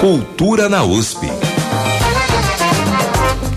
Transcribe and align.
Cultura 0.00 0.66
na 0.66 0.82
USP. 0.82 1.28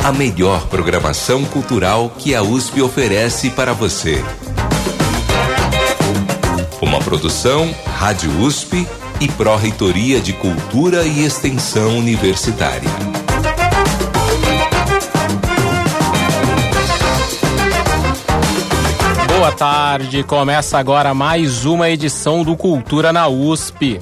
A 0.04 0.12
melhor 0.12 0.68
programação 0.68 1.46
cultural 1.46 2.10
que 2.20 2.36
a 2.36 2.42
USP 2.44 2.82
oferece 2.82 3.50
para 3.52 3.72
você. 3.72 4.22
Uma 6.82 7.00
produção 7.00 7.74
Rádio 7.96 8.30
USP 8.42 8.86
e 9.22 9.28
Pró-Reitoria 9.30 10.20
de 10.20 10.34
Cultura 10.34 11.06
e 11.06 11.24
Extensão 11.24 11.98
Universitária. 11.98 12.90
Boa 19.30 19.52
tarde, 19.54 20.24
começa 20.24 20.78
agora 20.78 21.14
mais 21.14 21.64
uma 21.64 21.90
edição 21.90 22.44
do 22.44 22.58
Cultura 22.58 23.14
na 23.14 23.30
USP. 23.30 24.02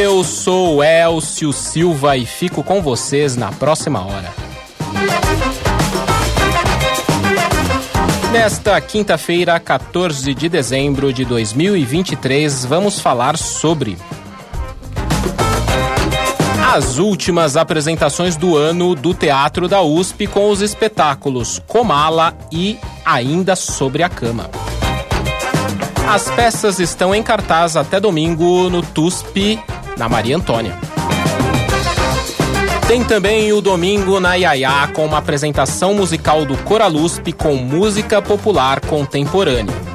Eu 0.00 0.24
sou 0.24 0.82
Elcio 0.82 1.52
Silva 1.52 2.16
e 2.16 2.24
fico 2.24 2.62
com 2.62 2.80
vocês 2.80 3.36
na 3.36 3.52
próxima 3.52 4.00
hora. 4.00 4.32
Nesta 8.32 8.80
quinta-feira, 8.80 9.60
14 9.60 10.34
de 10.34 10.48
dezembro 10.48 11.12
de 11.12 11.24
2023, 11.26 12.64
vamos 12.64 12.98
falar 12.98 13.36
sobre 13.36 13.98
as 16.72 16.96
últimas 16.96 17.54
apresentações 17.54 18.34
do 18.34 18.56
ano 18.56 18.94
do 18.94 19.12
Teatro 19.12 19.68
da 19.68 19.82
USP 19.82 20.26
com 20.26 20.48
os 20.48 20.62
espetáculos 20.62 21.60
Comala 21.66 22.34
e 22.50 22.78
Ainda 23.04 23.54
Sobre 23.54 24.02
a 24.02 24.08
Cama. 24.08 24.48
As 26.08 26.30
peças 26.30 26.80
estão 26.80 27.14
em 27.14 27.22
cartaz 27.22 27.76
até 27.76 28.00
domingo 28.00 28.70
no 28.70 28.80
TUSP, 28.80 29.60
na 29.98 30.08
Maria 30.08 30.34
Antônia. 30.34 30.74
Tem 32.88 33.04
também 33.04 33.52
o 33.52 33.60
domingo 33.60 34.18
na 34.18 34.36
Iaiá 34.36 34.88
com 34.94 35.04
uma 35.04 35.18
apresentação 35.18 35.92
musical 35.92 36.46
do 36.46 36.56
Coralusp 36.56 37.32
com 37.34 37.54
música 37.54 38.22
popular 38.22 38.80
contemporânea. 38.80 39.91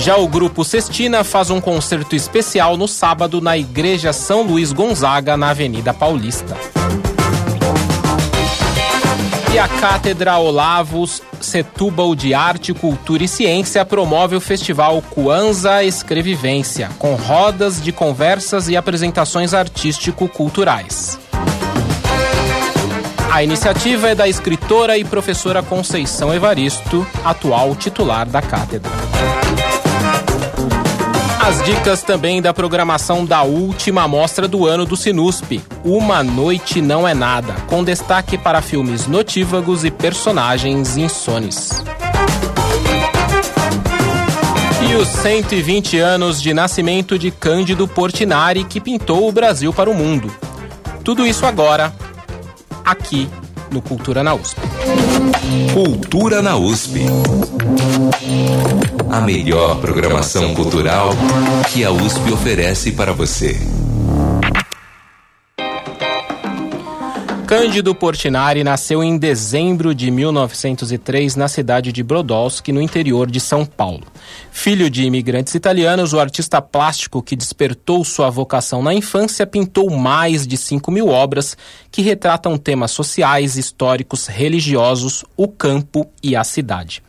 Já 0.00 0.16
o 0.16 0.28
grupo 0.28 0.64
Cestina 0.64 1.24
faz 1.24 1.50
um 1.50 1.60
concerto 1.60 2.14
especial 2.14 2.76
no 2.76 2.86
sábado 2.86 3.40
na 3.40 3.58
Igreja 3.58 4.12
São 4.12 4.42
Luís 4.42 4.72
Gonzaga, 4.72 5.36
na 5.36 5.50
Avenida 5.50 5.92
Paulista. 5.92 6.56
E 9.52 9.58
a 9.58 9.66
Cátedra 9.66 10.38
Olavos 10.38 11.20
Setúbal 11.40 12.14
de 12.14 12.32
Arte, 12.32 12.72
Cultura 12.72 13.24
e 13.24 13.28
Ciência 13.28 13.84
promove 13.84 14.36
o 14.36 14.40
festival 14.40 15.02
Cuanza 15.10 15.82
Escrevivência, 15.82 16.90
com 16.98 17.14
rodas 17.14 17.82
de 17.82 17.90
conversas 17.90 18.68
e 18.68 18.76
apresentações 18.76 19.52
artístico-culturais. 19.52 21.18
A 23.32 23.42
iniciativa 23.42 24.10
é 24.10 24.14
da 24.14 24.28
escritora 24.28 24.96
e 24.96 25.04
professora 25.04 25.62
Conceição 25.62 26.32
Evaristo, 26.32 27.06
atual 27.24 27.74
titular 27.74 28.26
da 28.26 28.40
cátedra. 28.40 28.90
As 31.40 31.62
dicas 31.64 32.02
também 32.02 32.42
da 32.42 32.52
programação 32.52 33.24
da 33.24 33.42
última 33.42 34.06
mostra 34.06 34.46
do 34.46 34.66
ano 34.66 34.84
do 34.84 34.96
Sinusp, 34.96 35.62
Uma 35.84 36.22
Noite 36.22 36.82
Não 36.82 37.06
É 37.06 37.14
Nada, 37.14 37.54
com 37.66 37.82
destaque 37.82 38.36
para 38.36 38.60
filmes 38.60 39.06
notívagos 39.06 39.84
e 39.84 39.90
personagens 39.90 40.96
insones. 40.96 41.70
E 44.90 44.94
os 44.94 45.08
120 45.08 45.98
anos 45.98 46.40
de 46.42 46.52
nascimento 46.52 47.18
de 47.18 47.30
Cândido 47.30 47.86
Portinari, 47.86 48.64
que 48.64 48.80
pintou 48.80 49.28
o 49.28 49.32
Brasil 49.32 49.72
para 49.72 49.88
o 49.88 49.94
mundo. 49.94 50.32
Tudo 51.04 51.26
isso 51.26 51.46
agora, 51.46 51.94
aqui 52.84 53.28
no 53.70 53.80
Cultura 53.80 54.22
na 54.22 54.34
USP. 54.34 54.60
Cultura 55.72 56.42
na 56.42 56.56
USP. 56.56 57.00
A 59.10 59.20
melhor 59.20 59.80
programação 59.80 60.54
cultural 60.54 61.10
que 61.72 61.84
a 61.84 61.90
USP 61.90 62.32
oferece 62.32 62.92
para 62.92 63.12
você. 63.12 63.56
Cândido 67.48 67.94
Portinari 67.94 68.62
nasceu 68.62 69.02
em 69.02 69.16
dezembro 69.16 69.94
de 69.94 70.10
1903 70.10 71.34
na 71.34 71.48
cidade 71.48 71.90
de 71.92 72.02
Brodowski, 72.02 72.72
no 72.72 72.82
interior 72.82 73.30
de 73.30 73.40
São 73.40 73.64
Paulo. 73.64 74.02
Filho 74.50 74.90
de 74.90 75.04
imigrantes 75.04 75.54
italianos, 75.54 76.12
o 76.12 76.20
artista 76.20 76.60
plástico 76.60 77.22
que 77.22 77.34
despertou 77.34 78.04
sua 78.04 78.28
vocação 78.28 78.82
na 78.82 78.92
infância 78.92 79.46
pintou 79.46 79.88
mais 79.88 80.46
de 80.46 80.58
5 80.58 80.90
mil 80.90 81.08
obras 81.08 81.56
que 81.90 82.02
retratam 82.02 82.58
temas 82.58 82.90
sociais, 82.90 83.56
históricos, 83.56 84.26
religiosos, 84.26 85.24
o 85.34 85.48
campo 85.48 86.06
e 86.22 86.36
a 86.36 86.44
cidade. 86.44 87.02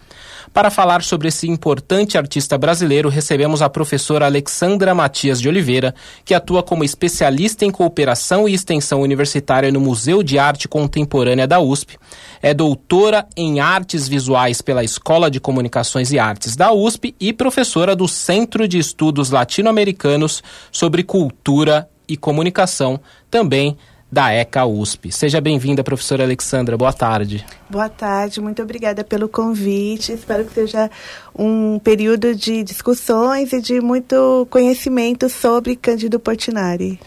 Para 0.53 0.69
falar 0.69 1.03
sobre 1.03 1.27
esse 1.27 1.47
importante 1.47 2.17
artista 2.17 2.57
brasileiro, 2.57 3.09
recebemos 3.09 3.61
a 3.61 3.69
professora 3.69 4.25
Alexandra 4.25 4.95
Matias 4.95 5.39
de 5.39 5.47
Oliveira, 5.47 5.93
que 6.25 6.33
atua 6.33 6.63
como 6.63 6.83
especialista 6.83 7.65
em 7.65 7.71
cooperação 7.71 8.47
e 8.47 8.53
extensão 8.53 9.01
universitária 9.01 9.71
no 9.71 9.79
Museu 9.79 10.23
de 10.23 10.39
Arte 10.39 10.67
Contemporânea 10.67 11.47
da 11.47 11.59
USP. 11.59 11.97
É 12.41 12.53
doutora 12.53 13.27
em 13.37 13.59
artes 13.59 14.07
visuais 14.07 14.61
pela 14.61 14.83
Escola 14.83 15.29
de 15.29 15.39
Comunicações 15.39 16.11
e 16.11 16.19
Artes 16.19 16.55
da 16.55 16.71
USP 16.71 17.15
e 17.19 17.31
professora 17.31 17.95
do 17.95 18.07
Centro 18.07 18.67
de 18.67 18.77
Estudos 18.79 19.29
Latino-Americanos 19.29 20.41
sobre 20.71 21.03
Cultura 21.03 21.89
e 22.07 22.17
Comunicação, 22.17 22.99
também 23.29 23.77
da 24.11 24.33
ECA 24.33 24.65
USP. 24.65 25.11
Seja 25.11 25.39
bem-vinda, 25.39 25.83
professora 25.83 26.23
Alexandra. 26.23 26.75
Boa 26.77 26.91
tarde. 26.91 27.45
Boa 27.69 27.89
tarde, 27.89 28.41
muito 28.41 28.61
obrigada 28.61 29.03
pelo 29.03 29.29
convite. 29.29 30.11
Espero 30.11 30.45
que 30.45 30.53
seja 30.53 30.89
um 31.37 31.77
período 31.79 32.35
de 32.35 32.63
discussões 32.63 33.53
e 33.53 33.61
de 33.61 33.79
muito 33.79 34.47
conhecimento 34.49 35.29
sobre 35.29 35.75
Cândido 35.75 36.19
Portinari. 36.19 36.99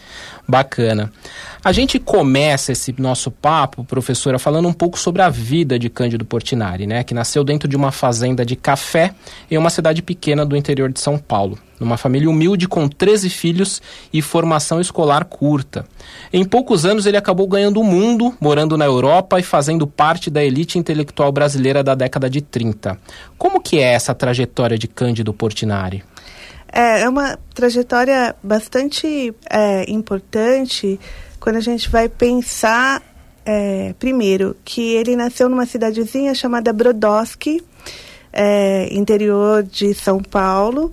Bacana. 0.47 1.11
A 1.63 1.71
gente 1.71 1.97
começa 1.97 2.73
esse 2.73 2.93
nosso 2.97 3.31
papo, 3.31 3.85
professora, 3.85 4.37
falando 4.37 4.67
um 4.67 4.73
pouco 4.73 4.99
sobre 4.99 5.21
a 5.21 5.29
vida 5.29 5.79
de 5.79 5.89
Cândido 5.89 6.25
Portinari, 6.25 6.85
né? 6.85 7.03
Que 7.03 7.13
nasceu 7.13 7.43
dentro 7.43 7.67
de 7.67 7.77
uma 7.77 7.91
fazenda 7.91 8.45
de 8.45 8.57
café 8.57 9.13
em 9.49 9.57
uma 9.57 9.69
cidade 9.69 10.01
pequena 10.01 10.45
do 10.45 10.57
interior 10.57 10.91
de 10.91 10.99
São 10.99 11.17
Paulo. 11.17 11.57
Numa 11.79 11.95
família 11.95 12.29
humilde 12.29 12.67
com 12.67 12.89
13 12.89 13.29
filhos 13.29 13.81
e 14.11 14.21
formação 14.21 14.81
escolar 14.81 15.23
curta. 15.25 15.85
Em 16.31 16.43
poucos 16.43 16.85
anos 16.85 17.05
ele 17.05 17.17
acabou 17.17 17.47
ganhando 17.47 17.79
o 17.79 17.83
mundo, 17.83 18.33
morando 18.39 18.77
na 18.77 18.85
Europa 18.85 19.39
e 19.39 19.43
fazendo 19.43 19.87
parte 19.87 20.29
da 20.29 20.43
elite 20.43 20.77
intelectual 20.77 21.31
brasileira 21.31 21.81
da 21.81 21.95
década 21.95 22.29
de 22.29 22.41
30. 22.41 22.99
Como 23.37 23.61
que 23.61 23.79
é 23.79 23.93
essa 23.93 24.13
trajetória 24.13 24.77
de 24.77 24.87
Cândido 24.87 25.33
Portinari? 25.33 26.03
É, 26.73 27.01
é 27.01 27.09
uma 27.09 27.37
trajetória 27.53 28.35
bastante 28.41 29.33
é, 29.49 29.89
importante 29.89 30.99
quando 31.39 31.57
a 31.57 31.61
gente 31.61 31.89
vai 31.89 32.09
pensar 32.09 33.01
é, 33.45 33.93
primeiro, 33.99 34.55
que 34.63 34.93
ele 34.93 35.15
nasceu 35.15 35.49
numa 35.49 35.65
cidadezinha 35.65 36.33
chamada 36.33 36.71
Brodowski, 36.71 37.61
é, 38.31 38.87
interior 38.91 39.63
de 39.63 39.93
São 39.93 40.19
Paulo, 40.19 40.91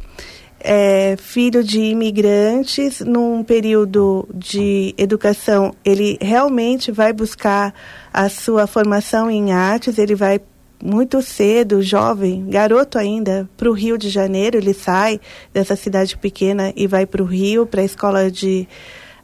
é, 0.59 1.17
filho 1.17 1.65
de 1.65 1.81
imigrantes, 1.81 3.01
num 3.01 3.43
período 3.43 4.29
de 4.35 4.95
educação, 4.99 5.75
ele 5.85 6.19
realmente 6.21 6.93
vai 6.93 7.13
buscar 7.13 7.73
a 8.13 8.29
sua 8.29 8.67
formação 8.67 9.31
em 9.31 9.53
artes, 9.53 9.97
ele 9.97 10.15
vai 10.15 10.41
muito 10.83 11.21
cedo, 11.23 11.83
jovem, 11.83 12.47
garoto 12.49 12.99
ainda, 12.99 13.49
para 13.57 13.69
o 13.69 13.73
Rio 13.73 13.99
de 13.99 14.09
Janeiro. 14.09 14.57
Ele 14.57 14.75
sai 14.75 15.21
dessa 15.53 15.77
cidade 15.77 16.17
pequena 16.17 16.73
e 16.77 16.87
vai 16.87 17.07
para 17.07 17.23
o 17.23 17.27
Rio, 17.27 17.67
para 17.67 17.83
a 17.83 17.85
Escola 17.85 18.31
de 18.31 18.67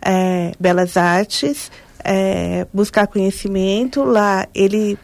é, 0.02 0.52
Belas 0.58 0.96
Artes, 0.96 1.70
é, 2.04 2.66
buscar 2.72 3.06
conhecimento. 3.06 4.04
Lá 4.04 4.46
ele 4.54 4.98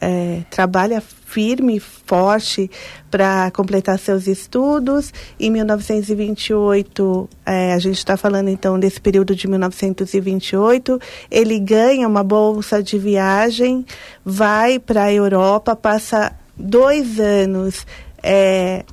é, 0.00 0.42
trabalha 0.50 1.00
firme, 1.00 1.78
forte 1.78 2.70
para 3.10 3.50
completar 3.50 3.98
seus 3.98 4.26
estudos. 4.26 5.12
Em 5.38 5.50
1928, 5.50 7.28
é, 7.44 7.72
a 7.72 7.78
gente 7.78 7.98
está 7.98 8.16
falando 8.16 8.48
então 8.48 8.78
desse 8.78 9.00
período 9.00 9.34
de 9.34 9.46
1928, 9.46 10.98
ele 11.30 11.58
ganha 11.58 12.08
uma 12.08 12.24
bolsa 12.24 12.82
de 12.82 12.98
viagem, 12.98 13.84
vai 14.24 14.78
para 14.78 15.04
a 15.04 15.12
Europa, 15.12 15.76
passa 15.76 16.32
dois 16.56 17.20
anos 17.20 17.86
é, 18.22 18.84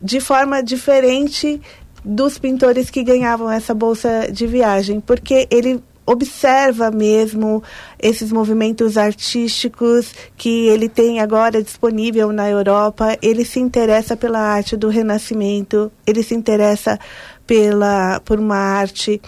de 0.00 0.20
forma 0.20 0.62
diferente 0.62 1.60
dos 2.04 2.38
pintores 2.38 2.88
que 2.88 3.02
ganhavam 3.02 3.50
essa 3.50 3.74
bolsa 3.74 4.28
de 4.30 4.46
viagem, 4.46 5.00
porque 5.00 5.48
ele 5.50 5.82
observa 6.06 6.90
mesmo 6.90 7.62
esses 7.98 8.30
movimentos 8.30 8.96
artísticos 8.96 10.14
que 10.36 10.68
ele 10.68 10.88
tem 10.88 11.20
agora 11.20 11.62
disponível 11.62 12.32
na 12.32 12.48
Europa. 12.48 13.18
Ele 13.20 13.44
se 13.44 13.58
interessa 13.58 14.16
pela 14.16 14.38
arte 14.38 14.76
do 14.76 14.88
Renascimento, 14.88 15.90
ele 16.06 16.22
se 16.22 16.34
interessa 16.34 16.98
pela, 17.46 18.20
por 18.20 18.38
uma 18.38 18.56
arte 18.56 19.20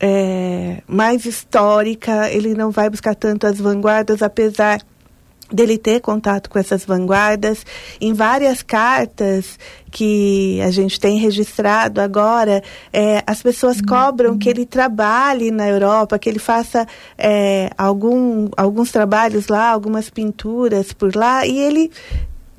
é, 0.00 0.82
mais 0.86 1.24
histórica, 1.24 2.28
ele 2.30 2.54
não 2.54 2.70
vai 2.70 2.90
buscar 2.90 3.14
tanto 3.14 3.46
as 3.46 3.58
vanguardas, 3.58 4.22
apesar 4.22 4.80
dele 5.50 5.78
ter 5.78 6.00
contato 6.00 6.48
com 6.50 6.58
essas 6.58 6.84
vanguardas. 6.84 7.64
Em 8.00 8.12
várias 8.12 8.62
cartas 8.62 9.58
que 9.90 10.60
a 10.62 10.70
gente 10.70 10.98
tem 10.98 11.18
registrado 11.18 12.00
agora, 12.00 12.62
é, 12.92 13.22
as 13.26 13.42
pessoas 13.42 13.80
cobram 13.80 14.36
que 14.36 14.48
ele 14.48 14.66
trabalhe 14.66 15.50
na 15.50 15.68
Europa, 15.68 16.18
que 16.18 16.28
ele 16.28 16.38
faça 16.38 16.86
é, 17.16 17.70
algum, 17.78 18.48
alguns 18.56 18.90
trabalhos 18.90 19.48
lá, 19.48 19.70
algumas 19.70 20.10
pinturas 20.10 20.92
por 20.92 21.14
lá, 21.14 21.46
e 21.46 21.58
ele 21.58 21.90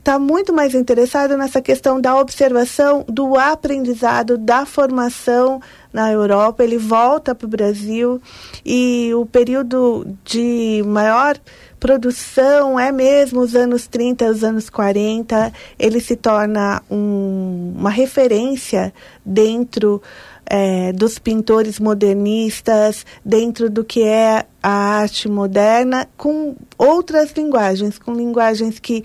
está 0.06 0.20
muito 0.20 0.54
mais 0.54 0.76
interessado 0.76 1.36
nessa 1.36 1.60
questão 1.60 2.00
da 2.00 2.16
observação, 2.16 3.04
do 3.08 3.36
aprendizado, 3.36 4.38
da 4.38 4.64
formação 4.64 5.60
na 5.92 6.12
Europa. 6.12 6.64
Ele 6.64 6.78
volta 6.78 7.34
para 7.34 7.48
o 7.48 7.50
Brasil 7.50 8.22
e 8.64 9.12
o 9.16 9.26
período 9.26 10.06
de 10.24 10.84
maior 10.86 11.36
produção 11.80 12.80
é 12.80 12.92
mesmo 12.92 13.42
os 13.42 13.56
anos 13.56 13.88
30, 13.88 14.26
os 14.26 14.44
anos 14.44 14.70
40, 14.70 15.52
ele 15.78 16.00
se 16.00 16.16
torna 16.16 16.82
um, 16.90 17.74
uma 17.78 17.90
referência 17.90 18.94
dentro 19.24 20.02
é, 20.46 20.92
dos 20.94 21.18
pintores 21.18 21.80
modernistas, 21.80 23.06
dentro 23.24 23.70
do 23.70 23.84
que 23.84 24.04
é 24.04 24.46
a 24.62 25.00
arte 25.00 25.28
moderna, 25.28 26.08
com 26.16 26.56
outras 26.78 27.32
linguagens, 27.32 27.98
com 27.98 28.14
linguagens 28.14 28.80
que 28.80 29.04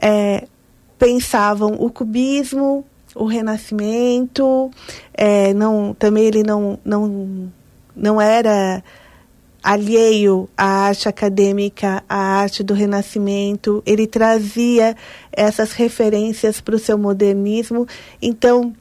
é, 0.00 0.46
pensavam 0.98 1.76
o 1.78 1.90
cubismo, 1.90 2.84
o 3.14 3.24
renascimento, 3.24 4.70
é, 5.14 5.52
não, 5.54 5.94
também 5.94 6.24
ele 6.24 6.42
não, 6.42 6.78
não, 6.84 7.52
não 7.94 8.20
era 8.20 8.82
alheio 9.62 10.48
à 10.56 10.86
arte 10.86 11.08
acadêmica, 11.08 12.02
à 12.08 12.40
arte 12.40 12.62
do 12.62 12.74
Renascimento, 12.74 13.82
ele 13.84 14.06
trazia 14.06 14.96
essas 15.32 15.72
referências 15.72 16.60
para 16.60 16.76
o 16.76 16.78
seu 16.78 16.96
modernismo. 16.96 17.86
Então, 18.20 18.74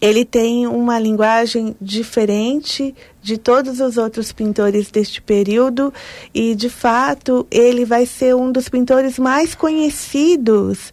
ele 0.00 0.24
tem 0.24 0.66
uma 0.66 0.98
linguagem 0.98 1.74
diferente 1.80 2.94
de 3.22 3.38
todos 3.38 3.80
os 3.80 3.96
outros 3.96 4.32
pintores 4.32 4.90
deste 4.90 5.22
período 5.22 5.92
e, 6.34 6.54
de 6.54 6.68
fato, 6.68 7.46
ele 7.50 7.86
vai 7.86 8.04
ser 8.04 8.34
um 8.34 8.52
dos 8.52 8.68
pintores 8.68 9.18
mais 9.18 9.54
conhecidos 9.54 10.92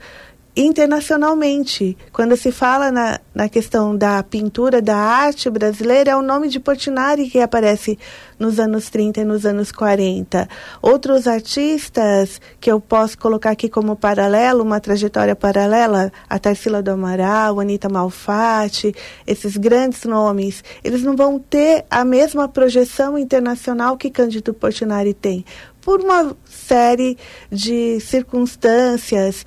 internacionalmente. 0.56 1.98
Quando 2.12 2.36
se 2.36 2.51
fala 2.51 2.92
na, 2.92 3.19
na 3.33 3.48
questão 3.48 3.95
da 3.95 4.21
pintura, 4.21 4.81
da 4.81 4.98
arte 4.98 5.50
brasileira, 5.50 6.12
é 6.12 6.15
o 6.15 6.21
nome 6.21 6.50
de 6.50 6.59
Portinari 6.59 7.30
que 7.30 7.39
aparece 7.39 7.98
nos 8.38 8.59
anos 8.59 8.89
30 8.89 9.21
e 9.21 9.24
nos 9.24 9.45
anos 9.45 9.71
40. 9.71 10.50
Outros 10.81 11.27
artistas 11.27 12.42
que 12.59 12.71
eu 12.71 12.81
posso 12.81 13.18
colocar 13.18 13.51
aqui 13.51 13.69
como 13.69 13.95
paralelo, 13.95 14.63
uma 14.63 14.80
trajetória 14.80 15.36
paralela, 15.36 16.12
a 16.30 16.39
Tarsila 16.39 16.81
do 16.81 16.92
Amaral, 16.92 17.59
Anita 17.59 17.88
Malfatti, 17.88 18.94
esses 19.25 19.56
grandes 19.56 20.04
nomes, 20.04 20.63
eles 20.83 21.04
não 21.04 21.15
vão 21.15 21.39
ter 21.39 21.86
a 21.89 22.04
mesma 22.04 22.47
projeção 22.47 23.18
internacional 23.18 23.95
que 23.95 24.09
Cândido 24.09 24.54
Portinari 24.54 25.13
tem, 25.13 25.45
por 25.80 26.01
uma 26.01 26.36
série 26.45 27.18
de 27.51 28.00
circunstâncias 28.00 29.45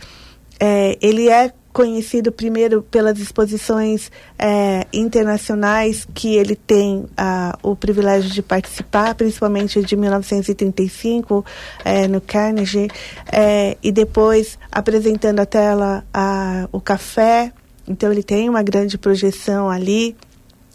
é, 0.59 0.97
ele 1.01 1.29
é 1.29 1.53
conhecido 1.75 2.31
primeiro 2.31 2.83
pelas 2.83 3.19
exposições 3.19 4.11
é, 4.39 4.87
internacionais 4.93 6.07
que 6.15 6.37
ele 6.37 6.55
tem 6.55 7.05
o 7.65 7.75
privilégio 7.75 8.31
de 8.31 8.41
participar, 8.43 9.17
principalmente 9.17 9.83
de 9.83 9.97
1935 9.97 11.45
é, 11.85 12.07
no 12.07 12.21
Carnegie, 12.21 12.89
é, 13.31 13.77
e 13.83 13.91
depois 13.91 14.57
apresentando 14.71 15.41
a 15.41 15.47
tela 15.47 16.05
o 16.71 16.81
café. 16.81 17.53
Então 17.89 18.13
ele 18.13 18.23
tem 18.23 18.49
uma 18.49 18.63
grande 18.63 18.97
projeção 18.97 19.69
ali. 19.69 20.17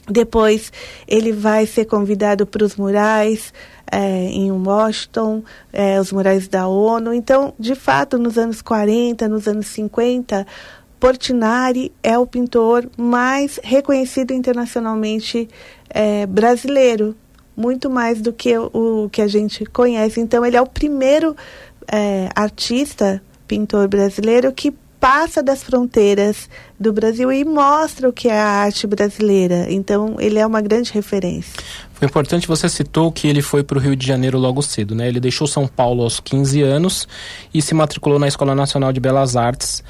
Depois 0.05 0.71
ele 1.07 1.31
vai 1.31 1.65
ser 1.65 1.85
convidado 1.85 2.45
para 2.45 2.65
os 2.65 2.75
murais 2.75 3.53
é, 3.91 4.25
em 4.25 4.51
Washington, 4.51 5.43
é, 5.71 5.99
os 5.99 6.11
murais 6.11 6.47
da 6.47 6.67
ONU. 6.67 7.13
Então, 7.13 7.53
de 7.59 7.75
fato, 7.75 8.17
nos 8.17 8.37
anos 8.37 8.61
40, 8.61 9.27
nos 9.27 9.47
anos 9.47 9.67
50, 9.67 10.45
Portinari 10.99 11.91
é 12.03 12.17
o 12.17 12.27
pintor 12.27 12.89
mais 12.97 13.59
reconhecido 13.63 14.31
internacionalmente 14.31 15.47
é, 15.89 16.25
brasileiro, 16.25 17.15
muito 17.55 17.89
mais 17.89 18.21
do 18.21 18.33
que 18.33 18.57
o, 18.57 19.05
o, 19.05 19.09
que 19.09 19.21
a 19.21 19.27
gente 19.27 19.65
conhece. 19.65 20.19
Então, 20.19 20.45
ele 20.45 20.57
é 20.57 20.61
o 20.61 20.67
primeiro 20.67 21.35
é, 21.91 22.29
artista, 22.35 23.21
pintor 23.47 23.87
brasileiro 23.87 24.51
que 24.51 24.73
passa 24.99 25.41
das 25.41 25.63
fronteiras 25.63 26.49
do 26.77 26.91
Brasil 26.91 27.31
e 27.31 27.45
mostra 27.45 28.09
o 28.09 28.13
que 28.13 28.27
é 28.27 28.39
a 28.39 28.45
arte 28.45 28.85
brasileira. 28.85 29.65
Então, 29.69 30.17
ele 30.19 30.37
é 30.37 30.45
uma 30.45 30.61
grande 30.61 30.91
referência. 30.91 31.53
Foi 31.99 32.07
importante, 32.07 32.47
você 32.47 32.69
citou 32.69 33.11
que 33.11 33.27
ele 33.27 33.41
foi 33.41 33.61
para 33.61 33.77
o 33.77 33.81
Rio 33.81 33.93
de 33.93 34.07
Janeiro 34.07 34.37
logo 34.37 34.61
cedo, 34.61 34.95
né? 34.95 35.09
Ele 35.09 35.19
deixou 35.19 35.45
São 35.45 35.67
Paulo 35.67 36.03
aos 36.03 36.21
15 36.21 36.61
anos 36.61 37.05
e 37.53 37.61
se 37.61 37.75
matriculou 37.75 38.17
na 38.17 38.25
Escola 38.25 38.55
Nacional 38.55 38.93
de 38.93 39.01
Belas 39.01 39.35
Artes. 39.35 39.83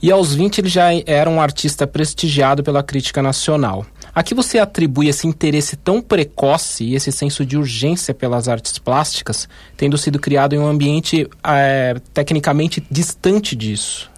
E 0.00 0.12
aos 0.12 0.32
20 0.32 0.58
ele 0.58 0.68
já 0.68 0.90
era 1.04 1.28
um 1.28 1.40
artista 1.40 1.84
prestigiado 1.84 2.62
pela 2.62 2.84
crítica 2.84 3.20
nacional. 3.20 3.84
A 4.14 4.22
que 4.22 4.32
você 4.32 4.60
atribui 4.60 5.08
esse 5.08 5.26
interesse 5.26 5.74
tão 5.74 6.00
precoce 6.00 6.84
e 6.84 6.94
esse 6.94 7.10
senso 7.10 7.44
de 7.44 7.58
urgência 7.58 8.14
pelas 8.14 8.46
artes 8.46 8.78
plásticas, 8.78 9.48
tendo 9.76 9.98
sido 9.98 10.20
criado 10.20 10.54
em 10.54 10.60
um 10.60 10.68
ambiente 10.68 11.28
é, 11.42 11.96
tecnicamente 12.14 12.80
distante 12.88 13.56
disso? 13.56 14.08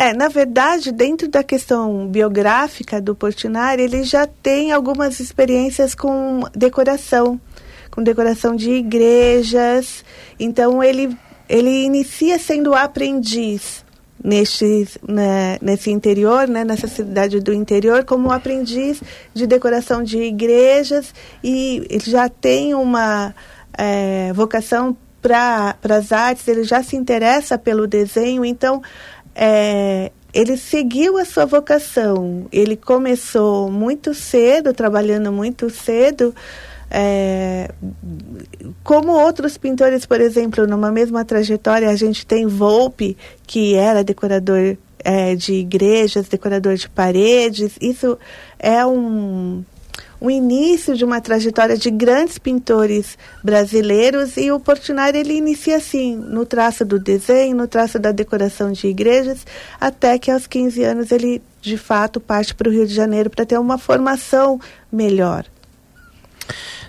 É, 0.00 0.14
na 0.14 0.28
verdade, 0.28 0.92
dentro 0.92 1.28
da 1.28 1.44
questão 1.44 2.08
biográfica 2.08 3.02
do 3.02 3.14
Portinari, 3.14 3.82
ele 3.82 4.02
já 4.02 4.26
tem 4.26 4.72
algumas 4.72 5.20
experiências 5.20 5.94
com 5.94 6.40
decoração, 6.56 7.38
com 7.90 8.02
decoração 8.02 8.56
de 8.56 8.70
igrejas. 8.70 10.02
Então, 10.38 10.82
ele, 10.82 11.14
ele 11.46 11.84
inicia 11.84 12.38
sendo 12.38 12.74
aprendiz 12.74 13.84
neste, 14.24 14.88
né, 15.06 15.58
nesse 15.60 15.90
interior, 15.90 16.48
né, 16.48 16.64
nessa 16.64 16.88
cidade 16.88 17.38
do 17.38 17.52
interior, 17.52 18.02
como 18.02 18.32
aprendiz 18.32 19.02
de 19.34 19.46
decoração 19.46 20.02
de 20.02 20.16
igrejas 20.16 21.14
e 21.44 21.86
ele 21.90 22.10
já 22.10 22.26
tem 22.26 22.74
uma 22.74 23.34
é, 23.76 24.32
vocação 24.32 24.96
para 25.20 25.76
as 25.84 26.10
artes, 26.10 26.48
ele 26.48 26.64
já 26.64 26.82
se 26.82 26.96
interessa 26.96 27.58
pelo 27.58 27.86
desenho, 27.86 28.42
então 28.42 28.82
é, 29.40 30.12
ele 30.34 30.56
seguiu 30.58 31.16
a 31.16 31.24
sua 31.24 31.46
vocação. 31.46 32.46
Ele 32.52 32.76
começou 32.76 33.70
muito 33.70 34.12
cedo, 34.12 34.74
trabalhando 34.74 35.32
muito 35.32 35.70
cedo 35.70 36.34
é, 36.90 37.70
como 38.82 39.12
outros 39.12 39.56
pintores, 39.56 40.04
por 40.04 40.20
exemplo, 40.20 40.66
numa 40.66 40.90
mesma 40.90 41.24
trajetória, 41.24 41.88
a 41.88 41.94
gente 41.94 42.26
tem 42.26 42.46
Volpe, 42.46 43.16
que 43.46 43.76
era 43.76 44.02
decorador 44.02 44.76
é, 44.98 45.36
de 45.36 45.54
igrejas, 45.54 46.26
decorador 46.26 46.74
de 46.74 46.88
paredes. 46.88 47.76
Isso 47.80 48.18
é 48.58 48.84
um, 48.84 49.64
um 50.20 50.30
início 50.30 50.94
de 50.94 51.04
uma 51.04 51.20
trajetória 51.20 51.76
de 51.76 51.90
grandes 51.90 52.38
pintores 52.38 53.16
brasileiros 53.42 54.36
e 54.36 54.52
o 54.52 54.60
Portinari 54.60 55.18
ele 55.18 55.34
inicia 55.34 55.76
assim, 55.76 56.14
no 56.16 56.44
traço 56.44 56.84
do 56.84 56.98
desenho, 56.98 57.56
no 57.56 57.66
traço 57.66 57.98
da 57.98 58.12
decoração 58.12 58.70
de 58.70 58.86
igrejas, 58.86 59.46
até 59.80 60.18
que 60.18 60.30
aos 60.30 60.46
15 60.46 60.84
anos 60.84 61.10
ele 61.10 61.42
de 61.62 61.76
fato 61.76 62.20
parte 62.20 62.54
para 62.54 62.68
o 62.68 62.72
Rio 62.72 62.86
de 62.86 62.94
Janeiro 62.94 63.30
para 63.30 63.46
ter 63.46 63.58
uma 63.58 63.78
formação 63.78 64.60
melhor. 64.92 65.44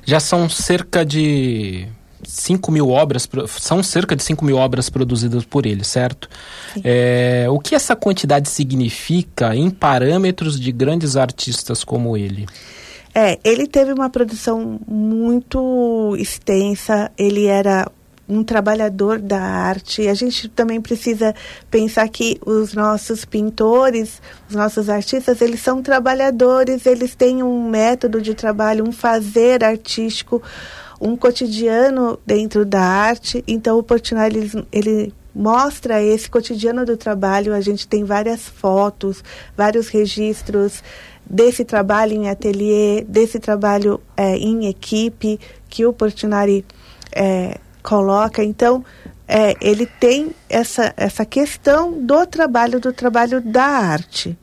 Já 0.03 0.19
são 0.19 0.49
cerca 0.49 1.05
de 1.05 1.87
5 2.23 2.71
mil 2.71 2.89
obras, 2.89 3.27
são 3.47 3.83
cerca 3.83 4.15
de 4.15 4.23
5 4.23 4.43
mil 4.43 4.57
obras 4.57 4.89
produzidas 4.89 5.45
por 5.45 5.65
ele, 5.65 5.83
certo? 5.83 6.29
É, 6.83 7.45
o 7.49 7.59
que 7.59 7.75
essa 7.75 7.95
quantidade 7.95 8.49
significa 8.49 9.55
em 9.55 9.69
parâmetros 9.69 10.59
de 10.59 10.71
grandes 10.71 11.15
artistas 11.15 11.83
como 11.83 12.17
ele? 12.17 12.45
É, 13.13 13.39
ele 13.43 13.67
teve 13.67 13.91
uma 13.91 14.09
produção 14.09 14.79
muito 14.87 16.15
extensa, 16.17 17.11
ele 17.17 17.45
era 17.45 17.91
um 18.31 18.43
trabalhador 18.43 19.19
da 19.19 19.41
arte. 19.41 20.07
A 20.07 20.13
gente 20.13 20.47
também 20.47 20.79
precisa 20.79 21.35
pensar 21.69 22.07
que 22.07 22.39
os 22.45 22.73
nossos 22.73 23.25
pintores, 23.25 24.21
os 24.49 24.55
nossos 24.55 24.89
artistas, 24.89 25.41
eles 25.41 25.59
são 25.59 25.81
trabalhadores, 25.81 26.85
eles 26.85 27.13
têm 27.13 27.43
um 27.43 27.69
método 27.69 28.21
de 28.21 28.33
trabalho, 28.33 28.87
um 28.87 28.91
fazer 28.93 29.63
artístico, 29.63 30.41
um 31.01 31.17
cotidiano 31.17 32.17
dentro 32.25 32.65
da 32.65 32.81
arte. 32.81 33.43
Então, 33.45 33.77
o 33.77 33.83
Portinari, 33.83 34.37
ele, 34.37 34.67
ele 34.71 35.13
mostra 35.35 36.01
esse 36.01 36.29
cotidiano 36.29 36.85
do 36.85 36.95
trabalho. 36.95 37.53
A 37.53 37.59
gente 37.59 37.85
tem 37.85 38.05
várias 38.05 38.47
fotos, 38.47 39.21
vários 39.57 39.89
registros 39.89 40.81
desse 41.31 41.63
trabalho 41.63 42.13
em 42.13 42.29
ateliê, 42.29 43.05
desse 43.07 43.39
trabalho 43.39 44.01
é, 44.17 44.35
em 44.35 44.67
equipe 44.67 45.39
que 45.69 45.85
o 45.85 45.93
Portinari 45.93 46.65
é, 47.09 47.57
coloca. 47.81 48.43
Então, 48.43 48.83
é, 49.25 49.55
ele 49.61 49.85
tem 49.85 50.35
essa, 50.49 50.93
essa 50.97 51.25
questão 51.25 52.05
do 52.05 52.25
trabalho, 52.27 52.81
do 52.81 52.91
trabalho 52.91 53.39
da 53.39 53.63
arte. 53.63 54.37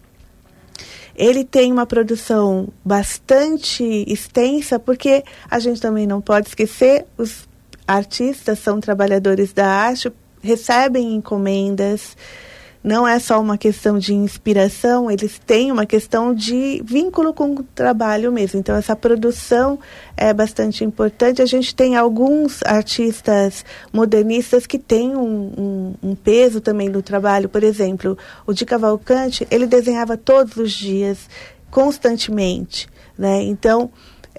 Ele 1.15 1.45
tem 1.45 1.71
uma 1.71 1.85
produção 1.85 2.69
bastante 2.83 3.85
extensa, 4.07 4.79
porque 4.79 5.25
a 5.51 5.59
gente 5.59 5.81
também 5.81 6.07
não 6.07 6.23
pode 6.23 6.49
esquecer, 6.49 7.05
os 7.19 7.47
artistas 7.87 8.61
são 8.61 8.81
trabalhadores 8.81 9.53
da 9.53 9.67
arte, 9.67 10.11
recebem 10.41 11.15
encomendas, 11.15 12.17
não 12.89 13.07
é 13.07 13.19
só 13.19 13.39
uma 13.39 13.59
questão 13.59 13.99
de 13.99 14.15
inspiração, 14.15 15.11
eles 15.11 15.39
têm 15.39 15.71
uma 15.71 15.85
questão 15.85 16.35
de 16.35 16.83
vínculo 16.83 17.35
com 17.35 17.51
o 17.51 17.63
trabalho 17.63 18.33
mesmo. 18.33 18.59
Então, 18.59 18.75
essa 18.75 18.97
produção 18.97 19.79
é 20.17 20.33
bastante 20.33 20.83
importante. 20.85 21.43
A 21.43 21.47
gente 21.47 21.75
tem 21.75 21.97
alguns 21.97 22.63
artistas 22.65 23.63
modernistas 23.93 24.67
que 24.67 24.79
têm 24.79 25.15
um, 25.15 25.53
um, 26.03 26.11
um 26.11 26.15
peso 26.15 26.63
também 26.63 26.89
no 26.89 27.03
trabalho. 27.03 27.47
Por 27.47 27.63
exemplo, 27.63 28.17
o 28.47 28.55
Di 28.55 28.65
Cavalcante, 28.65 29.47
ele 29.51 29.67
desenhava 29.67 30.17
todos 30.17 30.57
os 30.57 30.73
dias, 30.73 31.29
constantemente. 31.71 32.89
Né? 33.19 33.43
Então, 33.43 33.91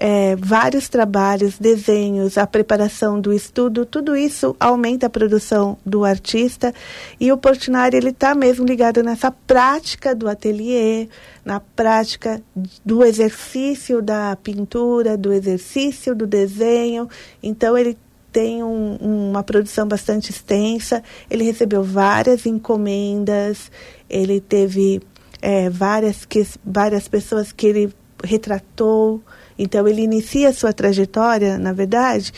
é, 0.02 0.34
vários 0.34 0.88
trabalhos, 0.88 1.58
desenhos, 1.58 2.38
a 2.38 2.46
preparação 2.46 3.20
do 3.20 3.34
estudo, 3.34 3.84
tudo 3.84 4.16
isso 4.16 4.56
aumenta 4.58 5.06
a 5.06 5.10
produção 5.10 5.76
do 5.84 6.06
artista 6.06 6.72
e 7.20 7.30
o 7.30 7.36
Portinari 7.36 7.98
ele 7.98 8.08
está 8.08 8.34
mesmo 8.34 8.64
ligado 8.64 9.02
nessa 9.02 9.30
prática 9.30 10.14
do 10.14 10.26
ateliê, 10.26 11.06
na 11.44 11.60
prática 11.60 12.42
do 12.82 13.04
exercício 13.04 14.00
da 14.00 14.34
pintura, 14.42 15.18
do 15.18 15.34
exercício 15.34 16.14
do 16.14 16.26
desenho. 16.26 17.06
Então 17.42 17.76
ele 17.76 17.98
tem 18.32 18.62
um, 18.62 18.96
uma 19.30 19.42
produção 19.42 19.86
bastante 19.86 20.30
extensa. 20.30 21.02
Ele 21.28 21.44
recebeu 21.44 21.82
várias 21.82 22.46
encomendas. 22.46 23.70
Ele 24.08 24.40
teve 24.40 25.02
é, 25.42 25.68
várias 25.68 26.24
que, 26.24 26.46
várias 26.64 27.06
pessoas 27.06 27.52
que 27.52 27.66
ele 27.66 27.94
retratou 28.24 29.22
então, 29.62 29.86
ele 29.86 30.00
inicia 30.00 30.54
sua 30.54 30.72
trajetória, 30.72 31.58
na 31.58 31.74
verdade, 31.74 32.32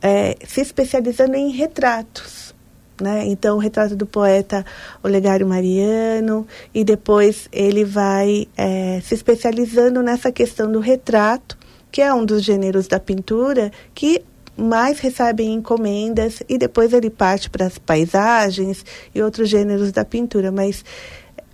é, 0.00 0.34
se 0.46 0.62
especializando 0.62 1.36
em 1.36 1.50
retratos. 1.50 2.54
Né? 2.98 3.24
Então, 3.26 3.56
o 3.56 3.60
retrato 3.60 3.94
do 3.94 4.06
poeta 4.06 4.64
Olegário 5.02 5.46
Mariano, 5.46 6.46
e 6.72 6.84
depois 6.84 7.48
ele 7.52 7.84
vai 7.84 8.48
é, 8.56 9.00
se 9.02 9.14
especializando 9.14 10.02
nessa 10.02 10.32
questão 10.32 10.72
do 10.72 10.80
retrato, 10.80 11.58
que 11.92 12.00
é 12.00 12.12
um 12.14 12.24
dos 12.24 12.42
gêneros 12.42 12.86
da 12.86 12.98
pintura 12.98 13.70
que 13.94 14.22
mais 14.56 15.00
recebem 15.00 15.52
encomendas, 15.52 16.42
e 16.48 16.56
depois 16.56 16.94
ele 16.94 17.10
parte 17.10 17.50
para 17.50 17.66
as 17.66 17.76
paisagens 17.78 18.84
e 19.14 19.20
outros 19.20 19.50
gêneros 19.50 19.92
da 19.92 20.04
pintura. 20.04 20.50
Mas 20.50 20.82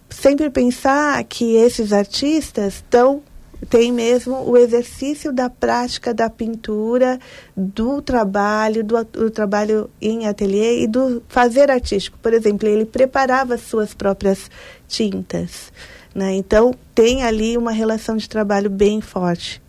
sempre 0.09 0.51
pensar 0.51 1.23
que 1.25 1.57
esses 1.57 1.93
artistas 1.93 2.75
estão 2.75 3.23
tem 3.69 3.91
mesmo 3.91 4.49
o 4.49 4.57
exercício 4.57 5.33
da 5.33 5.49
prática 5.49 6.13
da 6.13 6.29
pintura, 6.29 7.19
do 7.57 8.03
trabalho, 8.03 8.85
do, 8.85 9.05
do, 9.05 9.31
trabalho 9.31 9.91
em 10.01 10.27
ateliê 10.27 10.83
e 10.83 10.87
do 10.87 11.23
fazer 11.29 11.71
artístico. 11.71 12.19
Por 12.23 12.33
exemplo, 12.33 12.69
ele 12.69 12.85
preparava 12.85 13.57
suas 13.57 13.95
próprias 13.95 14.51
tintas. 14.87 15.73
Né? 16.15 16.35
Então, 16.35 16.75
tem 16.95 17.23
ali 17.23 17.57
uma 17.57 17.73
relação 17.73 18.17
de 18.17 18.29
trabalho 18.29 18.71
bem 18.71 19.01
forte. 19.01 19.63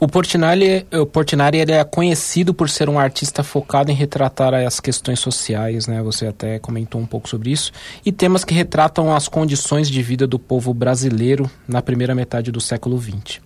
O 0.00 0.06
Portinari, 0.06 0.86
o 0.92 1.04
Portinari 1.04 1.58
ele 1.58 1.72
é 1.72 1.82
conhecido 1.82 2.54
por 2.54 2.70
ser 2.70 2.88
um 2.88 3.00
artista 3.00 3.42
focado 3.42 3.90
em 3.90 3.94
retratar 3.94 4.54
as 4.54 4.78
questões 4.78 5.18
sociais, 5.18 5.88
né? 5.88 6.00
Você 6.04 6.28
até 6.28 6.60
comentou 6.60 7.00
um 7.00 7.06
pouco 7.06 7.28
sobre 7.28 7.50
isso. 7.50 7.72
E 8.06 8.12
temas 8.12 8.44
que 8.44 8.54
retratam 8.54 9.12
as 9.12 9.26
condições 9.26 9.90
de 9.90 10.00
vida 10.00 10.24
do 10.24 10.38
povo 10.38 10.72
brasileiro 10.72 11.50
na 11.66 11.82
primeira 11.82 12.14
metade 12.14 12.52
do 12.52 12.60
século 12.60 12.96
XX. 12.96 13.40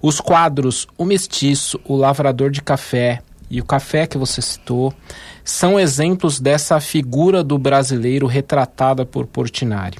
Os 0.00 0.18
quadros 0.18 0.88
O 0.96 1.04
Mestiço, 1.04 1.78
O 1.84 1.94
Lavrador 1.94 2.50
de 2.50 2.62
Café 2.62 3.20
e 3.50 3.60
O 3.60 3.64
Café 3.64 4.06
que 4.06 4.16
você 4.16 4.40
citou 4.40 4.94
são 5.44 5.78
exemplos 5.78 6.40
dessa 6.40 6.80
figura 6.80 7.44
do 7.44 7.58
brasileiro 7.58 8.26
retratada 8.26 9.04
por 9.04 9.26
Portinari. 9.26 9.98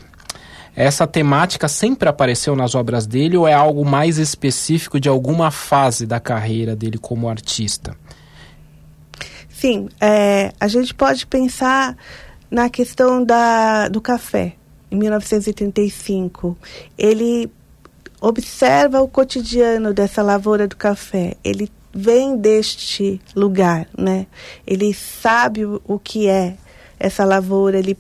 Essa 0.75 1.07
temática 1.07 1.69
sempre 1.69 2.09
apareceu 2.09 2.57
nas 2.57 2.75
obras 2.75 3.07
dele 3.07 3.37
ou 3.37 3.47
é 3.47 3.53
algo 3.53 3.85
mais 3.85 4.19
específico 4.19 4.99
de 4.99 5.09
alguma 5.09 5.51
fase 5.51 6.07
da 6.07 6.19
carreira 6.19 6.75
dele 6.75 6.99
como 6.99 7.29
artista? 7.29 7.95
Sim, 9.49 9.89
é, 10.01 10.53
a 10.59 10.67
gente 10.67 10.95
pode 10.95 11.27
pensar 11.27 11.97
na 12.51 12.69
questão 12.69 13.23
da, 13.25 13.89
do 13.89 14.01
café, 14.01 14.55
em 14.91 14.97
1935. 14.97 16.57
Ele 16.99 17.51
observa 18.21 19.01
o 19.01 19.09
cotidiano 19.09 19.93
dessa 19.93 20.23
lavoura 20.23 20.67
do 20.67 20.77
café. 20.77 21.37
Ele 21.45 21.71
vem 21.93 22.37
deste 22.37 23.21
lugar, 23.35 23.87
né? 23.97 24.27
Ele 24.67 24.95
sabe 24.95 25.65
o, 25.65 25.99
que 25.99 26.29
é 26.29 26.57
essa 26.99 27.25
lavoura, 27.25 27.79
ele 27.79 27.97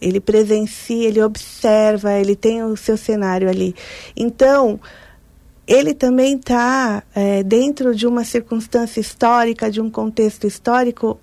ele 0.00 0.20
presencia, 0.20 1.08
ele 1.08 1.22
observa, 1.22 2.14
ele 2.14 2.34
tem 2.34 2.62
o 2.62 2.76
seu 2.76 2.96
cenário 2.96 3.48
ali. 3.48 3.74
Então, 4.16 4.80
ele 5.66 5.94
também 5.94 6.36
está 6.36 7.02
é, 7.14 7.42
dentro 7.42 7.94
de 7.94 8.06
uma 8.06 8.24
circunstância 8.24 9.00
histórica, 9.00 9.70
de 9.70 9.80
um 9.80 9.90
contexto 9.90 10.46
histórico, 10.46 11.20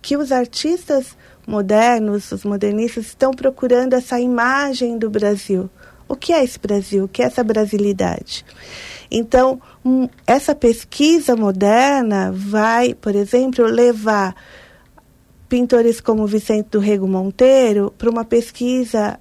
que 0.00 0.16
os 0.16 0.32
artistas 0.32 1.16
modernos, 1.46 2.30
os 2.32 2.44
modernistas, 2.44 3.06
estão 3.06 3.32
procurando 3.32 3.94
essa 3.94 4.18
imagem 4.18 4.96
do 4.96 5.10
Brasil. 5.10 5.68
O 6.08 6.16
que 6.16 6.32
é 6.32 6.42
esse 6.42 6.58
Brasil? 6.58 7.04
O 7.04 7.08
que 7.08 7.22
é 7.22 7.26
essa 7.26 7.44
brasilidade? 7.44 8.44
Então, 9.10 9.60
um, 9.84 10.08
essa 10.26 10.54
pesquisa 10.54 11.36
moderna 11.36 12.32
vai, 12.32 12.94
por 12.94 13.14
exemplo, 13.14 13.64
levar 13.64 14.34
pintores 15.50 16.00
como 16.00 16.28
Vicente 16.28 16.68
do 16.70 16.78
Rego 16.78 17.08
Monteiro 17.08 17.92
para 17.98 18.08
uma 18.08 18.24
pesquisa 18.24 19.18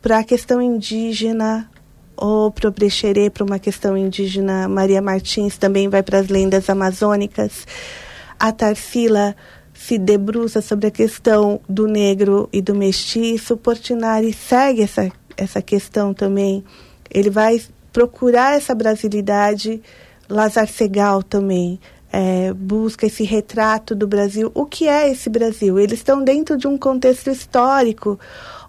para 0.00 0.18
a 0.18 0.24
questão 0.24 0.60
indígena, 0.60 1.70
ou 2.16 2.50
para 2.50 2.68
o 2.68 2.72
Brecheret, 2.72 3.30
para 3.30 3.44
uma 3.44 3.58
questão 3.58 3.96
indígena. 3.96 4.66
Maria 4.66 5.02
Martins 5.02 5.58
também 5.58 5.88
vai 5.88 6.02
para 6.02 6.18
as 6.18 6.28
lendas 6.28 6.68
amazônicas. 6.70 7.66
A 8.40 8.50
Tarsila 8.50 9.36
se 9.74 9.98
debruça 9.98 10.60
sobre 10.62 10.86
a 10.86 10.90
questão 10.90 11.60
do 11.68 11.86
negro 11.86 12.48
e 12.52 12.62
do 12.62 12.74
mestiço. 12.74 13.56
Portinari 13.56 14.32
segue 14.32 14.82
essa, 14.82 15.12
essa 15.36 15.60
questão 15.60 16.14
também. 16.14 16.64
Ele 17.10 17.30
vai 17.30 17.60
procurar 17.92 18.56
essa 18.56 18.74
brasilidade 18.74 19.82
Lazar 20.28 20.66
Segal 20.66 21.22
também 21.22 21.78
é, 22.12 22.52
busca 22.52 23.06
esse 23.06 23.24
retrato 23.24 23.94
do 23.94 24.06
Brasil. 24.06 24.52
O 24.54 24.66
que 24.66 24.86
é 24.86 25.10
esse 25.10 25.30
Brasil? 25.30 25.78
Eles 25.78 26.00
estão 26.00 26.22
dentro 26.22 26.58
de 26.58 26.68
um 26.68 26.76
contexto 26.76 27.30
histórico 27.30 28.20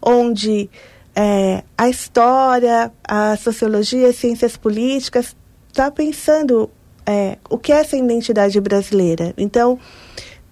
onde 0.01 0.69
é, 1.13 1.63
a 1.77 1.89
história, 1.89 2.91
a 3.03 3.35
sociologia, 3.35 4.07
as 4.07 4.15
ciências 4.15 4.55
políticas 4.55 5.35
está 5.67 5.91
pensando 5.91 6.69
é, 7.05 7.37
o 7.49 7.57
que 7.57 7.73
é 7.73 7.81
essa 7.81 7.97
identidade 7.97 8.59
brasileira. 8.61 9.33
Então, 9.37 9.77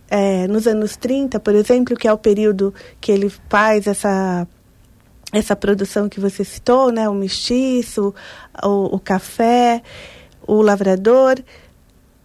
é, 0.10 0.46
nos 0.48 0.68
anos 0.68 0.98
30, 0.98 1.40
por 1.40 1.56
exemplo, 1.56 1.96
que 1.96 2.08
é 2.08 2.14
o 2.14 2.18
período 2.18 2.74
que 3.00 3.12
ele 3.12 3.32
faz 3.50 3.88
essa 3.88 4.46
essa 5.34 5.56
produção 5.56 6.10
que 6.10 6.20
você 6.20 6.44
citou, 6.44 6.92
né, 6.92 7.08
o 7.08 7.14
mestiço, 7.14 8.14
o, 8.62 8.96
o 8.96 9.00
café, 9.00 9.82
o 10.46 10.62
lavrador, 10.62 11.36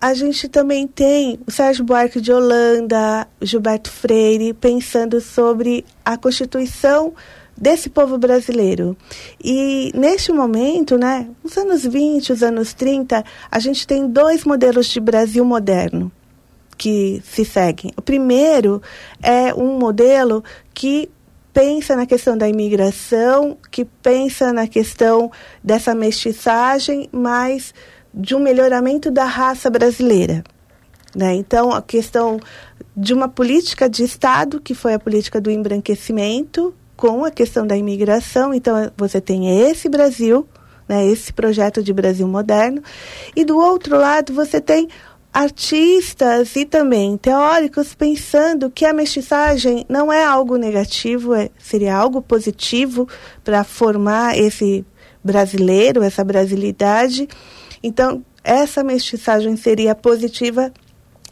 a 0.00 0.14
gente 0.14 0.48
também 0.48 0.86
tem 0.86 1.38
o 1.46 1.50
Sérgio 1.50 1.84
Buarque 1.84 2.20
de 2.20 2.32
Holanda, 2.32 3.26
Gilberto 3.40 3.90
Freire, 3.90 4.52
pensando 4.52 5.20
sobre 5.20 5.84
a 6.04 6.16
constituição 6.16 7.14
desse 7.56 7.88
povo 7.88 8.18
brasileiro. 8.18 8.96
E 9.42 9.90
neste 9.94 10.30
momento, 10.32 10.98
né, 10.98 11.28
nos 11.42 11.56
anos 11.56 11.84
20, 11.84 12.32
os 12.32 12.42
anos 12.42 12.74
30, 12.74 13.24
a 13.50 13.58
gente 13.58 13.86
tem 13.86 14.06
dois 14.06 14.44
modelos 14.44 14.86
de 14.88 15.00
Brasil 15.00 15.44
moderno 15.44 16.12
que 16.76 17.22
se 17.24 17.44
seguem. 17.44 17.90
O 17.96 18.02
primeiro 18.02 18.82
é 19.22 19.54
um 19.54 19.78
modelo 19.78 20.44
que 20.74 21.08
pensa 21.54 21.96
na 21.96 22.04
questão 22.04 22.36
da 22.36 22.46
imigração, 22.46 23.56
que 23.70 23.82
pensa 23.82 24.52
na 24.52 24.66
questão 24.66 25.32
dessa 25.64 25.94
mestiçagem, 25.94 27.08
mas 27.10 27.72
de 28.16 28.34
um 28.34 28.40
melhoramento 28.40 29.10
da 29.10 29.24
raça 29.24 29.68
brasileira. 29.68 30.42
Né? 31.14 31.34
Então, 31.34 31.70
a 31.70 31.82
questão 31.82 32.40
de 32.96 33.12
uma 33.12 33.28
política 33.28 33.88
de 33.88 34.02
Estado, 34.02 34.60
que 34.60 34.74
foi 34.74 34.94
a 34.94 34.98
política 34.98 35.40
do 35.40 35.50
embranquecimento, 35.50 36.74
com 36.96 37.24
a 37.24 37.30
questão 37.30 37.66
da 37.66 37.76
imigração. 37.76 38.54
Então, 38.54 38.90
você 38.96 39.20
tem 39.20 39.68
esse 39.68 39.88
Brasil, 39.88 40.48
né, 40.88 41.06
esse 41.06 41.32
projeto 41.32 41.82
de 41.82 41.92
Brasil 41.92 42.26
moderno, 42.26 42.82
e 43.34 43.44
do 43.44 43.58
outro 43.58 43.98
lado 43.98 44.32
você 44.32 44.60
tem 44.60 44.88
artistas 45.32 46.56
e 46.56 46.64
também 46.64 47.18
teóricos 47.18 47.94
pensando 47.94 48.70
que 48.70 48.86
a 48.86 48.94
mestiçagem 48.94 49.84
não 49.86 50.10
é 50.10 50.24
algo 50.24 50.56
negativo, 50.56 51.34
é, 51.34 51.50
seria 51.58 51.94
algo 51.94 52.22
positivo 52.22 53.06
para 53.44 53.62
formar 53.62 54.38
esse 54.38 54.82
brasileiro, 55.22 56.02
essa 56.02 56.24
brasilidade. 56.24 57.28
Então, 57.86 58.24
essa 58.42 58.82
mestiçagem 58.82 59.56
seria 59.56 59.94
positiva. 59.94 60.72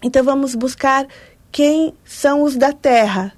Então, 0.00 0.23
vamos 0.23 0.54
buscar 0.54 1.04
quem 1.50 1.92
são 2.04 2.44
os 2.44 2.54
da 2.54 2.73
terra, 2.73 3.32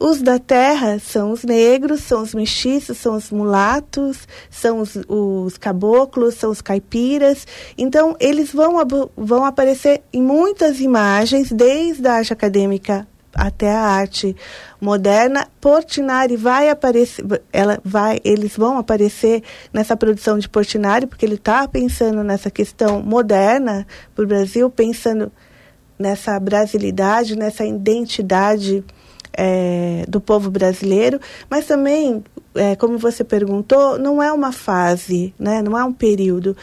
os 0.00 0.22
da 0.22 0.38
terra 0.38 0.98
são 0.98 1.32
os 1.32 1.44
negros, 1.44 2.00
são 2.00 2.22
os 2.22 2.34
mestiços, 2.34 2.96
são 2.96 3.14
os 3.14 3.30
mulatos, 3.30 4.26
são 4.48 4.80
os, 4.80 4.96
os 5.06 5.58
caboclos, 5.58 6.36
são 6.36 6.50
os 6.50 6.62
caipiras. 6.62 7.46
Então, 7.76 8.16
eles 8.18 8.54
vão, 8.54 8.72
vão 9.14 9.44
aparecer 9.44 10.02
em 10.10 10.22
muitas 10.22 10.80
imagens, 10.80 11.52
desde 11.52 12.08
a 12.08 12.14
arte 12.14 12.32
acadêmica 12.32 13.06
até 13.36 13.70
a 13.70 13.80
arte 13.80 14.34
moderna, 14.80 15.46
Portinari 15.60 16.36
vai 16.36 16.68
aparecer, 16.68 17.24
ela 17.52 17.78
vai, 17.84 18.18
eles 18.24 18.56
vão 18.56 18.78
aparecer 18.78 19.42
nessa 19.72 19.96
produção 19.96 20.38
de 20.38 20.48
Portinari, 20.48 21.06
porque 21.06 21.24
ele 21.24 21.34
está 21.34 21.66
pensando 21.68 22.24
nessa 22.24 22.50
questão 22.50 23.02
moderna 23.02 23.86
para 24.14 24.24
o 24.24 24.28
Brasil, 24.28 24.70
pensando 24.70 25.30
nessa 25.98 26.38
brasilidade, 26.38 27.36
nessa 27.36 27.64
identidade 27.64 28.84
é, 29.32 30.04
do 30.08 30.20
povo 30.20 30.50
brasileiro, 30.50 31.20
mas 31.50 31.66
também, 31.66 32.24
é, 32.54 32.74
como 32.76 32.96
você 32.98 33.22
perguntou, 33.22 33.98
não 33.98 34.22
é 34.22 34.32
uma 34.32 34.52
fase, 34.52 35.34
né? 35.38 35.62
não 35.62 35.78
é 35.78 35.84
um 35.84 35.92
período. 35.92 36.56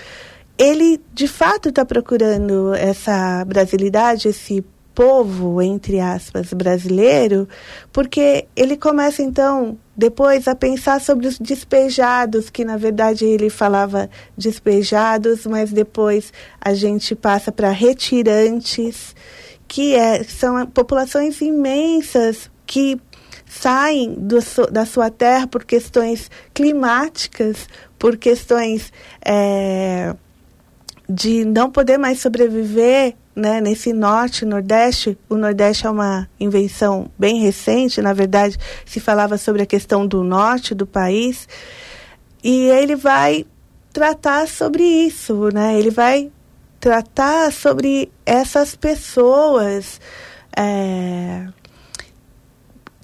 Ele, 0.58 1.02
de 1.14 1.28
fato, 1.28 1.70
está 1.70 1.84
procurando 1.84 2.74
essa 2.76 3.44
brasilidade, 3.46 4.28
esse 4.28 4.64
povo, 4.94 5.62
entre 5.62 6.00
aspas, 6.00 6.54
brasileiro, 6.54 7.48
porque 7.92 8.46
ele 8.56 8.78
começa, 8.78 9.22
então, 9.22 9.78
depois 9.96 10.48
a 10.48 10.56
pensar 10.56 11.02
sobre 11.02 11.28
os 11.28 11.38
despejados, 11.40 12.50
que 12.50 12.64
na 12.64 12.78
verdade 12.78 13.26
ele 13.26 13.50
falava 13.50 14.10
despejados, 14.38 15.46
mas 15.46 15.72
depois 15.72 16.32
a 16.62 16.74
gente 16.74 17.16
passa 17.16 17.52
para 17.52 17.70
retirantes, 17.72 19.16
que 19.68 19.96
é, 19.96 20.24
são 20.24 20.66
populações 20.68 21.42
imensas 21.42 22.50
que 22.66 23.00
saem 23.46 24.14
do, 24.14 24.40
da 24.72 24.86
sua 24.86 25.10
terra 25.10 25.48
por 25.48 25.64
questões 25.64 26.30
climáticas, 26.54 27.68
por 27.98 28.18
questões 28.18 28.92
é, 29.24 30.16
de 31.08 31.46
não 31.46 31.70
poder 31.72 31.98
mais 31.98 32.20
sobreviver 32.20 33.16
né, 33.36 33.60
nesse 33.62 33.94
norte, 33.94 34.46
nordeste. 34.46 35.18
O 35.30 35.36
nordeste 35.36 35.88
é 35.88 35.90
uma 35.90 36.30
invenção 36.40 37.10
bem 37.18 37.40
recente, 37.40 38.02
na 38.02 38.14
verdade, 38.14 38.58
se 38.86 39.00
falava 39.00 39.38
sobre 39.38 39.62
a 39.62 39.66
questão 39.66 40.06
do 40.06 40.24
norte 40.24 40.74
do 40.74 40.86
país. 40.86 41.48
E 42.44 42.66
ele 42.66 42.96
vai 42.96 43.46
tratar 43.92 44.48
sobre 44.48 44.84
isso, 44.84 45.50
né? 45.54 45.78
Ele 45.78 45.90
vai 45.90 46.32
tratar 46.80 47.52
sobre 47.52 48.12
essas 48.26 48.76
pessoas. 48.76 50.00
É, 50.56 51.48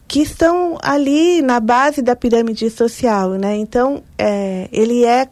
que 0.09 0.21
estão 0.23 0.75
ali 0.81 1.39
na 1.43 1.59
base 1.59 2.01
da 2.01 2.15
pirâmide 2.15 2.67
social, 2.71 3.33
né? 3.35 3.55
Então, 3.55 4.03
é, 4.17 4.67
ele 4.71 5.05
é 5.05 5.29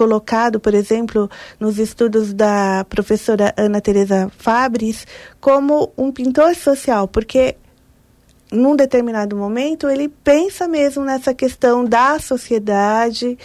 colocado, 0.00 0.58
por 0.58 0.72
exemplo, 0.72 1.28
nos 1.60 1.78
estudos 1.78 2.32
da 2.32 2.86
professora 2.88 3.52
Ana 3.54 3.82
Teresa 3.82 4.32
Fabris, 4.38 5.06
como 5.38 5.92
um 5.94 6.10
pintor 6.10 6.54
social, 6.54 7.06
porque 7.06 7.54
num 8.50 8.74
determinado 8.74 9.36
momento 9.36 9.90
ele 9.90 10.08
pensa 10.08 10.66
mesmo 10.66 11.04
nessa 11.04 11.34
questão 11.34 11.84
da 11.84 12.18
sociedade, 12.18 13.38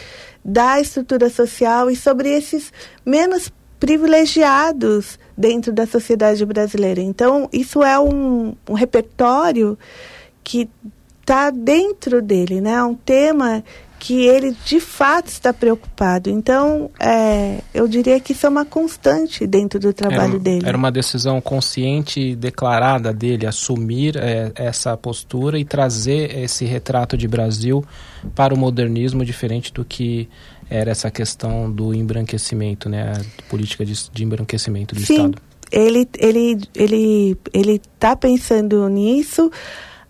da 0.45 0.79
estrutura 0.79 1.29
social 1.29 1.91
e 1.91 1.95
sobre 1.97 2.29
esses 2.29 2.71
menos 3.05 3.51
privilegiados 3.77 5.19
dentro 5.37 5.73
da 5.73 5.85
sociedade 5.85 6.45
brasileira. 6.45 7.01
Então, 7.01 7.49
isso 7.51 7.83
é 7.83 7.99
um, 7.99 8.55
um 8.69 8.73
repertório 8.73 9.77
que 10.41 10.69
está 11.19 11.49
dentro 11.49 12.21
dele, 12.21 12.61
né? 12.61 12.75
É 12.75 12.83
um 12.83 12.95
tema 12.95 13.61
que 14.05 14.27
ele 14.27 14.55
de 14.63 14.79
fato 14.79 15.29
está 15.29 15.51
preocupado. 15.51 16.29
Então, 16.29 16.91
é, 16.99 17.57
eu 17.73 17.87
diria 17.87 18.19
que 18.19 18.33
isso 18.33 18.45
é 18.45 18.49
uma 18.49 18.63
constante 18.63 19.47
dentro 19.47 19.79
do 19.79 19.91
trabalho 19.91 20.33
era, 20.33 20.39
dele. 20.39 20.61
Era 20.63 20.77
uma 20.77 20.91
decisão 20.91 21.41
consciente 21.41 22.19
e 22.19 22.35
declarada 22.35 23.11
dele 23.11 23.47
assumir 23.47 24.15
é, 24.15 24.51
essa 24.53 24.95
postura 24.95 25.57
e 25.57 25.65
trazer 25.65 26.37
esse 26.37 26.65
retrato 26.65 27.17
de 27.17 27.27
Brasil 27.27 27.83
para 28.35 28.53
o 28.53 28.57
modernismo, 28.57 29.25
diferente 29.25 29.73
do 29.73 29.83
que 29.83 30.29
era 30.69 30.91
essa 30.91 31.09
questão 31.09 31.71
do 31.71 31.91
embranquecimento, 31.91 32.87
né? 32.87 33.11
A 33.11 33.49
política 33.49 33.83
de, 33.83 34.11
de 34.11 34.23
embranquecimento 34.23 34.93
do 34.93 35.01
Sim, 35.01 35.13
Estado. 35.13 35.37
Ele 35.71 36.07
ele 36.19 36.61
ele 36.75 37.37
ele 37.51 37.81
está 37.95 38.15
pensando 38.15 38.87
nisso. 38.87 39.51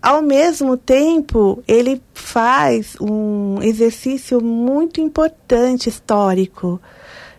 Ao 0.06 0.22
mesmo 0.22 0.76
tempo, 0.76 1.64
ele 1.66 2.00
faz 2.14 2.94
um 3.00 3.60
exercício 3.60 4.40
muito 4.40 5.00
importante 5.00 5.88
histórico. 5.88 6.80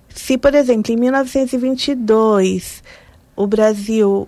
Se, 0.09 0.37
por 0.37 0.53
exemplo, 0.53 0.91
em 0.91 0.97
1922 0.97 2.83
o 3.37 3.47
Brasil 3.47 4.27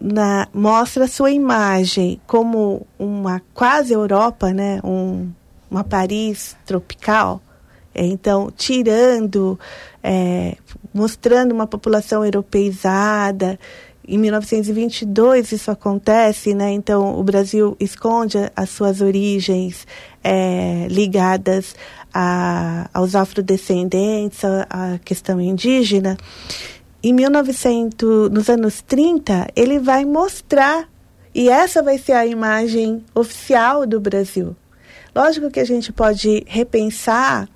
na, 0.00 0.46
mostra 0.54 1.08
sua 1.08 1.32
imagem 1.32 2.20
como 2.28 2.86
uma 2.96 3.42
quase 3.52 3.92
Europa, 3.92 4.52
né, 4.52 4.78
um, 4.84 5.28
uma 5.68 5.82
Paris 5.82 6.56
tropical, 6.64 7.42
é, 7.92 8.06
então 8.06 8.52
tirando, 8.56 9.58
é, 10.00 10.56
mostrando 10.94 11.50
uma 11.50 11.66
população 11.66 12.24
europeizada, 12.24 13.58
em 14.06 14.18
1922 14.18 15.52
isso 15.52 15.70
acontece, 15.70 16.54
né? 16.54 16.70
Então 16.72 17.18
o 17.18 17.22
Brasil 17.22 17.76
esconde 17.78 18.38
as 18.56 18.70
suas 18.70 19.00
origens 19.00 19.86
é, 20.22 20.86
ligadas 20.88 21.74
a, 22.12 22.88
aos 22.92 23.14
afrodescendentes, 23.14 24.40
à 24.44 24.98
questão 25.04 25.40
indígena. 25.40 26.16
Em 27.02 27.12
1900, 27.12 28.30
nos 28.30 28.48
anos 28.48 28.82
30, 28.82 29.48
ele 29.54 29.78
vai 29.78 30.04
mostrar 30.04 30.88
e 31.34 31.48
essa 31.48 31.82
vai 31.82 31.96
ser 31.96 32.12
a 32.12 32.26
imagem 32.26 33.04
oficial 33.14 33.86
do 33.86 34.00
Brasil. 34.00 34.56
Lógico 35.14 35.50
que 35.50 35.60
a 35.60 35.64
gente 35.64 35.92
pode 35.92 36.44
repensar 36.46 37.48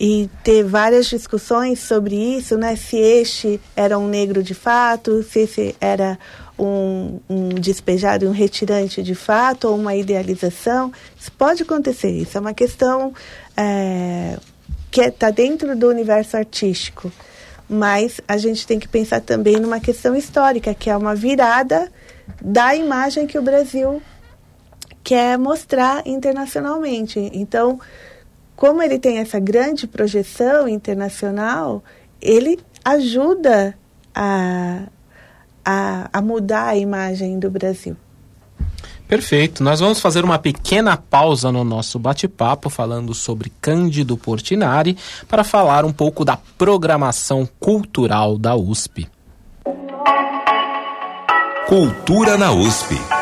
e 0.00 0.30
ter 0.42 0.64
várias 0.64 1.04
discussões 1.04 1.78
sobre 1.78 2.16
isso, 2.16 2.56
né? 2.56 2.74
Se 2.74 2.96
este 2.96 3.60
era 3.76 3.98
um 3.98 4.08
negro 4.08 4.42
de 4.42 4.54
fato, 4.54 5.22
se 5.22 5.40
esse 5.40 5.76
era 5.78 6.18
um, 6.58 7.20
um 7.28 7.48
despejado, 7.50 8.26
um 8.26 8.32
retirante 8.32 9.02
de 9.02 9.14
fato, 9.14 9.68
ou 9.68 9.76
uma 9.76 9.94
idealização. 9.94 10.90
Isso 11.18 11.30
pode 11.32 11.64
acontecer, 11.64 12.12
isso 12.12 12.38
é 12.38 12.40
uma 12.40 12.54
questão 12.54 13.12
é, 13.54 14.38
que 14.90 15.02
está 15.02 15.30
dentro 15.30 15.76
do 15.76 15.88
universo 15.88 16.34
artístico. 16.34 17.12
Mas 17.68 18.22
a 18.26 18.38
gente 18.38 18.66
tem 18.66 18.78
que 18.78 18.88
pensar 18.88 19.20
também 19.20 19.60
numa 19.60 19.80
questão 19.80 20.16
histórica, 20.16 20.72
que 20.72 20.88
é 20.88 20.96
uma 20.96 21.14
virada 21.14 21.92
da 22.40 22.74
imagem 22.74 23.26
que 23.26 23.38
o 23.38 23.42
Brasil 23.42 24.02
quer 25.04 25.36
mostrar 25.36 26.06
internacionalmente. 26.06 27.30
Então, 27.34 27.78
como 28.60 28.82
ele 28.82 28.98
tem 28.98 29.16
essa 29.16 29.40
grande 29.40 29.86
projeção 29.86 30.68
internacional, 30.68 31.82
ele 32.20 32.60
ajuda 32.84 33.74
a, 34.14 34.82
a, 35.64 36.10
a 36.12 36.20
mudar 36.20 36.66
a 36.66 36.76
imagem 36.76 37.38
do 37.38 37.50
Brasil. 37.50 37.96
Perfeito. 39.08 39.64
Nós 39.64 39.80
vamos 39.80 39.98
fazer 39.98 40.22
uma 40.26 40.38
pequena 40.38 40.94
pausa 40.94 41.50
no 41.50 41.64
nosso 41.64 41.98
bate-papo 41.98 42.68
falando 42.68 43.14
sobre 43.14 43.50
Cândido 43.62 44.14
Portinari 44.18 44.94
para 45.26 45.42
falar 45.42 45.86
um 45.86 45.92
pouco 45.92 46.22
da 46.22 46.36
programação 46.58 47.48
cultural 47.58 48.36
da 48.36 48.54
USP. 48.54 49.08
Cultura 51.66 52.36
na 52.36 52.52
USP. 52.52 53.19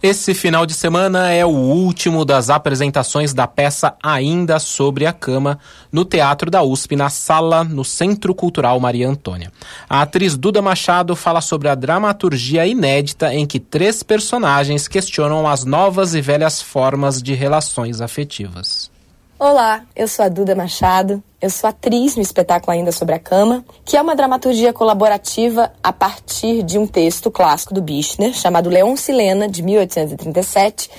Esse 0.00 0.32
final 0.32 0.64
de 0.64 0.74
semana 0.74 1.32
é 1.32 1.44
o 1.44 1.48
último 1.48 2.24
das 2.24 2.50
apresentações 2.50 3.34
da 3.34 3.48
peça 3.48 3.96
Ainda 4.00 4.60
sobre 4.60 5.06
a 5.06 5.12
Cama, 5.12 5.58
no 5.90 6.04
Teatro 6.04 6.48
da 6.48 6.62
USP, 6.62 6.94
na 6.94 7.08
sala 7.08 7.64
no 7.64 7.84
Centro 7.84 8.32
Cultural 8.32 8.78
Maria 8.78 9.08
Antônia. 9.08 9.52
A 9.90 10.02
atriz 10.02 10.36
Duda 10.36 10.62
Machado 10.62 11.16
fala 11.16 11.40
sobre 11.40 11.68
a 11.68 11.74
dramaturgia 11.74 12.64
inédita 12.64 13.34
em 13.34 13.44
que 13.44 13.58
três 13.58 14.04
personagens 14.04 14.86
questionam 14.86 15.48
as 15.48 15.64
novas 15.64 16.14
e 16.14 16.20
velhas 16.20 16.62
formas 16.62 17.20
de 17.20 17.34
relações 17.34 18.00
afetivas. 18.00 18.87
Olá, 19.40 19.84
eu 19.94 20.08
sou 20.08 20.24
a 20.24 20.28
Duda 20.28 20.52
Machado, 20.56 21.22
eu 21.40 21.48
sou 21.48 21.70
atriz 21.70 22.16
no 22.16 22.22
espetáculo 22.22 22.72
Ainda 22.72 22.90
Sobre 22.90 23.14
a 23.14 23.20
Cama, 23.20 23.64
que 23.84 23.96
é 23.96 24.02
uma 24.02 24.16
dramaturgia 24.16 24.72
colaborativa 24.72 25.72
a 25.80 25.92
partir 25.92 26.64
de 26.64 26.76
um 26.76 26.88
texto 26.88 27.30
clássico 27.30 27.72
do 27.72 27.80
Bichner, 27.80 28.34
chamado 28.34 28.68
Leon 28.68 28.96
Silena, 28.96 29.48
de 29.48 29.62
1837, 29.62 30.90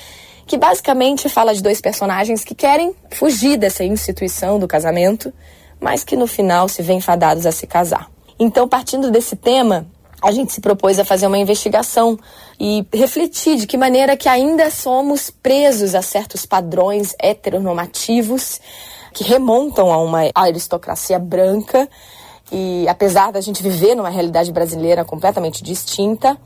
que 0.47 0.57
basicamente 0.57 1.27
fala 1.27 1.53
de 1.53 1.61
dois 1.61 1.81
personagens 1.81 2.45
que 2.45 2.55
querem 2.55 2.95
fugir 3.11 3.57
dessa 3.57 3.83
instituição 3.83 4.57
do 4.57 4.69
casamento, 4.69 5.33
mas 5.77 6.05
que 6.05 6.15
no 6.15 6.25
final 6.25 6.69
se 6.69 6.81
veem 6.81 7.01
fadados 7.01 7.45
a 7.45 7.51
se 7.51 7.67
casar. 7.67 8.09
Então, 8.39 8.69
partindo 8.69 9.11
desse 9.11 9.35
tema, 9.35 9.85
a 10.21 10.31
gente 10.31 10.51
se 10.51 10.61
propôs 10.61 10.99
a 10.99 11.05
fazer 11.05 11.27
uma 11.27 11.37
investigação 11.37 12.17
e 12.59 12.85
refletir 12.93 13.57
de 13.57 13.67
que 13.67 13.77
maneira 13.77 14.17
que 14.17 14.27
ainda 14.27 14.69
somos 14.69 15.29
presos 15.29 15.95
a 15.95 16.01
certos 16.01 16.45
padrões 16.45 17.15
heteronormativos 17.19 18.59
que 19.13 19.23
remontam 19.23 19.91
a 19.91 19.97
uma 19.97 20.29
aristocracia 20.35 21.17
branca 21.17 21.89
e 22.51 22.87
apesar 22.87 23.31
da 23.31 23.41
gente 23.41 23.61
viver 23.63 23.95
numa 23.95 24.09
realidade 24.09 24.51
brasileira 24.51 25.05
completamente 25.05 25.63
distinta, 25.63 26.37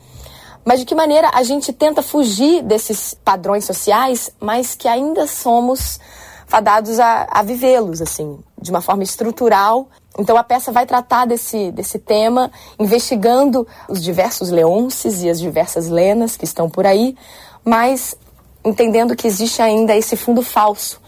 mas 0.64 0.80
de 0.80 0.86
que 0.86 0.94
maneira 0.94 1.30
a 1.34 1.42
gente 1.42 1.72
tenta 1.72 2.02
fugir 2.02 2.62
desses 2.62 3.14
padrões 3.14 3.64
sociais, 3.64 4.30
mas 4.40 4.74
que 4.74 4.88
ainda 4.88 5.26
somos 5.26 5.98
fadados 6.46 6.98
a, 7.00 7.26
a 7.30 7.42
vivê-los, 7.42 8.00
assim, 8.00 8.38
de 8.60 8.70
uma 8.70 8.80
forma 8.80 9.02
estrutural. 9.02 9.88
Então 10.18 10.36
a 10.36 10.44
peça 10.44 10.70
vai 10.70 10.86
tratar 10.86 11.24
desse, 11.24 11.72
desse 11.72 11.98
tema, 11.98 12.50
investigando 12.78 13.66
os 13.88 14.02
diversos 14.02 14.50
leonces 14.50 15.22
e 15.22 15.28
as 15.28 15.40
diversas 15.40 15.88
lenas 15.88 16.36
que 16.36 16.44
estão 16.44 16.70
por 16.70 16.86
aí, 16.86 17.16
mas 17.64 18.16
entendendo 18.64 19.16
que 19.16 19.26
existe 19.26 19.60
ainda 19.60 19.94
esse 19.94 20.16
fundo 20.16 20.42
falso 20.42 21.00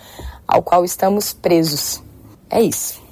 ao 0.47 0.63
qual 0.63 0.85
estamos 0.85 1.33
presos. 1.33 2.03
É 2.51 2.61
isso. 2.61 3.07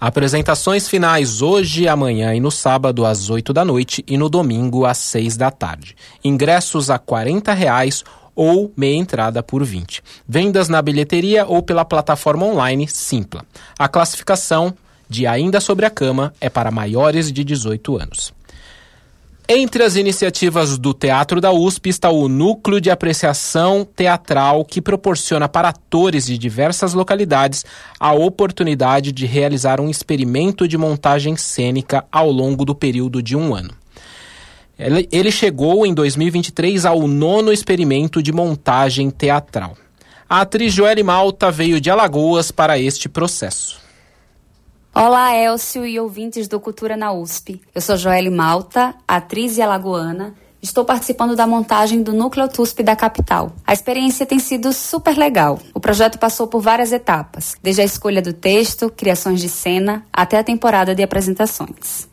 Apresentações 0.00 0.88
finais 0.88 1.42
hoje, 1.42 1.88
amanhã 1.88 2.32
e 2.32 2.38
no 2.38 2.52
sábado 2.52 3.04
às 3.04 3.30
8 3.30 3.52
da 3.52 3.64
noite 3.64 4.04
e 4.06 4.16
no 4.16 4.28
domingo 4.28 4.86
às 4.86 4.98
6 4.98 5.36
da 5.36 5.50
tarde. 5.50 5.96
Ingressos 6.22 6.88
a 6.88 7.00
40 7.00 7.52
reais 7.52 8.04
ou 8.38 8.72
meia 8.76 8.94
entrada 8.94 9.42
por 9.42 9.64
20. 9.64 10.00
Vendas 10.26 10.68
na 10.68 10.80
bilheteria 10.80 11.44
ou 11.44 11.60
pela 11.60 11.84
plataforma 11.84 12.46
online 12.46 12.86
Simpla. 12.86 13.44
A 13.76 13.88
classificação 13.88 14.72
de 15.08 15.26
Ainda 15.26 15.60
Sobre 15.60 15.84
a 15.84 15.90
Cama 15.90 16.32
é 16.40 16.48
para 16.48 16.70
maiores 16.70 17.32
de 17.32 17.42
18 17.42 17.96
anos. 17.96 18.32
Entre 19.48 19.82
as 19.82 19.96
iniciativas 19.96 20.78
do 20.78 20.94
Teatro 20.94 21.40
da 21.40 21.50
USP 21.50 21.88
está 21.88 22.10
o 22.10 22.28
Núcleo 22.28 22.80
de 22.80 22.90
Apreciação 22.90 23.84
Teatral, 23.84 24.64
que 24.64 24.80
proporciona 24.80 25.48
para 25.48 25.70
atores 25.70 26.26
de 26.26 26.38
diversas 26.38 26.94
localidades 26.94 27.64
a 27.98 28.12
oportunidade 28.12 29.10
de 29.10 29.26
realizar 29.26 29.80
um 29.80 29.90
experimento 29.90 30.68
de 30.68 30.78
montagem 30.78 31.36
cênica 31.36 32.04
ao 32.12 32.30
longo 32.30 32.64
do 32.64 32.74
período 32.74 33.20
de 33.20 33.34
um 33.34 33.52
ano. 33.52 33.70
Ele 34.78 35.32
chegou 35.32 35.84
em 35.84 35.92
2023 35.92 36.86
ao 36.86 37.08
nono 37.08 37.52
experimento 37.52 38.22
de 38.22 38.32
montagem 38.32 39.10
teatral. 39.10 39.76
A 40.28 40.42
atriz 40.42 40.72
Joelle 40.72 41.02
Malta 41.02 41.50
veio 41.50 41.80
de 41.80 41.90
Alagoas 41.90 42.52
para 42.52 42.78
este 42.78 43.08
processo. 43.08 43.80
Olá, 44.94 45.34
Elcio 45.34 45.84
e 45.84 45.98
ouvintes 45.98 46.46
do 46.46 46.60
Cultura 46.60 46.96
na 46.96 47.12
USP. 47.12 47.60
Eu 47.74 47.80
sou 47.80 47.96
Joelle 47.96 48.30
Malta, 48.30 48.94
atriz 49.06 49.56
e 49.56 49.62
alagoana. 49.62 50.34
Estou 50.60 50.84
participando 50.84 51.34
da 51.34 51.46
montagem 51.46 52.02
do 52.02 52.12
Núcleo 52.12 52.48
TUSP 52.48 52.82
da 52.82 52.96
capital. 52.96 53.52
A 53.66 53.72
experiência 53.72 54.26
tem 54.26 54.38
sido 54.38 54.72
super 54.72 55.16
legal. 55.16 55.60
O 55.72 55.80
projeto 55.80 56.18
passou 56.18 56.48
por 56.48 56.60
várias 56.60 56.92
etapas, 56.92 57.54
desde 57.62 57.82
a 57.82 57.84
escolha 57.84 58.20
do 58.20 58.32
texto, 58.32 58.90
criações 58.90 59.40
de 59.40 59.48
cena, 59.48 60.04
até 60.12 60.36
a 60.36 60.44
temporada 60.44 60.94
de 60.94 61.02
apresentações. 61.02 62.08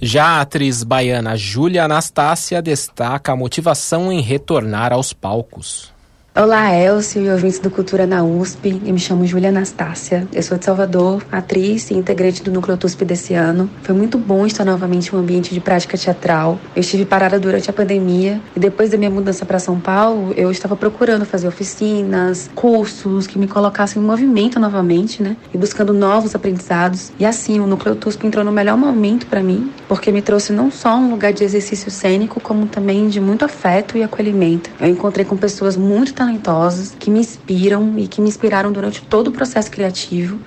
Já 0.00 0.38
a 0.38 0.40
atriz 0.40 0.82
baiana 0.82 1.36
Júlia 1.36 1.84
Anastácia 1.84 2.60
destaca 2.60 3.32
a 3.32 3.36
motivação 3.36 4.12
em 4.12 4.20
retornar 4.20 4.92
aos 4.92 5.12
palcos. 5.12 5.93
Olá, 6.36 6.74
Elcio 6.74 7.22
e 7.22 7.30
ouvintes 7.30 7.60
do 7.60 7.70
Cultura 7.70 8.08
na 8.08 8.24
USP. 8.24 8.82
Eu 8.84 8.92
me 8.92 8.98
chamo 8.98 9.24
Júlia 9.24 9.50
Anastácia. 9.50 10.26
Eu 10.32 10.42
sou 10.42 10.58
de 10.58 10.64
Salvador, 10.64 11.24
atriz 11.30 11.92
e 11.92 11.94
integrante 11.94 12.42
do 12.42 12.50
Núcleo 12.50 12.76
TUSP 12.76 13.04
desse 13.04 13.34
ano. 13.34 13.70
Foi 13.84 13.94
muito 13.94 14.18
bom 14.18 14.44
estar 14.44 14.64
novamente 14.64 15.12
em 15.12 15.16
um 15.16 15.20
ambiente 15.20 15.54
de 15.54 15.60
prática 15.60 15.96
teatral. 15.96 16.58
Eu 16.74 16.80
estive 16.80 17.04
parada 17.04 17.38
durante 17.38 17.70
a 17.70 17.72
pandemia 17.72 18.40
e 18.56 18.58
depois 18.58 18.90
da 18.90 18.98
minha 18.98 19.12
mudança 19.12 19.46
para 19.46 19.60
São 19.60 19.78
Paulo, 19.78 20.34
eu 20.36 20.50
estava 20.50 20.74
procurando 20.74 21.24
fazer 21.24 21.46
oficinas, 21.46 22.50
cursos 22.52 23.28
que 23.28 23.38
me 23.38 23.46
colocassem 23.46 24.02
em 24.02 24.04
movimento 24.04 24.58
novamente, 24.58 25.22
né? 25.22 25.36
E 25.54 25.56
buscando 25.56 25.94
novos 25.94 26.34
aprendizados. 26.34 27.12
E 27.16 27.24
assim, 27.24 27.60
o 27.60 27.66
Núcleo 27.68 27.94
TUSP 27.94 28.26
entrou 28.26 28.44
no 28.44 28.50
melhor 28.50 28.76
momento 28.76 29.28
para 29.28 29.40
mim, 29.40 29.70
porque 29.86 30.10
me 30.10 30.20
trouxe 30.20 30.52
não 30.52 30.68
só 30.68 30.96
um 30.96 31.12
lugar 31.12 31.32
de 31.32 31.44
exercício 31.44 31.92
cênico, 31.92 32.40
como 32.40 32.66
também 32.66 33.06
de 33.06 33.20
muito 33.20 33.44
afeto 33.44 33.96
e 33.96 34.02
acolhimento. 34.02 34.68
Eu 34.80 34.88
encontrei 34.88 35.24
com 35.24 35.36
pessoas 35.36 35.76
muito 35.76 36.12
que 36.98 37.10
me 37.10 37.20
inspiram 37.20 37.98
e 37.98 38.08
que 38.08 38.20
me 38.20 38.28
inspiraram 38.28 38.72
durante 38.72 39.02
todo 39.02 39.28
o 39.28 39.32
processo 39.32 39.70
criativo. 39.70 40.40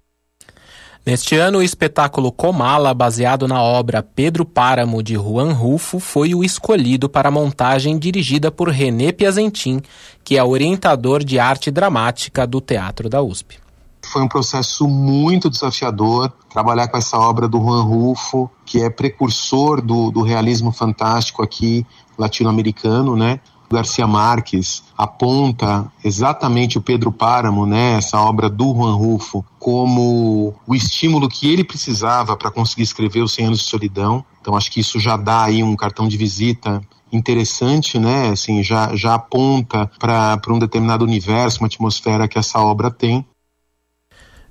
Neste 1.08 1.38
ano, 1.38 1.60
o 1.60 1.64
espetáculo 1.64 2.34
Comala, 2.34 2.94
baseado 2.94 3.48
na 3.48 3.62
obra 3.62 4.04
Pedro 4.04 4.44
Páramo 4.44 5.02
de 5.02 5.14
Juan 5.14 5.54
Rufo, 5.54 6.00
foi 6.00 6.36
o 6.36 6.44
escolhido 6.44 7.08
para 7.08 7.30
a 7.30 7.32
montagem 7.32 7.98
dirigida 7.98 8.52
por 8.52 8.68
René 8.68 9.14
Piazentin, 9.14 9.82
que 10.22 10.38
é 10.38 10.44
orientador 10.44 11.24
de 11.24 11.40
arte 11.40 11.72
dramática 11.72 12.46
do 12.46 12.60
Teatro 12.60 13.08
da 13.08 13.22
USP. 13.22 13.58
Foi 14.04 14.22
um 14.22 14.28
processo 14.28 14.86
muito 14.86 15.50
desafiador 15.50 16.30
trabalhar 16.50 16.90
com 16.90 16.98
essa 16.98 17.18
obra 17.18 17.48
do 17.48 17.58
Juan 17.58 17.84
Rufo, 17.84 18.52
que 18.66 18.82
é 18.82 18.90
precursor 18.90 19.82
do, 19.82 20.12
do 20.12 20.22
realismo 20.24 20.74
fantástico 20.74 21.42
aqui 21.42 21.86
latino-americano, 22.18 23.16
né? 23.16 23.40
Garcia 23.72 24.08
Marques 24.08 24.84
aponta 24.98 25.92
exatamente 26.04 26.78
o 26.78 26.82
Pedro 26.82 27.12
Páramo, 27.12 27.66
né, 27.66 27.96
essa 27.98 28.20
obra 28.20 28.50
do 28.50 28.74
Juan 28.74 28.96
Rufo, 28.96 29.46
como 29.60 30.56
o 30.66 30.74
estímulo 30.76 31.28
que 31.28 31.52
ele 31.52 31.64
precisava 31.64 32.38
para 32.38 32.52
conseguir 32.52 32.84
escrever 32.84 33.22
Os 33.22 33.34
100 33.34 33.48
Anos 33.48 33.60
de 33.60 33.66
Solidão. 33.66 34.24
Então 34.42 34.56
acho 34.56 34.72
que 34.72 34.80
isso 34.80 35.00
já 35.00 35.18
dá 35.18 35.44
aí 35.44 35.62
um 35.62 35.76
cartão 35.76 36.08
de 36.08 36.18
visita 36.18 36.82
interessante, 37.12 38.00
né? 38.00 38.30
Assim, 38.30 38.64
já, 38.64 38.96
já 38.96 39.16
aponta 39.16 39.90
para 40.00 40.42
um 40.50 40.60
determinado 40.60 41.06
universo, 41.06 41.60
uma 41.60 41.68
atmosfera 41.68 42.28
que 42.28 42.38
essa 42.38 42.60
obra 42.60 42.92
tem. 42.92 43.26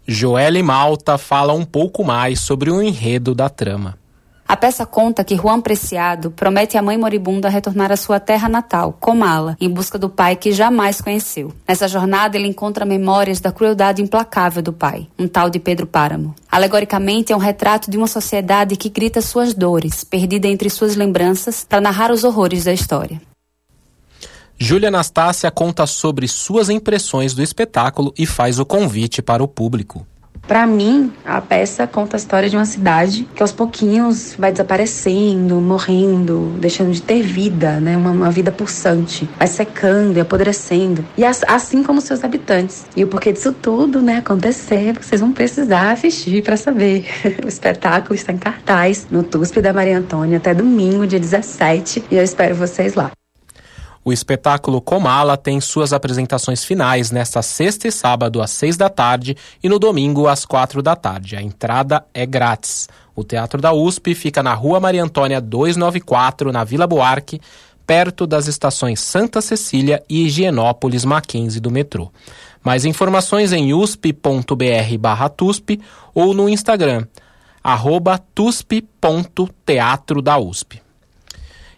Joelle 0.06 0.62
Malta 0.62 1.18
fala 1.18 1.52
um 1.52 1.64
pouco 1.64 2.04
mais 2.04 2.40
sobre 2.40 2.70
o 2.70 2.80
enredo 2.80 3.34
da 3.34 3.48
trama. 3.48 3.98
A 4.48 4.56
peça 4.56 4.86
conta 4.86 5.24
que 5.24 5.36
Juan 5.36 5.60
Preciado 5.60 6.30
promete 6.30 6.78
à 6.78 6.82
mãe 6.82 6.96
moribunda 6.96 7.48
retornar 7.48 7.90
à 7.90 7.96
sua 7.96 8.20
terra 8.20 8.48
natal, 8.48 8.96
Comala, 9.00 9.56
em 9.60 9.68
busca 9.68 9.98
do 9.98 10.08
pai 10.08 10.36
que 10.36 10.52
jamais 10.52 11.00
conheceu. 11.00 11.52
Nessa 11.66 11.88
jornada, 11.88 12.36
ele 12.36 12.46
encontra 12.46 12.84
memórias 12.84 13.40
da 13.40 13.50
crueldade 13.50 14.00
implacável 14.00 14.62
do 14.62 14.72
pai, 14.72 15.08
um 15.18 15.26
tal 15.26 15.50
de 15.50 15.58
Pedro 15.58 15.84
Páramo. 15.84 16.32
Alegoricamente, 16.48 17.32
é 17.32 17.36
um 17.36 17.40
retrato 17.40 17.90
de 17.90 17.96
uma 17.96 18.06
sociedade 18.06 18.76
que 18.76 18.88
grita 18.88 19.20
suas 19.20 19.52
dores, 19.52 20.04
perdida 20.04 20.46
entre 20.46 20.70
suas 20.70 20.94
lembranças, 20.94 21.66
para 21.68 21.80
narrar 21.80 22.12
os 22.12 22.22
horrores 22.22 22.64
da 22.64 22.72
história. 22.72 23.20
Júlia 24.58 24.88
Anastácia 24.88 25.50
conta 25.50 25.86
sobre 25.86 26.28
suas 26.28 26.70
impressões 26.70 27.34
do 27.34 27.42
espetáculo 27.42 28.14
e 28.16 28.24
faz 28.24 28.60
o 28.60 28.64
convite 28.64 29.20
para 29.20 29.42
o 29.42 29.48
público. 29.48 30.06
Para 30.46 30.66
mim, 30.66 31.12
a 31.24 31.40
peça 31.40 31.86
conta 31.86 32.16
a 32.16 32.18
história 32.18 32.48
de 32.48 32.56
uma 32.56 32.64
cidade 32.64 33.28
que 33.34 33.42
aos 33.42 33.52
pouquinhos 33.52 34.34
vai 34.38 34.52
desaparecendo, 34.52 35.60
morrendo, 35.60 36.54
deixando 36.58 36.92
de 36.92 37.02
ter 37.02 37.22
vida, 37.22 37.80
né? 37.80 37.96
Uma, 37.96 38.10
uma 38.10 38.30
vida 38.30 38.52
pulsante, 38.52 39.28
vai 39.38 39.48
secando 39.48 40.16
e 40.16 40.20
apodrecendo. 40.20 41.04
E 41.16 41.24
as, 41.24 41.42
assim 41.48 41.82
como 41.82 42.00
seus 42.00 42.22
habitantes. 42.22 42.86
E 42.96 43.02
o 43.02 43.08
porquê 43.08 43.32
disso 43.32 43.52
tudo, 43.52 44.00
né, 44.00 44.18
acontecer, 44.18 44.94
vocês 45.00 45.20
vão 45.20 45.32
precisar 45.32 45.92
assistir 45.92 46.42
para 46.42 46.56
saber. 46.56 47.06
o 47.44 47.48
espetáculo 47.48 48.14
está 48.14 48.32
em 48.32 48.38
cartaz 48.38 49.06
no 49.10 49.22
TUSP 49.22 49.60
da 49.60 49.72
Maria 49.72 49.98
Antônia 49.98 50.38
até 50.38 50.54
domingo, 50.54 51.06
dia 51.06 51.18
17, 51.20 52.04
e 52.10 52.16
eu 52.16 52.22
espero 52.22 52.54
vocês 52.54 52.94
lá. 52.94 53.10
O 54.06 54.12
espetáculo 54.12 54.80
Comala 54.80 55.36
tem 55.36 55.60
suas 55.60 55.92
apresentações 55.92 56.62
finais 56.62 57.10
nesta 57.10 57.42
sexta 57.42 57.88
e 57.88 57.90
sábado 57.90 58.40
às 58.40 58.52
seis 58.52 58.76
da 58.76 58.88
tarde 58.88 59.36
e 59.60 59.68
no 59.68 59.80
domingo 59.80 60.28
às 60.28 60.44
quatro 60.44 60.80
da 60.80 60.94
tarde. 60.94 61.34
A 61.34 61.42
entrada 61.42 62.06
é 62.14 62.24
grátis. 62.24 62.88
O 63.16 63.24
Teatro 63.24 63.60
da 63.60 63.72
USP 63.72 64.14
fica 64.14 64.44
na 64.44 64.54
Rua 64.54 64.78
Maria 64.78 65.02
Antônia 65.02 65.40
294, 65.40 66.52
na 66.52 66.62
Vila 66.62 66.86
Buarque, 66.86 67.40
perto 67.84 68.28
das 68.28 68.46
estações 68.46 69.00
Santa 69.00 69.40
Cecília 69.40 70.00
e 70.08 70.26
Higienópolis 70.26 71.04
Mackenzie 71.04 71.60
do 71.60 71.72
metrô. 71.72 72.12
Mais 72.62 72.84
informações 72.84 73.52
em 73.52 73.74
usp.br/tusp 73.74 74.20
ou 76.14 76.32
no 76.32 76.48
Instagram 76.48 77.08
arroba 77.60 78.22
tusp.teatro 78.32 80.22
da 80.22 80.38
USP. 80.38 80.85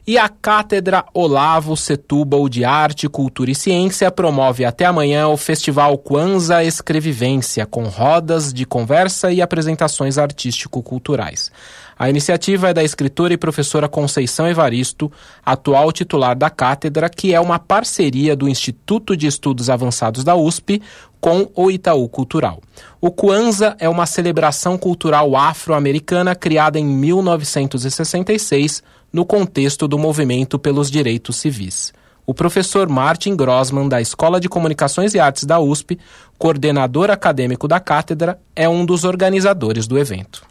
E 0.09 0.16
a 0.16 0.27
Cátedra 0.27 1.05
Olavo 1.12 1.77
Setúbal 1.77 2.49
de 2.49 2.64
Arte, 2.64 3.07
Cultura 3.11 3.51
e 3.51 3.55
Ciência 3.55 4.11
promove 4.11 4.64
até 4.64 4.87
amanhã 4.87 5.29
o 5.29 5.37
Festival 5.37 5.99
Kwanza 5.99 6.64
Escrevivência, 6.64 7.66
com 7.66 7.85
rodas 7.85 8.51
de 8.51 8.64
conversa 8.64 9.31
e 9.31 9.42
apresentações 9.42 10.16
artístico-culturais. 10.16 11.53
A 11.99 12.09
iniciativa 12.09 12.71
é 12.71 12.73
da 12.73 12.83
escritora 12.83 13.35
e 13.35 13.37
professora 13.37 13.87
Conceição 13.87 14.49
Evaristo, 14.49 15.12
atual 15.44 15.92
titular 15.92 16.35
da 16.35 16.49
cátedra, 16.49 17.11
que 17.11 17.35
é 17.35 17.40
uma 17.40 17.59
parceria 17.59 18.35
do 18.35 18.49
Instituto 18.49 19.14
de 19.14 19.27
Estudos 19.27 19.68
Avançados 19.68 20.25
da 20.25 20.35
USP 20.35 20.81
com 21.21 21.51
o 21.55 21.71
Itaú 21.71 22.09
Cultural. 22.09 22.62
O 22.99 23.11
Kwanzaa 23.11 23.77
é 23.79 23.90
uma 23.90 24.07
celebração 24.07 24.79
cultural 24.79 25.37
afro-americana 25.37 26.35
criada 26.35 26.79
em 26.79 26.87
1966 26.87 28.83
no 29.12 29.25
contexto 29.25 29.87
do 29.87 29.99
movimento 29.99 30.59
pelos 30.59 30.90
direitos 30.90 31.37
civis. 31.37 31.92
O 32.27 32.35
professor 32.35 32.88
Martin 32.88 33.35
Grossman, 33.35 33.88
da 33.88 34.01
Escola 34.01 34.38
de 34.38 34.49
Comunicações 34.49 35.14
e 35.14 35.18
Artes 35.18 35.44
da 35.44 35.59
USP, 35.59 35.99
coordenador 36.37 37.11
acadêmico 37.11 37.66
da 37.66 37.81
cátedra, 37.81 38.38
é 38.55 38.68
um 38.68 38.85
dos 38.85 39.05
organizadores 39.05 39.87
do 39.87 39.99
evento. 39.99 40.47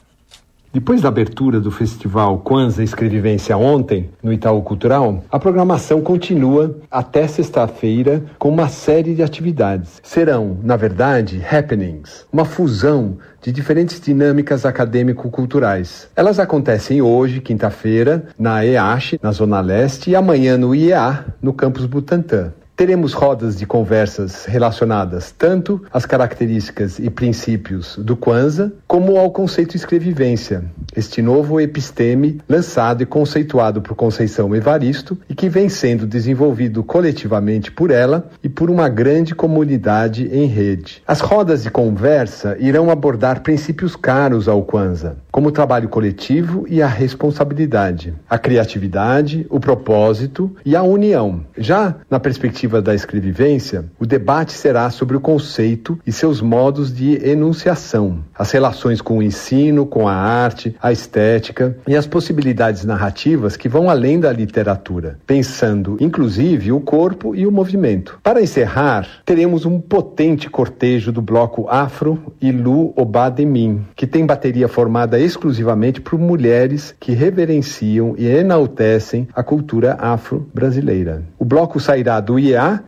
Depois 0.74 1.02
da 1.02 1.08
abertura 1.08 1.60
do 1.62 1.72
festival 1.72 2.40
Kwanzaa 2.40 2.84
Escrevivência 2.84 3.58
ontem, 3.58 4.10
no 4.22 4.34
Itaú 4.34 4.62
Cultural, 4.62 5.24
a 5.32 5.40
programação 5.40 6.02
continua 6.02 6.78
até 6.92 7.26
sexta-feira 7.28 8.24
com 8.38 8.50
uma 8.50 8.68
série 8.68 9.16
de 9.16 9.24
atividades. 9.24 10.02
Serão, 10.04 10.58
na 10.62 10.76
verdade, 10.76 11.42
happenings, 11.50 12.26
uma 12.32 12.44
fusão 12.44 13.18
de 13.42 13.52
diferentes 13.52 14.00
dinâmicas 14.00 14.66
acadêmico-culturais. 14.66 16.10
Elas 16.16 16.38
acontecem 16.38 17.02
hoje, 17.02 17.40
quinta-feira, 17.40 18.28
na 18.38 18.66
EASH, 18.66 19.16
na 19.22 19.32
Zona 19.32 19.62
Leste, 19.62 20.12
e 20.12 20.16
amanhã 20.16 20.58
no 20.58 20.76
IEA, 20.76 21.26
no 21.42 21.54
campus 21.54 21.86
Butantã. 21.86 22.52
Teremos 22.78 23.12
rodas 23.12 23.58
de 23.58 23.66
conversas 23.66 24.46
relacionadas 24.46 25.34
tanto 25.36 25.82
às 25.92 26.06
características 26.06 27.00
e 27.00 27.10
princípios 27.10 27.98
do 27.98 28.16
Kwanzaa, 28.16 28.72
como 28.86 29.18
ao 29.18 29.32
conceito 29.32 29.76
escrevivência, 29.76 30.64
este 30.96 31.20
novo 31.20 31.60
episteme 31.60 32.40
lançado 32.48 33.02
e 33.02 33.06
conceituado 33.08 33.82
por 33.82 33.96
Conceição 33.96 34.56
Evaristo 34.56 35.18
e 35.28 35.34
que 35.34 35.50
vem 35.50 35.70
sendo 35.70 36.06
desenvolvido 36.06 36.84
coletivamente 36.84 37.72
por 37.72 37.90
ela 37.90 38.30
e 38.44 38.48
por 38.48 38.70
uma 38.70 38.88
grande 38.88 39.34
comunidade 39.34 40.30
em 40.32 40.46
rede. 40.46 41.02
As 41.08 41.20
rodas 41.20 41.64
de 41.64 41.72
conversa 41.72 42.56
irão 42.60 42.92
abordar 42.92 43.42
princípios 43.42 43.96
caros 43.96 44.48
ao 44.48 44.62
Kwanzaa, 44.62 45.18
como 45.32 45.48
o 45.48 45.52
trabalho 45.52 45.90
coletivo 45.90 46.64
e 46.70 46.80
a 46.80 46.88
responsabilidade, 46.88 48.14
a 48.30 48.38
criatividade, 48.38 49.48
o 49.50 49.60
propósito 49.60 50.56
e 50.64 50.76
a 50.76 50.84
união. 50.84 51.44
Já 51.58 51.96
na 52.08 52.20
perspectiva 52.20 52.67
perspectiva 52.68 52.82
da 52.82 52.94
escrevivência, 52.94 53.86
o 54.00 54.06
debate 54.06 54.52
será 54.52 54.90
sobre 54.90 55.16
o 55.16 55.22
conceito 55.22 55.98
e 56.06 56.12
seus 56.12 56.42
modos 56.42 56.94
de 56.94 57.16
enunciação, 57.28 58.20
as 58.38 58.52
relações 58.52 59.02
com 59.02 59.18
o 59.18 59.24
ensino, 59.24 59.86
com 59.86 60.08
a 60.08 60.14
arte, 60.14 60.76
a 60.82 60.92
estética 60.92 61.78
e 61.88 61.96
as 61.96 62.06
possibilidades 62.06 62.84
narrativas 62.84 63.56
que 63.56 63.70
vão 63.70 63.90
além 63.90 64.20
da 64.20 64.32
literatura, 64.32 65.18
pensando 65.26 65.98
inclusive 66.00 66.72
o 66.72 66.80
corpo 66.80 67.36
e 67.36 67.48
o 67.48 67.52
movimento. 67.52 68.20
Para 68.22 68.42
encerrar, 68.42 69.08
teremos 69.26 69.66
um 69.66 69.80
potente 69.80 70.50
cortejo 70.50 71.12
do 71.12 71.22
bloco 71.22 71.68
Afro 71.70 72.34
e 72.42 72.52
Lu 72.52 72.94
Obademin, 72.96 73.86
que 73.96 74.06
tem 74.06 74.26
bateria 74.26 74.68
formada 74.68 75.20
exclusivamente 75.20 76.02
por 76.02 76.20
mulheres 76.20 76.94
que 77.00 77.14
reverenciam 77.14 78.14
e 78.18 78.28
enaltecem 78.28 79.28
a 79.34 79.44
cultura 79.44 79.96
afro-brasileira. 80.00 81.24
O 81.40 81.46
bloco 81.46 81.80
sairá 81.80 82.20
do 82.20 82.38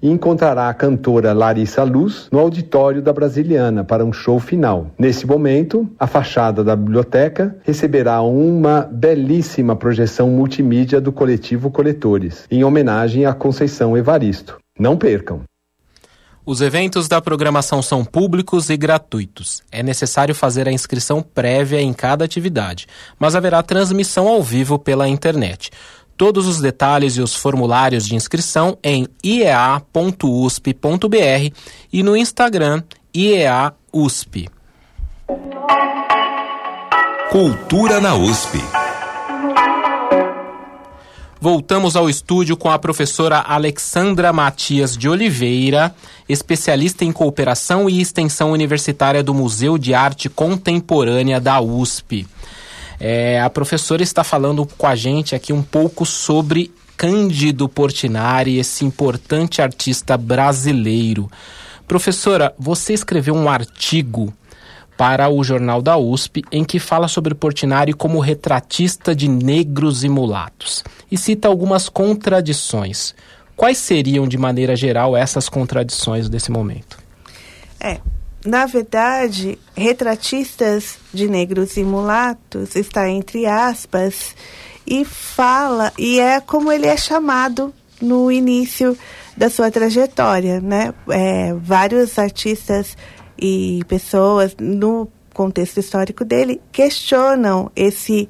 E 0.01 0.09
encontrará 0.09 0.69
a 0.69 0.73
cantora 0.73 1.33
Larissa 1.33 1.83
Luz 1.83 2.27
no 2.31 2.39
auditório 2.39 3.01
da 3.01 3.13
Brasiliana 3.13 3.83
para 3.83 4.03
um 4.03 4.11
show 4.11 4.39
final. 4.39 4.87
Nesse 4.97 5.25
momento, 5.25 5.89
a 5.99 6.07
fachada 6.07 6.63
da 6.63 6.75
biblioteca 6.75 7.55
receberá 7.63 8.21
uma 8.21 8.81
belíssima 8.91 9.75
projeção 9.75 10.29
multimídia 10.29 10.99
do 10.99 11.11
coletivo 11.11 11.71
Coletores, 11.71 12.45
em 12.49 12.63
homenagem 12.63 13.25
a 13.25 13.33
Conceição 13.33 13.97
Evaristo. 13.97 14.57
Não 14.79 14.97
percam! 14.97 15.41
Os 16.45 16.61
eventos 16.61 17.07
da 17.07 17.21
programação 17.21 17.79
são 17.79 18.03
públicos 18.03 18.71
e 18.71 18.75
gratuitos. 18.75 19.61
É 19.71 19.83
necessário 19.83 20.33
fazer 20.33 20.67
a 20.67 20.71
inscrição 20.71 21.21
prévia 21.21 21.79
em 21.79 21.93
cada 21.93 22.25
atividade, 22.25 22.87
mas 23.19 23.35
haverá 23.35 23.61
transmissão 23.61 24.27
ao 24.27 24.41
vivo 24.41 24.79
pela 24.79 25.07
internet. 25.07 25.69
Todos 26.19 26.47
os 26.47 26.59
detalhes 26.59 27.15
e 27.15 27.21
os 27.21 27.33
formulários 27.33 28.05
de 28.05 28.13
inscrição 28.13 28.77
em 28.83 29.07
iea.usp.br 29.23 29.79
e 31.93 32.03
no 32.03 32.17
Instagram 32.17 32.83
IEAUSP. 33.15 34.49
Cultura 37.31 38.01
na 38.01 38.15
USP. 38.15 38.57
Voltamos 41.39 41.95
ao 41.95 42.09
estúdio 42.09 42.57
com 42.57 42.69
a 42.69 42.77
professora 42.77 43.37
Alexandra 43.37 44.33
Matias 44.33 44.97
de 44.97 45.07
Oliveira, 45.07 45.95
especialista 46.27 47.05
em 47.05 47.13
cooperação 47.13 47.89
e 47.89 48.01
extensão 48.01 48.51
universitária 48.51 49.23
do 49.23 49.33
Museu 49.33 49.77
de 49.77 49.93
Arte 49.93 50.27
Contemporânea 50.27 51.39
da 51.39 51.61
USP. 51.61 52.27
É, 52.99 53.39
a 53.39 53.49
professora 53.49 54.03
está 54.03 54.23
falando 54.23 54.65
com 54.65 54.85
a 54.85 54.95
gente 54.95 55.33
aqui 55.33 55.53
um 55.53 55.63
pouco 55.63 56.05
sobre 56.05 56.71
Cândido 56.97 57.69
Portinari, 57.69 58.57
esse 58.57 58.83
importante 58.83 59.61
artista 59.61 60.17
brasileiro. 60.17 61.31
Professora, 61.87 62.53
você 62.59 62.93
escreveu 62.93 63.33
um 63.33 63.49
artigo 63.49 64.33
para 64.97 65.29
o 65.29 65.41
Jornal 65.45 65.81
da 65.81 65.95
USP 65.95 66.43
em 66.51 66.65
que 66.65 66.77
fala 66.77 67.07
sobre 67.07 67.33
Portinari 67.33 67.93
como 67.93 68.19
retratista 68.19 69.15
de 69.15 69.29
negros 69.29 70.03
e 70.03 70.09
mulatos 70.09 70.83
e 71.09 71.17
cita 71.17 71.47
algumas 71.47 71.87
contradições. 71.87 73.15
Quais 73.55 73.77
seriam, 73.77 74.27
de 74.27 74.37
maneira 74.37 74.75
geral, 74.75 75.15
essas 75.15 75.47
contradições 75.47 76.27
desse 76.27 76.51
momento? 76.51 76.97
É, 77.79 78.01
na 78.45 78.65
verdade, 78.65 79.59
retratistas 79.75 80.97
de 81.13 81.27
negros 81.27 81.75
e 81.77 81.83
mulatos 81.83 82.75
está 82.75 83.09
entre 83.09 83.45
aspas 83.45 84.35
e 84.87 85.03
fala 85.03 85.91
e 85.97 86.19
é 86.19 86.39
como 86.39 86.71
ele 86.71 86.87
é 86.87 86.95
chamado 86.95 87.73
no 88.01 88.31
início 88.31 88.97
da 89.35 89.49
sua 89.49 89.69
trajetória, 89.69 90.59
né? 90.61 90.93
É, 91.09 91.53
vários 91.53 92.17
artistas 92.17 92.97
e 93.37 93.81
pessoas 93.87 94.55
no 94.59 95.07
contexto 95.33 95.79
histórico 95.79 96.25
dele 96.25 96.61
questionam 96.71 97.71
esse 97.75 98.29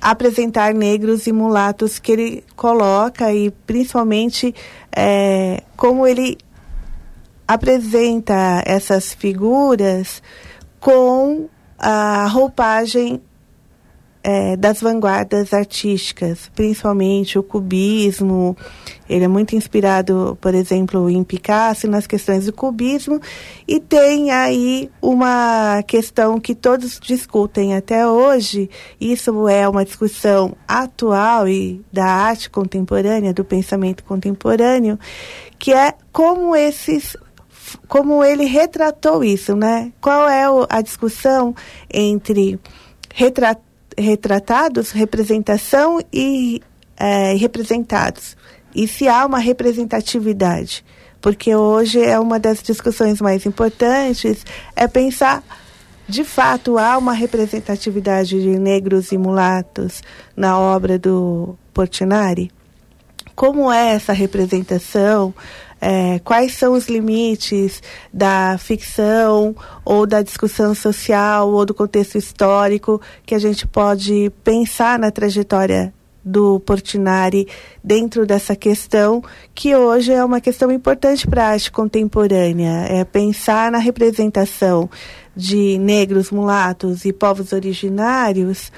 apresentar 0.00 0.72
negros 0.72 1.26
e 1.26 1.32
mulatos 1.32 1.98
que 1.98 2.12
ele 2.12 2.44
coloca 2.56 3.32
e 3.32 3.50
principalmente 3.66 4.54
é, 4.94 5.62
como 5.76 6.06
ele 6.06 6.38
apresenta 7.50 8.62
essas 8.64 9.12
figuras 9.12 10.22
com 10.78 11.48
a 11.76 12.28
roupagem 12.28 13.20
é, 14.22 14.56
das 14.56 14.80
vanguardas 14.80 15.52
artísticas, 15.52 16.48
principalmente 16.54 17.40
o 17.40 17.42
cubismo. 17.42 18.56
Ele 19.08 19.24
é 19.24 19.28
muito 19.28 19.56
inspirado, 19.56 20.38
por 20.40 20.54
exemplo, 20.54 21.10
em 21.10 21.24
Picasso 21.24 21.88
nas 21.88 22.06
questões 22.06 22.46
do 22.46 22.52
cubismo 22.52 23.20
e 23.66 23.80
tem 23.80 24.30
aí 24.30 24.88
uma 25.02 25.82
questão 25.88 26.38
que 26.38 26.54
todos 26.54 27.00
discutem 27.00 27.74
até 27.74 28.06
hoje. 28.06 28.70
Isso 29.00 29.48
é 29.48 29.68
uma 29.68 29.84
discussão 29.84 30.54
atual 30.68 31.48
e 31.48 31.84
da 31.92 32.06
arte 32.06 32.48
contemporânea, 32.48 33.34
do 33.34 33.44
pensamento 33.44 34.04
contemporâneo, 34.04 34.96
que 35.58 35.72
é 35.72 35.94
como 36.12 36.54
esses 36.54 37.16
como 37.88 38.24
ele 38.24 38.44
retratou 38.44 39.22
isso, 39.24 39.54
né? 39.56 39.92
Qual 40.00 40.28
é 40.28 40.44
a 40.68 40.80
discussão 40.80 41.54
entre 41.92 42.58
retratados, 43.96 44.90
representação 44.90 46.00
e 46.12 46.62
é, 47.00 47.34
representados. 47.34 48.36
E 48.74 48.86
se 48.86 49.08
há 49.08 49.24
uma 49.24 49.38
representatividade. 49.38 50.84
Porque 51.20 51.54
hoje 51.54 52.02
é 52.02 52.18
uma 52.18 52.38
das 52.38 52.62
discussões 52.62 53.20
mais 53.20 53.44
importantes, 53.44 54.44
é 54.74 54.88
pensar, 54.88 55.42
de 56.08 56.24
fato, 56.24 56.78
há 56.78 56.96
uma 56.96 57.12
representatividade 57.12 58.40
de 58.40 58.58
negros 58.58 59.12
e 59.12 59.18
mulatos 59.18 60.02
na 60.34 60.58
obra 60.58 60.98
do 60.98 61.58
Portinari? 61.74 62.50
Como 63.34 63.70
é 63.70 63.94
essa 63.94 64.14
representação? 64.14 65.34
É, 65.80 66.18
quais 66.20 66.54
são 66.54 66.74
os 66.74 66.88
limites 66.88 67.82
da 68.12 68.58
ficção 68.58 69.54
ou 69.84 70.06
da 70.06 70.22
discussão 70.22 70.74
social 70.74 71.50
ou 71.50 71.64
do 71.64 71.72
contexto 71.72 72.18
histórico 72.18 73.00
que 73.24 73.34
a 73.34 73.38
gente 73.38 73.66
pode 73.66 74.30
pensar 74.44 74.98
na 74.98 75.10
trajetória 75.10 75.92
do 76.22 76.60
Portinari 76.60 77.48
dentro 77.82 78.26
dessa 78.26 78.54
questão 78.54 79.22
que 79.54 79.74
hoje 79.74 80.12
é 80.12 80.22
uma 80.22 80.40
questão 80.40 80.70
importante 80.70 81.26
para 81.26 81.44
a 81.44 81.48
arte 81.52 81.72
contemporânea 81.72 82.84
é 82.88 83.04
pensar 83.04 83.72
na 83.72 83.78
representação 83.78 84.88
de 85.34 85.78
negros, 85.78 86.30
mulatos 86.30 87.06
e 87.06 87.12
povos 87.12 87.52
originários 87.52 88.70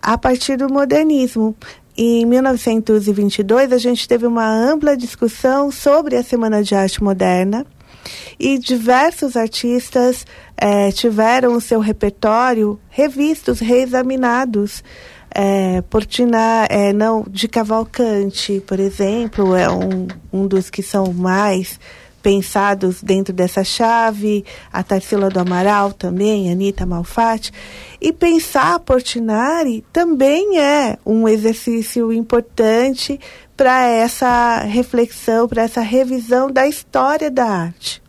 a 0.00 0.18
partir 0.18 0.56
do 0.56 0.70
modernismo 0.70 1.56
em 2.04 2.26
1922, 2.26 3.72
a 3.72 3.78
gente 3.78 4.08
teve 4.08 4.26
uma 4.26 4.46
ampla 4.46 4.96
discussão 4.96 5.70
sobre 5.70 6.16
a 6.16 6.22
Semana 6.22 6.62
de 6.62 6.74
Arte 6.74 7.02
Moderna 7.02 7.66
e 8.38 8.58
diversos 8.58 9.36
artistas 9.36 10.26
eh, 10.56 10.90
tiveram 10.90 11.54
o 11.54 11.60
seu 11.60 11.80
repertório 11.80 12.80
revistos, 12.88 13.60
reexaminados. 13.60 14.82
É, 15.34 15.80
Portina, 15.82 16.66
é, 16.68 16.92
não, 16.92 17.24
de 17.26 17.48
Cavalcante, 17.48 18.62
por 18.66 18.78
exemplo, 18.78 19.56
é 19.56 19.70
um, 19.70 20.06
um 20.30 20.46
dos 20.46 20.68
que 20.68 20.82
são 20.82 21.10
mais 21.10 21.80
pensados 22.22 23.02
dentro 23.02 23.34
dessa 23.34 23.64
chave, 23.64 24.44
a 24.72 24.82
Tarsila 24.82 25.28
do 25.28 25.40
Amaral 25.40 25.92
também, 25.92 26.50
Anitta 26.50 26.86
Malfatti. 26.86 27.52
E 28.00 28.12
pensar 28.12 28.78
Portinari 28.80 29.84
também 29.92 30.58
é 30.58 30.96
um 31.04 31.28
exercício 31.28 32.12
importante 32.12 33.18
para 33.56 33.86
essa 33.86 34.60
reflexão, 34.60 35.48
para 35.48 35.62
essa 35.62 35.80
revisão 35.80 36.50
da 36.50 36.66
história 36.66 37.30
da 37.30 37.44
arte. 37.44 38.02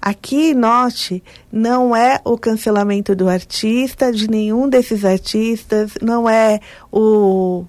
Aqui, 0.00 0.54
note, 0.54 1.22
não 1.52 1.94
é 1.94 2.20
o 2.24 2.38
cancelamento 2.38 3.14
do 3.16 3.28
artista, 3.28 4.12
de 4.12 4.30
nenhum 4.30 4.68
desses 4.68 5.04
artistas, 5.04 5.92
não 6.00 6.28
é 6.28 6.60
o 6.90 7.64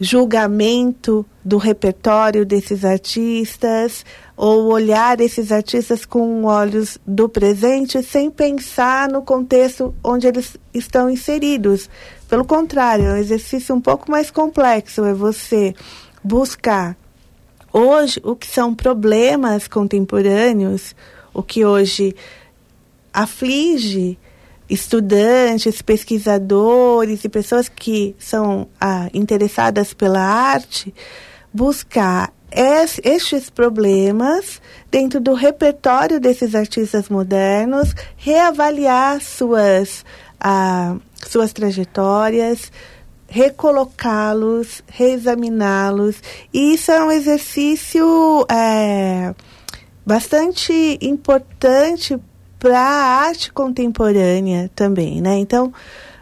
julgamento 0.00 1.26
do 1.44 1.58
repertório 1.58 2.46
desses 2.46 2.84
artistas 2.84 4.04
ou 4.34 4.72
olhar 4.72 5.20
esses 5.20 5.52
artistas 5.52 6.06
com 6.06 6.44
olhos 6.44 6.98
do 7.06 7.28
presente 7.28 8.02
sem 8.02 8.30
pensar 8.30 9.10
no 9.10 9.20
contexto 9.20 9.94
onde 10.02 10.26
eles 10.26 10.56
estão 10.72 11.10
inseridos. 11.10 11.90
Pelo 12.28 12.46
contrário, 12.46 13.04
é 13.06 13.12
um 13.12 13.16
exercício 13.16 13.74
um 13.74 13.80
pouco 13.80 14.10
mais 14.10 14.30
complexo, 14.30 15.04
é 15.04 15.12
você 15.12 15.74
buscar 16.24 16.96
hoje 17.70 18.20
o 18.24 18.34
que 18.34 18.46
são 18.46 18.74
problemas 18.74 19.68
contemporâneos, 19.68 20.94
o 21.34 21.42
que 21.42 21.64
hoje 21.64 22.16
aflige 23.12 24.18
estudantes, 24.70 25.82
pesquisadores 25.82 27.24
e 27.24 27.28
pessoas 27.28 27.68
que 27.68 28.14
são 28.18 28.68
ah, 28.80 29.08
interessadas 29.12 29.92
pela 29.92 30.20
arte, 30.20 30.94
buscar 31.52 32.32
es, 32.50 33.00
estes 33.04 33.50
problemas 33.50 34.62
dentro 34.90 35.20
do 35.20 35.34
repertório 35.34 36.20
desses 36.20 36.54
artistas 36.54 37.08
modernos, 37.08 37.94
reavaliar 38.16 39.20
suas, 39.20 40.04
ah, 40.40 40.96
suas 41.28 41.52
trajetórias, 41.52 42.70
recolocá-los, 43.28 44.82
reexaminá-los. 44.88 46.22
E 46.52 46.74
isso 46.74 46.90
é 46.90 47.02
um 47.02 47.10
exercício 47.10 48.44
é, 48.50 49.34
bastante 50.04 50.98
importante 51.00 52.18
para 52.60 52.78
a 52.78 53.24
arte 53.24 53.50
contemporânea 53.52 54.70
também, 54.76 55.20
né? 55.20 55.38
Então, 55.38 55.72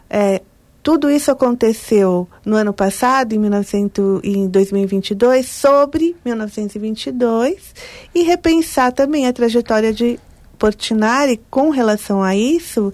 é, 0.09 0.41
tudo 0.83 1.11
isso 1.11 1.31
aconteceu 1.31 2.27
no 2.47 2.57
ano 2.57 2.73
passado, 2.73 3.35
em, 3.35 3.39
1900, 3.39 4.21
em 4.23 4.49
2022, 4.49 5.47
sobre 5.47 6.17
1922, 6.25 7.75
e 8.15 8.23
repensar 8.23 8.93
também 8.93 9.27
a 9.27 9.33
trajetória 9.33 9.93
de 9.93 10.19
Portinari 10.59 11.41
com 11.51 11.71
relação 11.71 12.23
a 12.23 12.35
isso 12.35 12.93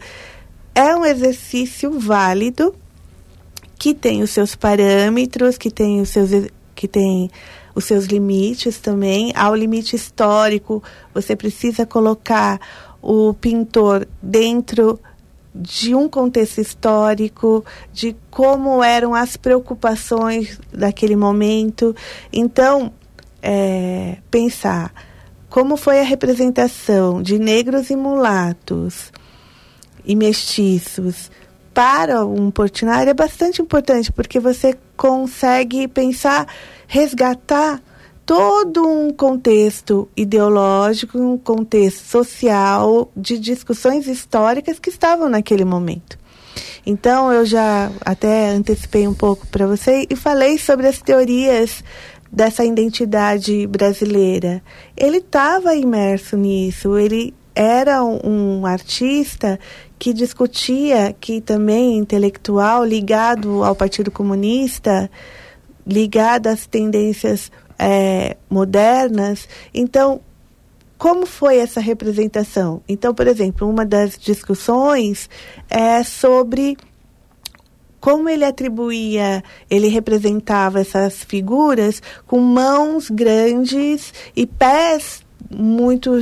é 0.74 0.94
um 0.96 1.04
exercício 1.04 1.98
válido 1.98 2.74
que 3.78 3.94
tem 3.94 4.22
os 4.22 4.30
seus 4.30 4.56
parâmetros, 4.56 5.56
que 5.56 5.70
tem 5.70 6.00
os 6.00 6.08
seus 6.08 6.30
que 6.74 6.88
tem 6.88 7.30
os 7.74 7.84
seus 7.84 8.06
limites 8.06 8.78
também. 8.78 9.32
Há 9.34 9.50
o 9.50 9.54
limite 9.54 9.96
histórico, 9.96 10.82
você 11.12 11.36
precisa 11.36 11.86
colocar 11.86 12.60
o 13.04 13.34
pintor 13.34 14.08
dentro 14.22 14.98
de 15.54 15.94
um 15.94 16.08
contexto 16.08 16.58
histórico, 16.58 17.62
de 17.92 18.16
como 18.30 18.82
eram 18.82 19.14
as 19.14 19.36
preocupações 19.36 20.58
daquele 20.72 21.14
momento. 21.14 21.94
Então, 22.32 22.90
é, 23.42 24.16
pensar 24.30 24.90
como 25.50 25.76
foi 25.76 26.00
a 26.00 26.02
representação 26.02 27.22
de 27.22 27.38
negros 27.38 27.90
e 27.90 27.94
mulatos 27.94 29.12
e 30.04 30.16
mestiços 30.16 31.30
para 31.74 32.24
um 32.24 32.50
Portinari 32.50 33.10
é 33.10 33.14
bastante 33.14 33.60
importante, 33.60 34.10
porque 34.10 34.40
você 34.40 34.74
consegue 34.96 35.86
pensar, 35.86 36.46
resgatar 36.86 37.82
todo 38.26 38.86
um 38.86 39.10
contexto 39.10 40.08
ideológico, 40.16 41.18
um 41.18 41.36
contexto 41.36 42.04
social 42.06 43.10
de 43.16 43.38
discussões 43.38 44.06
históricas 44.06 44.78
que 44.78 44.90
estavam 44.90 45.28
naquele 45.28 45.64
momento. 45.64 46.18
Então 46.86 47.32
eu 47.32 47.44
já 47.44 47.90
até 48.04 48.50
antecipei 48.50 49.06
um 49.08 49.14
pouco 49.14 49.46
para 49.46 49.66
você 49.66 50.06
e 50.08 50.16
falei 50.16 50.58
sobre 50.58 50.86
as 50.86 51.00
teorias 51.00 51.82
dessa 52.30 52.64
identidade 52.64 53.66
brasileira. 53.66 54.62
Ele 54.96 55.18
estava 55.18 55.74
imerso 55.74 56.36
nisso, 56.36 56.98
ele 56.98 57.32
era 57.54 58.02
um, 58.02 58.60
um 58.60 58.66
artista 58.66 59.58
que 59.98 60.12
discutia, 60.12 61.14
que 61.18 61.40
também 61.40 61.96
intelectual 61.96 62.84
ligado 62.84 63.62
ao 63.62 63.74
Partido 63.74 64.10
Comunista, 64.10 65.10
ligado 65.86 66.48
às 66.48 66.66
tendências 66.66 67.50
é, 67.78 68.36
modernas. 68.48 69.48
Então, 69.72 70.20
como 70.96 71.26
foi 71.26 71.58
essa 71.58 71.80
representação? 71.80 72.82
Então, 72.88 73.14
por 73.14 73.26
exemplo, 73.26 73.68
uma 73.68 73.84
das 73.84 74.16
discussões 74.18 75.28
é 75.68 76.02
sobre 76.02 76.76
como 78.00 78.28
ele 78.28 78.44
atribuía, 78.44 79.42
ele 79.70 79.88
representava 79.88 80.80
essas 80.80 81.24
figuras 81.24 82.02
com 82.26 82.38
mãos 82.38 83.08
grandes 83.08 84.12
e 84.36 84.46
pés 84.46 85.22
muito 85.50 86.12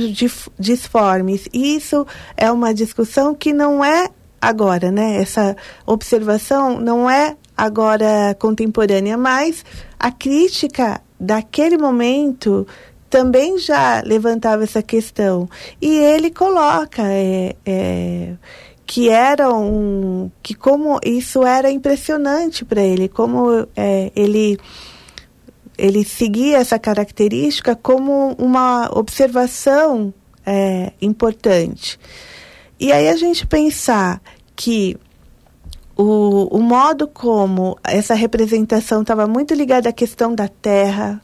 disformes. 0.57 1.49
Isso 1.51 2.07
é 2.37 2.49
uma 2.49 2.73
discussão 2.73 3.35
que 3.35 3.51
não 3.51 3.83
é 3.83 4.09
agora, 4.41 4.91
né? 4.91 5.17
Essa 5.17 5.57
observação 5.85 6.79
não 6.79 7.09
é 7.09 7.35
agora 7.55 8.35
contemporânea, 8.39 9.17
mas 9.17 9.65
a 9.99 10.11
crítica 10.11 11.01
daquele 11.23 11.77
momento 11.77 12.67
também 13.09 13.57
já 13.59 14.01
levantava 14.01 14.63
essa 14.63 14.81
questão. 14.81 15.47
E 15.81 15.87
ele 15.87 16.31
coloca 16.31 17.03
é, 17.03 17.55
é, 17.65 18.33
que 18.85 19.09
era 19.09 19.53
um. 19.53 20.31
que 20.41 20.53
como 20.53 20.99
isso 21.05 21.43
era 21.43 21.69
impressionante 21.71 22.65
para 22.65 22.81
ele, 22.81 23.07
como 23.07 23.67
é, 23.75 24.11
ele. 24.15 24.59
Ele 25.75 26.03
seguia 26.03 26.59
essa 26.59 26.77
característica 26.77 27.75
como 27.75 28.35
uma 28.37 28.89
observação 28.95 30.13
é, 30.45 30.91
importante. 31.01 31.99
E 32.79 32.91
aí 32.91 33.09
a 33.09 33.15
gente 33.15 33.47
pensar 33.47 34.21
que 34.55 34.95
o, 35.95 36.47
o 36.55 36.61
modo 36.61 37.07
como 37.07 37.77
essa 37.83 38.13
representação 38.13 39.01
estava 39.01 39.27
muito 39.27 39.53
ligada 39.53 39.89
à 39.89 39.93
questão 39.93 40.33
da 40.33 40.47
terra, 40.47 41.21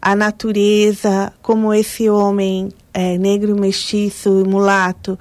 à 0.00 0.14
natureza, 0.14 1.32
como 1.42 1.72
esse 1.72 2.08
homem 2.08 2.68
é, 2.92 3.18
negro, 3.18 3.58
mestiço, 3.58 4.44
mulato, 4.46 5.18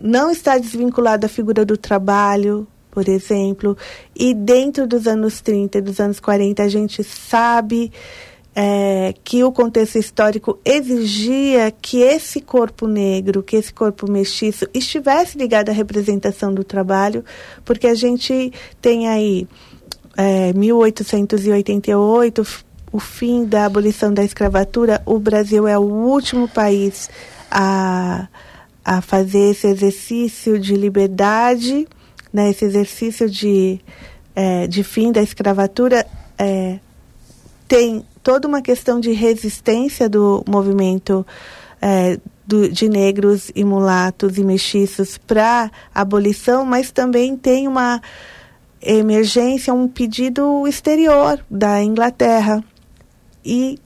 não 0.00 0.30
está 0.30 0.56
desvinculado 0.58 1.22
da 1.22 1.28
figura 1.28 1.64
do 1.64 1.76
trabalho, 1.76 2.66
por 2.90 3.08
exemplo, 3.08 3.76
e 4.14 4.34
dentro 4.34 4.86
dos 4.86 5.06
anos 5.06 5.40
30 5.40 5.80
dos 5.80 6.00
anos 6.00 6.20
40 6.20 6.62
a 6.62 6.68
gente 6.68 7.02
sabe 7.02 7.90
é, 8.54 9.14
que 9.22 9.44
o 9.44 9.52
contexto 9.52 9.96
histórico 9.96 10.58
exigia 10.64 11.70
que 11.70 12.00
esse 12.02 12.40
corpo 12.40 12.86
negro, 12.86 13.42
que 13.42 13.56
esse 13.56 13.72
corpo 13.72 14.10
mestiço 14.10 14.68
estivesse 14.74 15.38
ligado 15.38 15.68
à 15.68 15.72
representação 15.72 16.52
do 16.52 16.64
trabalho, 16.64 17.24
porque 17.64 17.86
a 17.86 17.94
gente 17.94 18.52
tem 18.80 19.08
aí 19.08 19.46
é, 20.16 20.52
1888, 20.52 22.46
o 22.92 22.98
fim 22.98 23.44
da 23.44 23.66
abolição 23.66 24.12
da 24.12 24.24
escravatura, 24.24 25.00
o 25.06 25.18
Brasil 25.18 25.68
é 25.68 25.78
o 25.78 25.82
último 25.82 26.48
país 26.48 27.08
a, 27.50 28.28
a 28.84 29.00
fazer 29.00 29.50
esse 29.50 29.68
exercício 29.68 30.58
de 30.58 30.74
liberdade, 30.74 31.86
né, 32.32 32.50
esse 32.50 32.64
exercício 32.64 33.30
de, 33.30 33.80
é, 34.34 34.66
de 34.66 34.82
fim 34.82 35.12
da 35.12 35.22
escravatura. 35.22 36.04
É, 36.36 36.80
tem 37.68 38.04
toda 38.22 38.46
uma 38.46 38.62
questão 38.62 39.00
de 39.00 39.12
resistência 39.12 40.08
do 40.08 40.44
movimento 40.46 41.26
é, 41.80 42.18
do, 42.46 42.68
de 42.68 42.88
negros 42.88 43.50
e 43.54 43.64
mulatos 43.64 44.36
e 44.36 44.44
mestiços 44.44 45.16
para 45.16 45.70
abolição, 45.94 46.64
mas 46.64 46.90
também 46.90 47.36
tem 47.36 47.68
uma 47.68 48.00
emergência, 48.82 49.72
um 49.72 49.86
pedido 49.86 50.66
exterior 50.66 51.38
da 51.50 51.82
Inglaterra 51.82 52.64
e 53.44 53.78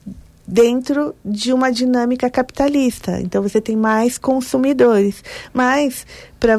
dentro 0.47 1.15
de 1.23 1.51
uma 1.51 1.71
dinâmica 1.71 2.29
capitalista. 2.29 3.19
Então 3.21 3.41
você 3.41 3.59
tem 3.59 3.75
mais 3.75 4.17
consumidores. 4.17 5.23
Mas 5.53 6.05
para 6.39 6.57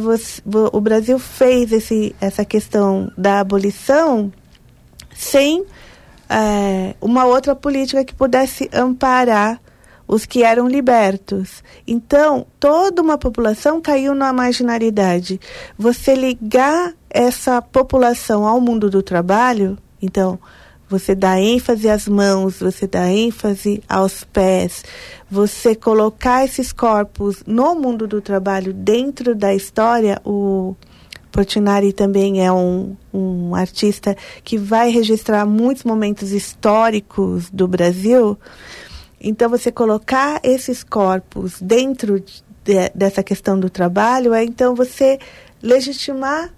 o 0.73 0.81
Brasil 0.81 1.19
fez 1.19 1.73
esse, 1.73 2.15
essa 2.21 2.45
questão 2.45 3.11
da 3.17 3.41
abolição 3.41 4.33
sem 5.15 5.65
é, 6.29 6.95
uma 7.01 7.25
outra 7.25 7.55
política 7.55 8.05
que 8.05 8.15
pudesse 8.15 8.69
amparar 8.73 9.61
os 10.07 10.25
que 10.25 10.43
eram 10.43 10.69
libertos. 10.69 11.63
Então, 11.87 12.47
toda 12.61 13.03
uma 13.03 13.19
população 13.19 13.81
caiu 13.81 14.15
na 14.15 14.33
marginalidade. 14.33 15.41
Você 15.77 16.15
ligar 16.15 16.93
essa 17.11 17.61
população 17.61 18.47
ao 18.47 18.61
mundo 18.61 18.89
do 18.89 19.03
trabalho, 19.03 19.77
então, 20.01 20.39
você 20.89 21.17
dá 21.17 21.41
ênfase 21.41 21.89
às 21.89 22.07
mãos, 22.07 22.61
você 22.61 22.87
dá 22.87 23.11
ênfase 23.11 23.83
aos 23.89 24.23
pés, 24.23 24.85
você 25.29 25.75
colocar 25.75 26.45
esses 26.45 26.73
corpos 26.73 27.43
no 27.45 27.75
mundo 27.75 28.07
do 28.07 28.21
trabalho 28.21 28.73
dentro 28.73 29.35
da 29.35 29.53
história, 29.53 30.21
o 30.25 30.77
Portinari 31.37 31.93
também 31.93 32.43
é 32.43 32.51
um, 32.51 32.97
um 33.13 33.55
artista 33.55 34.17
que 34.43 34.57
vai 34.57 34.89
registrar 34.89 35.45
muitos 35.45 35.85
momentos 35.85 36.33
históricos 36.33 37.51
do 37.51 37.69
Brasil. 37.69 38.39
Então, 39.21 39.51
você 39.51 39.71
colocar 39.71 40.41
esses 40.43 40.83
corpos 40.83 41.61
dentro 41.61 42.21
de, 42.21 42.91
dessa 42.95 43.23
questão 43.23 43.61
do 43.61 43.69
trabalho 43.69 44.33
é 44.33 44.43
então 44.45 44.75
você 44.75 45.19
legitimar 45.63 46.55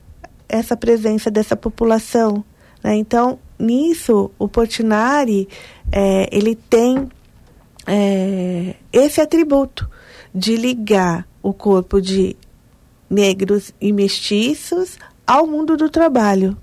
essa 0.48 0.76
presença 0.76 1.28
dessa 1.28 1.56
população. 1.56 2.44
Né? 2.80 2.94
Então, 2.94 3.40
nisso, 3.58 4.30
o 4.38 4.46
Portinari 4.46 5.48
é, 5.90 6.28
ele 6.30 6.54
tem 6.54 7.08
é, 7.84 8.76
esse 8.92 9.20
atributo 9.20 9.90
de 10.32 10.54
ligar 10.54 11.26
o 11.42 11.52
corpo 11.52 12.00
de 12.00 12.36
negros 13.08 13.72
e 13.80 13.92
mestiços 13.92 14.98
ao 15.26 15.46
mundo 15.46 15.76
do 15.76 15.88
trabalho. 15.88 16.56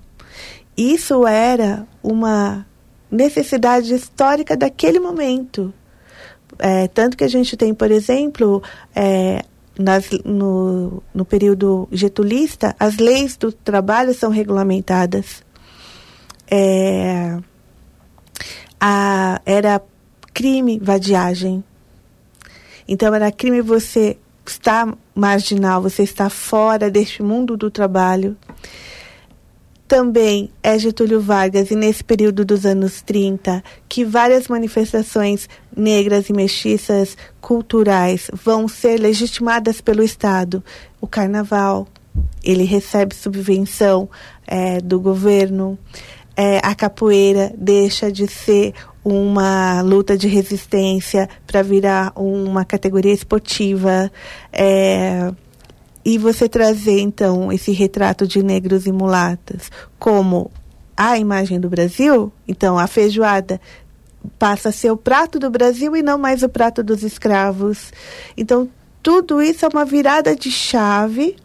Isso 0.76 1.26
era 1.26 1.86
uma 2.02 2.66
necessidade 3.10 3.94
histórica 3.94 4.56
daquele 4.56 5.00
momento. 5.00 5.72
É, 6.58 6.88
tanto 6.88 7.16
que 7.16 7.24
a 7.24 7.28
gente 7.28 7.56
tem, 7.56 7.74
por 7.74 7.90
exemplo, 7.90 8.62
é, 8.94 9.44
nas, 9.78 10.08
no, 10.24 11.02
no 11.14 11.24
período 11.24 11.88
getulista, 11.92 12.74
as 12.78 12.96
leis 12.96 13.36
do 13.36 13.52
trabalho 13.52 14.14
são 14.14 14.30
regulamentadas. 14.30 15.44
É, 16.50 17.38
a, 18.80 19.40
era 19.44 19.82
crime 20.32 20.78
vadiagem. 20.78 21.64
Então, 22.88 23.14
era 23.14 23.32
crime 23.32 23.60
você 23.60 24.16
está 24.46 24.94
marginal, 25.16 25.80
você 25.80 26.02
está 26.02 26.28
fora 26.28 26.90
deste 26.90 27.22
mundo 27.22 27.56
do 27.56 27.70
trabalho. 27.70 28.36
Também 29.88 30.50
é 30.62 30.78
Getúlio 30.78 31.20
Vargas, 31.20 31.70
e 31.70 31.76
nesse 31.76 32.04
período 32.04 32.44
dos 32.44 32.66
anos 32.66 33.00
30, 33.02 33.62
que 33.88 34.04
várias 34.04 34.48
manifestações 34.48 35.48
negras 35.74 36.28
e 36.28 36.32
mestiças 36.32 37.16
culturais 37.40 38.28
vão 38.32 38.68
ser 38.68 38.98
legitimadas 38.98 39.80
pelo 39.80 40.02
Estado. 40.02 40.62
O 41.00 41.06
carnaval, 41.06 41.86
ele 42.42 42.64
recebe 42.64 43.14
subvenção 43.14 44.08
é, 44.46 44.80
do 44.80 45.00
governo. 45.00 45.78
É, 46.36 46.58
a 46.62 46.74
capoeira 46.74 47.54
deixa 47.56 48.12
de 48.12 48.26
ser 48.26 48.74
uma 49.08 49.82
luta 49.82 50.18
de 50.18 50.26
resistência 50.26 51.28
para 51.46 51.62
virar 51.62 52.12
uma 52.16 52.64
categoria 52.64 53.12
esportiva. 53.12 54.10
É, 54.52 55.32
e 56.04 56.18
você 56.18 56.48
trazer, 56.48 56.98
então, 56.98 57.52
esse 57.52 57.70
retrato 57.70 58.26
de 58.26 58.42
negros 58.42 58.84
e 58.84 58.90
mulatas 58.90 59.70
como 59.96 60.50
a 60.96 61.18
imagem 61.18 61.60
do 61.60 61.68
Brasil, 61.68 62.32
então 62.48 62.76
a 62.76 62.88
feijoada 62.88 63.60
passa 64.40 64.70
a 64.70 64.72
ser 64.72 64.90
o 64.90 64.96
prato 64.96 65.38
do 65.38 65.50
Brasil 65.50 65.94
e 65.94 66.02
não 66.02 66.18
mais 66.18 66.42
o 66.42 66.48
prato 66.48 66.82
dos 66.82 67.04
escravos. 67.04 67.92
Então, 68.36 68.68
tudo 69.04 69.40
isso 69.40 69.64
é 69.64 69.68
uma 69.68 69.84
virada 69.84 70.34
de 70.34 70.50
chave 70.50 71.36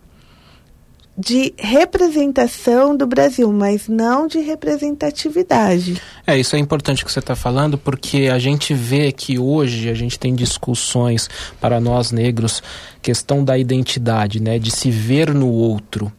de 1.18 1.53
representação 1.57 2.95
do 2.95 3.05
Brasil, 3.05 3.51
mas 3.51 3.88
não 3.88 4.28
de 4.28 4.39
representatividade. 4.39 6.01
É, 6.26 6.38
isso 6.38 6.55
é 6.55 6.59
importante 6.59 7.03
que 7.03 7.12
você 7.12 7.20
está 7.20 7.36
falando, 7.36 7.78
porque 7.78 8.30
a 8.32 8.39
gente 8.39 8.74
vê 8.74 9.12
que 9.12 9.38
hoje 9.38 9.89
a 9.89 9.93
gente 9.93 10.18
tem 10.18 10.34
discussões 10.34 11.30
para 11.59 11.80
nós 11.80 12.12
negros, 12.12 12.64
questão 13.01 13.43
da 13.43 13.57
identidade, 13.57 14.41
né, 14.41 14.57
de 14.57 14.72
se 14.72 14.89
ver 14.89 15.34
no 15.34 15.49
outro. 15.49 16.12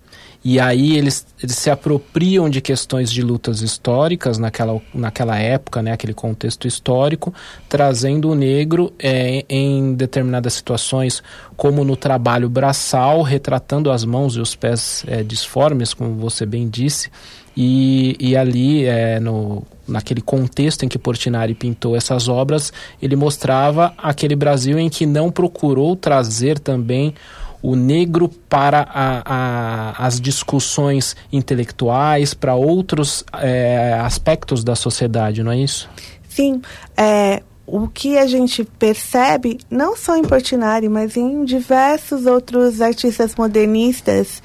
E 0.45 0.59
aí 0.59 0.97
eles, 0.97 1.25
eles 1.41 1.57
se 1.57 1.71
apropriam 1.71 2.51
de 2.51 2.61
questões 2.61 3.13
de 3.13 3.23
lutas 3.23 3.63
históricas 3.63 4.39
naquela, 4.39 4.81
naquela 4.93 5.39
época, 5.39 5.81
né, 5.81 5.93
aquele 5.93 6.13
contexto 6.13 6.67
histórico, 6.67 7.33
trazendo 7.69 8.29
o 8.29 8.35
negro 8.35 8.93
é, 8.99 9.45
em 9.49 9.95
determinadas 9.95 10.55
situações, 10.55 11.23
como 11.57 11.85
no 11.85 11.97
trabalho 11.97 12.49
braçal, 12.49 13.23
retratando 13.23 13.91
as 13.91 14.05
mãos 14.05 14.35
e 14.35 14.41
os 14.41 14.57
pés 14.57 15.05
é, 15.07 15.23
disformes, 15.23 15.95
como 15.95 16.17
você 16.17 16.45
bem 16.45 16.69
disse, 16.69 17.09
e, 17.57 18.17
e 18.19 18.37
ali, 18.37 18.85
é, 18.85 19.21
no, 19.21 19.63
naquele 19.87 20.21
contexto 20.21 20.85
em 20.85 20.89
que 20.89 20.99
Portinari 20.99 21.55
pintou 21.55 21.95
essas 21.95 22.27
obras, 22.27 22.73
ele 23.01 23.15
mostrava 23.15 23.95
aquele 23.99 24.35
Brasil 24.35 24.79
em 24.79 24.89
que 24.89 25.07
não 25.07 25.31
procurou 25.31 25.95
trazer 25.95 26.59
também 26.59 27.15
o 27.63 27.77
negro 27.77 28.29
para 28.49 28.81
a, 28.93 29.23
a, 29.25 30.07
as 30.07 30.21
discussões 30.21 31.15
intelectuais, 31.33 32.35
para 32.35 32.55
outros 32.55 33.25
é, 33.35 33.95
aspectos 34.01 34.65
da 34.65 34.75
sociedade, 34.75 35.43
não 35.43 35.53
é 35.53 35.59
isso? 35.59 35.89
Sim. 36.29 36.61
É, 36.97 37.43
o 37.67 37.87
que 37.87 38.19
a 38.19 38.27
gente 38.27 38.65
percebe, 38.65 39.59
não 39.71 39.97
só 39.97 40.17
em 40.17 40.23
Portinari, 40.23 40.89
mas 40.89 41.17
em 41.17 41.45
diversos 41.45 42.27
outros 42.27 42.81
artistas 42.81 43.37
modernistas, 43.37 44.43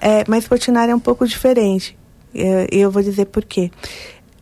é, 0.00 0.24
mas 0.26 0.48
Portinari 0.48 0.90
é 0.92 0.96
um 0.96 1.00
pouco 1.00 1.26
diferente. 1.26 1.96
É, 2.34 2.66
eu 2.72 2.90
vou 2.90 3.02
dizer 3.02 3.26
por 3.26 3.44
quê. 3.44 3.70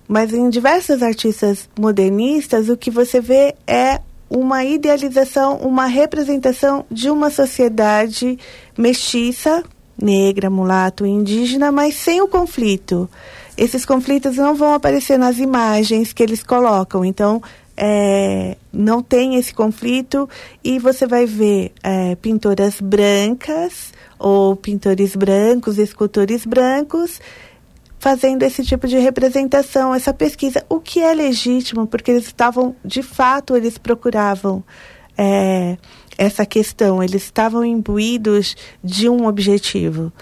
Mas 0.07 0.33
em 0.33 0.49
diversos 0.51 1.03
artistas 1.03 1.69
modernistas, 1.79 2.69
o 2.69 2.77
que 2.77 2.91
você 2.91 3.21
vê 3.21 3.55
é 3.67 4.01
uma 4.29 4.65
idealização, 4.65 5.57
uma 5.59 5.87
representação 5.87 6.85
de 6.91 7.11
uma 7.11 7.31
sociedade 7.31 8.39
mestiça, 8.77 9.63
negra, 10.01 10.51
mulato, 10.51 11.07
indígena, 11.07 11.71
mas 11.71 11.95
sem 11.95 12.21
o 12.21 12.29
conflito. 12.29 13.09
Esses 13.57 13.85
conflitos 13.85 14.37
não 14.37 14.55
vão 14.55 14.75
aparecer 14.75 15.19
nas 15.19 15.39
imagens 15.39 16.13
que 16.13 16.23
eles 16.23 16.43
colocam. 16.43 17.05
Então, 17.05 17.41
é, 17.77 18.57
não 18.73 19.03
tem 19.03 19.37
esse 19.37 19.53
conflito 19.53 20.29
e 20.63 20.79
você 20.79 21.07
vai 21.07 21.27
ver 21.27 21.73
é, 21.83 22.15
pintoras 22.17 22.81
brancas 22.81 23.93
ou 24.19 24.57
pintores 24.57 25.15
brancos, 25.17 25.79
escultores 25.79 26.45
brancos 26.47 27.21
fazendo 28.05 28.43
esse 28.43 28.63
tipo 28.63 28.87
de 28.87 28.99
representação, 28.99 29.95
essa 29.95 30.13
pesquisa, 30.13 30.63
o 30.69 30.79
que 30.79 31.01
é 31.01 31.15
legítimo, 31.15 31.87
porque 31.87 32.11
eles 32.11 32.27
estavam, 32.27 32.77
de 32.85 33.03
fato, 33.03 33.57
eles 33.57 33.79
procuravam 33.79 34.63
é, 35.17 35.79
essa 36.19 36.45
questão, 36.45 37.03
eles 37.03 37.23
estavam 37.23 37.65
imbuídos 37.65 38.57
de 38.85 39.09
um 39.09 39.27
objetivo. 39.27 40.13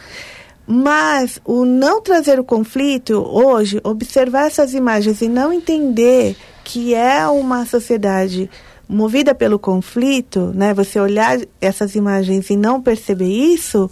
Mas 0.65 1.41
o 1.45 1.65
não 1.65 2.01
trazer 2.01 2.39
o 2.39 2.45
conflito 2.45 3.15
hoje, 3.15 3.81
observar 3.83 4.47
essas 4.47 4.75
imagens 4.75 5.21
e 5.21 5.29
não 5.29 5.53
entender 5.53 6.37
que 6.63 6.95
é 6.95 7.27
uma 7.27 7.67
sociedade 7.67 8.49
movida 8.89 9.35
pelo 9.35 9.59
conflito, 9.59 10.53
né? 10.55 10.73
Você 10.73 11.01
olhar 11.01 11.37
essas 11.61 11.97
imagens 11.97 12.49
e 12.49 12.55
não 12.55 12.81
perceber 12.81 13.27
isso 13.27 13.91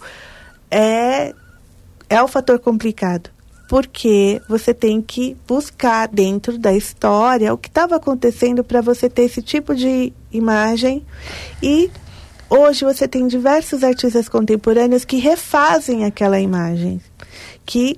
é 0.71 1.33
é 2.09 2.23
o 2.23 2.27
fator 2.27 2.57
complicado 2.57 3.29
porque 3.71 4.41
você 4.49 4.73
tem 4.73 5.01
que 5.01 5.37
buscar 5.47 6.05
dentro 6.05 6.57
da 6.57 6.73
história 6.73 7.53
o 7.53 7.57
que 7.57 7.69
estava 7.69 7.95
acontecendo 7.95 8.65
para 8.65 8.81
você 8.81 9.09
ter 9.09 9.21
esse 9.21 9.41
tipo 9.41 9.73
de 9.73 10.11
imagem. 10.29 11.05
E 11.63 11.89
hoje 12.49 12.83
você 12.83 13.07
tem 13.07 13.29
diversos 13.29 13.81
artistas 13.81 14.27
contemporâneos 14.27 15.05
que 15.05 15.15
refazem 15.15 16.03
aquela 16.03 16.37
imagem, 16.37 16.99
que 17.65 17.97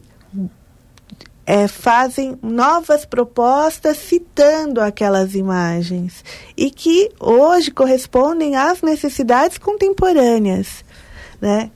é, 1.44 1.68
fazem 1.68 2.38
novas 2.40 3.04
propostas 3.04 3.98
citando 3.98 4.80
aquelas 4.80 5.34
imagens 5.34 6.24
e 6.56 6.70
que 6.70 7.10
hoje 7.20 7.72
correspondem 7.72 8.56
às 8.56 8.84
necessidades 8.84 9.58
contemporâneas, 9.58 10.86
né? 11.42 11.72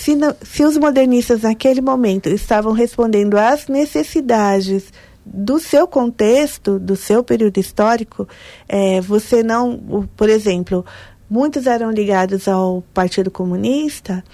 Se, 0.00 0.16
não, 0.16 0.34
se 0.40 0.64
os 0.64 0.78
modernistas 0.78 1.42
naquele 1.42 1.82
momento 1.82 2.30
estavam 2.30 2.72
respondendo 2.72 3.36
às 3.36 3.68
necessidades 3.68 4.90
do 5.26 5.58
seu 5.58 5.86
contexto, 5.86 6.78
do 6.78 6.96
seu 6.96 7.22
período 7.22 7.58
histórico, 7.58 8.26
é, 8.66 8.98
você 9.02 9.42
não, 9.42 10.08
por 10.16 10.30
exemplo, 10.30 10.86
muitos 11.28 11.66
eram 11.66 11.90
ligados 11.90 12.48
ao 12.48 12.82
Partido 12.94 13.30
Comunista. 13.30 14.24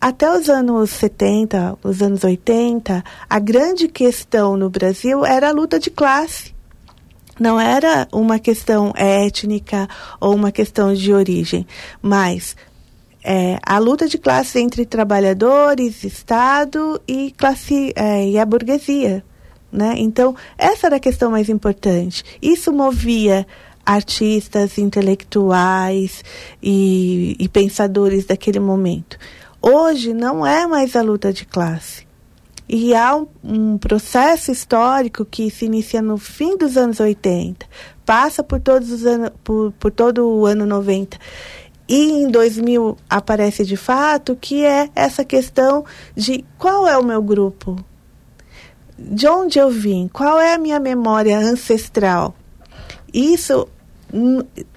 Até 0.00 0.30
os 0.30 0.48
anos 0.48 0.90
70, 0.90 1.76
os 1.82 2.00
anos 2.00 2.22
80, 2.22 3.02
a 3.28 3.38
grande 3.40 3.88
questão 3.88 4.56
no 4.56 4.70
Brasil 4.70 5.26
era 5.26 5.48
a 5.48 5.52
luta 5.52 5.80
de 5.80 5.90
classe. 5.90 6.54
Não 7.40 7.58
era 7.58 8.06
uma 8.12 8.38
questão 8.38 8.92
étnica 8.96 9.88
ou 10.20 10.32
uma 10.32 10.52
questão 10.52 10.94
de 10.94 11.12
origem, 11.12 11.66
mas 12.00 12.56
é, 13.22 13.58
a 13.62 13.78
luta 13.78 14.08
de 14.08 14.18
classe 14.18 14.58
entre 14.60 14.86
trabalhadores, 14.86 16.04
Estado 16.04 17.00
e 17.06 17.32
classe 17.36 17.92
é, 17.96 18.28
e 18.28 18.38
a 18.38 18.44
burguesia. 18.44 19.24
Né? 19.70 19.94
Então, 19.98 20.34
essa 20.56 20.86
era 20.86 20.96
a 20.96 21.00
questão 21.00 21.30
mais 21.30 21.48
importante. 21.48 22.24
Isso 22.40 22.72
movia 22.72 23.46
artistas, 23.84 24.78
intelectuais 24.78 26.22
e, 26.62 27.36
e 27.38 27.48
pensadores 27.48 28.26
daquele 28.26 28.60
momento. 28.60 29.18
Hoje 29.60 30.12
não 30.12 30.46
é 30.46 30.66
mais 30.66 30.94
a 30.94 31.02
luta 31.02 31.32
de 31.32 31.44
classe. 31.44 32.06
E 32.68 32.94
há 32.94 33.16
um, 33.16 33.26
um, 33.42 33.78
processo 33.78 34.52
histórico 34.52 35.24
que 35.24 35.50
se 35.50 35.64
inicia 35.64 36.02
no 36.02 36.18
fim 36.18 36.54
dos 36.56 36.76
anos 36.76 37.00
80, 37.00 37.64
passa 38.04 38.42
por 38.42 38.60
todos 38.60 38.92
os 38.92 39.06
anos, 39.06 39.30
por, 39.42 39.72
por 39.72 39.90
todo 39.90 40.26
o 40.28 40.44
ano 40.44 40.66
90 40.66 41.18
e 41.88 42.10
em 42.10 42.28
2000 42.30 42.96
aparece 43.08 43.64
de 43.64 43.76
fato 43.76 44.36
que 44.36 44.64
é 44.64 44.90
essa 44.94 45.24
questão 45.24 45.84
de 46.14 46.44
qual 46.58 46.86
é 46.86 46.98
o 46.98 47.04
meu 47.04 47.22
grupo, 47.22 47.76
de 48.98 49.26
onde 49.26 49.58
eu 49.58 49.70
vim, 49.70 50.08
qual 50.12 50.38
é 50.38 50.54
a 50.54 50.58
minha 50.58 50.78
memória 50.78 51.38
ancestral. 51.38 52.34
Isso 53.12 53.66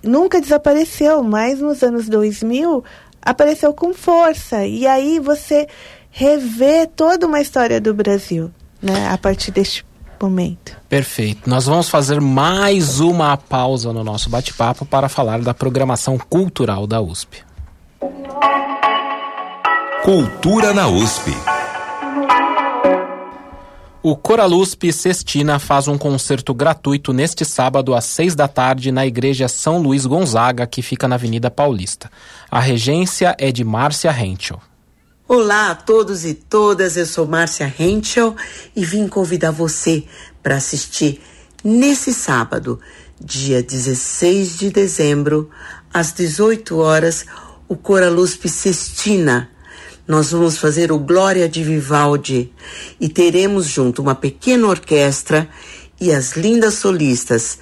nunca 0.02 0.40
desapareceu, 0.40 1.22
mas 1.22 1.60
nos 1.60 1.84
anos 1.84 2.08
2000 2.08 2.84
apareceu 3.22 3.74
com 3.74 3.94
força. 3.94 4.66
E 4.66 4.88
aí 4.88 5.20
você 5.20 5.68
revê 6.10 6.88
toda 6.88 7.28
uma 7.28 7.42
história 7.42 7.82
do 7.82 7.94
Brasil, 7.94 8.52
né, 8.82 9.10
a 9.10 9.18
partir 9.18 9.52
deste 9.52 9.86
momento. 10.22 10.78
Perfeito. 10.88 11.50
Nós 11.50 11.66
vamos 11.66 11.90
fazer 11.90 12.22
mais 12.22 13.00
uma 13.00 13.36
pausa 13.38 13.92
no 13.92 14.04
nosso 14.04 14.30
bate-papo 14.30 14.86
para 14.86 15.10
falar 15.10 15.42
da 15.42 15.54
programação 15.54 16.18
cultural 16.18 16.86
da 16.86 17.02
USP. 17.02 17.44
Cultura 20.04 20.74
na 20.74 20.88
USP. 20.88 21.32
O 24.04 24.16
Coralusp 24.16 24.92
Sestina 24.92 25.60
faz 25.60 25.88
um 25.88 25.96
concerto 25.96 26.56
gratuito 26.56 27.14
neste 27.14 27.46
sábado 27.46 27.94
às 27.94 28.06
seis 28.06 28.34
da 28.34 28.48
tarde 28.48 28.92
na 28.92 29.06
Igreja 29.06 29.48
São 29.48 29.80
Luís 29.80 30.08
Gonzaga, 30.08 30.66
que 30.66 30.82
fica 30.82 31.08
na 31.08 31.16
Avenida 31.16 31.52
Paulista. 31.52 32.10
A 32.50 32.60
regência 32.60 33.36
é 33.38 33.52
de 33.52 33.64
Márcia 33.64 34.10
Henschel. 34.10 34.60
Olá 35.34 35.72
a 35.72 35.76
todos 35.76 36.26
e 36.26 36.34
todas, 36.34 36.98
eu 36.98 37.06
sou 37.06 37.26
Márcia 37.26 37.74
Henschel 37.80 38.36
e 38.76 38.84
vim 38.84 39.08
convidar 39.08 39.52
você 39.52 40.04
para 40.44 40.58
assistir 40.58 41.22
nesse 41.64 42.14
sábado, 42.14 42.82
dia 43.18 43.64
16 43.64 44.58
de 44.58 44.70
dezembro, 44.70 45.50
às 45.94 46.12
18 46.12 46.78
horas, 46.78 47.26
o 47.66 47.78
Coraluz 47.78 48.38
Sestina. 48.44 49.50
Nós 50.06 50.32
vamos 50.34 50.58
fazer 50.58 50.92
o 50.92 51.00
Glória 51.00 51.48
de 51.48 51.64
Vivaldi 51.64 52.52
e 53.00 53.08
teremos 53.08 53.68
junto 53.68 54.02
uma 54.02 54.16
pequena 54.16 54.68
orquestra 54.68 55.48
e 55.98 56.12
as 56.12 56.34
lindas 56.34 56.74
solistas 56.74 57.58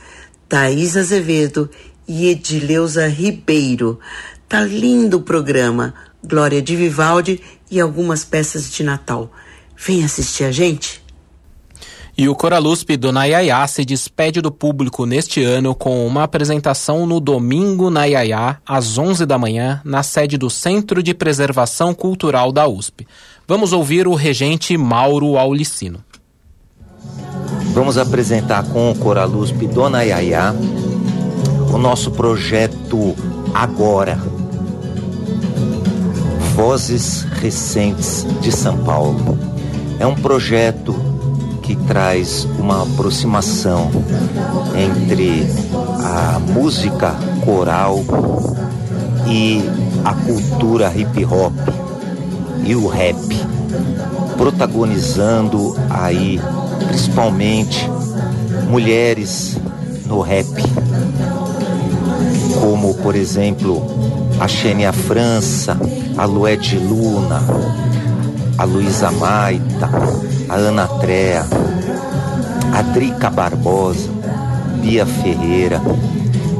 Thaís 0.48 0.98
Azevedo 0.98 1.70
e 2.08 2.30
Edileuza 2.30 3.08
Ribeiro. 3.08 4.00
Tá 4.48 4.62
lindo 4.64 5.18
o 5.18 5.22
programa 5.22 5.94
Glória 6.24 6.62
de 6.62 6.76
Vivaldi 6.76 7.42
e 7.72 7.80
algumas 7.80 8.24
peças 8.24 8.70
de 8.72 8.84
Natal. 8.84 9.32
Vem 9.78 10.04
assistir 10.04 10.44
a 10.44 10.52
gente? 10.52 11.02
E 12.18 12.28
o 12.28 12.36
Coraluspe 12.36 12.98
do 12.98 13.14
Nayayá 13.14 13.66
se 13.66 13.86
despede 13.86 14.42
do 14.42 14.52
público 14.52 15.06
neste 15.06 15.42
ano 15.42 15.74
com 15.74 16.06
uma 16.06 16.24
apresentação 16.24 17.06
no 17.06 17.18
domingo 17.22 17.90
na 17.90 18.04
Iaiá, 18.04 18.58
às 18.68 18.98
11 18.98 19.26
da 19.26 19.38
manhã, 19.38 19.80
na 19.86 20.04
sede 20.04 20.38
do 20.38 20.50
Centro 20.50 21.02
de 21.02 21.14
Preservação 21.14 21.94
Cultural 21.94 22.52
da 22.52 22.68
USP. 22.68 23.08
Vamos 23.48 23.72
ouvir 23.72 24.06
o 24.06 24.16
regente 24.16 24.76
Mauro 24.78 25.38
Aulicino. 25.38 26.04
Vamos 27.74 27.98
apresentar 27.98 28.66
com 28.66 28.92
o 28.92 28.96
Coraluspe 28.96 29.66
do 29.66 29.90
Nayayá 29.90 30.54
o 31.74 31.78
nosso 31.78 32.12
projeto 32.12 33.16
Agora 33.54 34.20
Vozes 36.60 37.24
Recentes 37.42 38.28
de 38.42 38.52
São 38.52 38.80
Paulo. 38.80 39.40
É 39.98 40.06
um 40.06 40.14
projeto 40.14 40.94
que 41.62 41.74
traz 41.74 42.44
uma 42.60 42.84
aproximação 42.84 43.90
entre 44.76 45.48
a 46.04 46.38
música 46.38 47.16
coral 47.46 48.02
e 49.26 49.64
a 50.04 50.14
cultura 50.14 50.92
hip 50.94 51.24
hop 51.24 51.54
e 52.66 52.76
o 52.76 52.88
rap, 52.88 53.16
protagonizando 54.36 55.78
aí 55.90 56.42
principalmente 56.90 57.90
mulheres 58.70 59.58
no 60.06 60.20
rap, 60.20 60.46
como 62.60 62.94
por 62.96 63.16
exemplo 63.16 63.82
a 64.40 64.48
Xênia 64.48 64.92
França, 64.94 65.78
a 66.18 66.26
Lued 66.26 66.78
Luna, 66.80 67.42
a 68.58 68.64
Luísa 68.64 69.12
Maita, 69.12 69.90
a 70.48 70.56
Ana 70.56 70.88
Trea, 70.88 71.46
a 72.74 72.82
Drica 72.82 73.30
Barbosa, 73.30 74.10
Bia 74.82 75.06
Ferreira, 75.06 75.82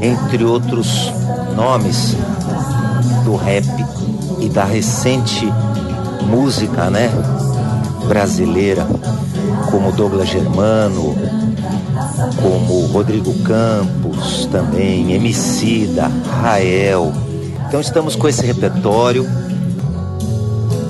entre 0.00 0.44
outros 0.44 1.12
nomes 1.56 2.16
do 3.24 3.36
rap 3.36 3.66
e 4.40 4.48
da 4.48 4.64
recente 4.64 5.46
música, 6.26 6.90
né, 6.90 7.10
brasileira. 8.06 8.86
como 9.70 9.92
Douglas 9.92 10.28
Germano, 10.28 11.14
como 12.42 12.86
Rodrigo 12.86 13.32
Campos, 13.44 13.99
também 14.50 15.12
Emicida, 15.12 16.08
Rael. 16.08 17.12
Então 17.66 17.80
estamos 17.80 18.16
com 18.16 18.28
esse 18.28 18.44
repertório. 18.44 19.24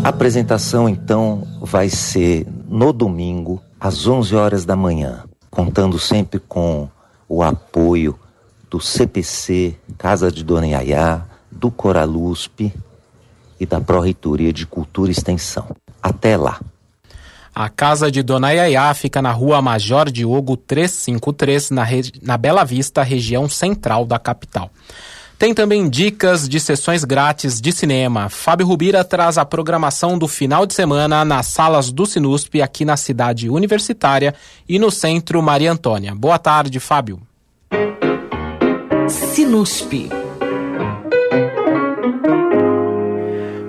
A 0.03 0.09
apresentação 0.09 0.89
então 0.89 1.47
vai 1.61 1.89
ser 1.89 2.47
no 2.69 2.93
domingo 2.93 3.61
às 3.79 4.07
11 4.07 4.35
horas 4.35 4.65
da 4.65 4.75
manhã, 4.75 5.25
contando 5.51 5.99
sempre 5.99 6.41
com 6.41 6.89
o 7.29 7.43
apoio 7.43 8.19
do 8.71 8.81
CPC, 8.81 9.77
Casa 9.99 10.31
de 10.31 10.45
Dona 10.45 10.67
Yaya, 10.67 11.25
do 11.51 11.71
Coraluspe 11.71 12.73
e 13.59 13.67
da 13.67 13.81
Pró-Reitoria 13.81 14.53
de 14.53 14.67
Cultura 14.67 15.11
e 15.11 15.13
Extensão. 15.13 15.67
Até 16.03 16.37
lá! 16.37 16.61
A 17.63 17.69
casa 17.69 18.11
de 18.11 18.23
Dona 18.23 18.53
Yaya 18.53 18.95
fica 18.95 19.21
na 19.21 19.33
rua 19.33 19.61
Major 19.61 20.11
Diogo 20.11 20.57
353, 20.57 21.69
na, 21.69 21.87
na 22.23 22.39
Bela 22.39 22.65
Vista, 22.65 23.03
região 23.03 23.51
central 23.51 24.07
da 24.07 24.19
capital. 24.19 24.71
Tem 25.39 25.53
também 25.53 25.87
dicas 25.87 26.49
de 26.49 26.59
sessões 26.59 27.05
grátis 27.05 27.61
de 27.61 27.71
cinema. 27.71 28.31
Fábio 28.31 28.67
Rubira 28.67 29.05
traz 29.05 29.37
a 29.37 29.45
programação 29.45 30.17
do 30.17 30.27
final 30.27 30.65
de 30.65 30.73
semana 30.73 31.23
nas 31.23 31.49
salas 31.49 31.93
do 31.93 32.07
Sinusp, 32.07 32.63
aqui 32.63 32.83
na 32.83 32.97
cidade 32.97 33.51
universitária 33.51 34.35
e 34.67 34.79
no 34.79 34.91
centro 34.91 35.43
Maria 35.43 35.71
Antônia. 35.71 36.15
Boa 36.15 36.39
tarde, 36.39 36.81
Fábio. 36.81 37.21
Sinusp. 39.07 40.09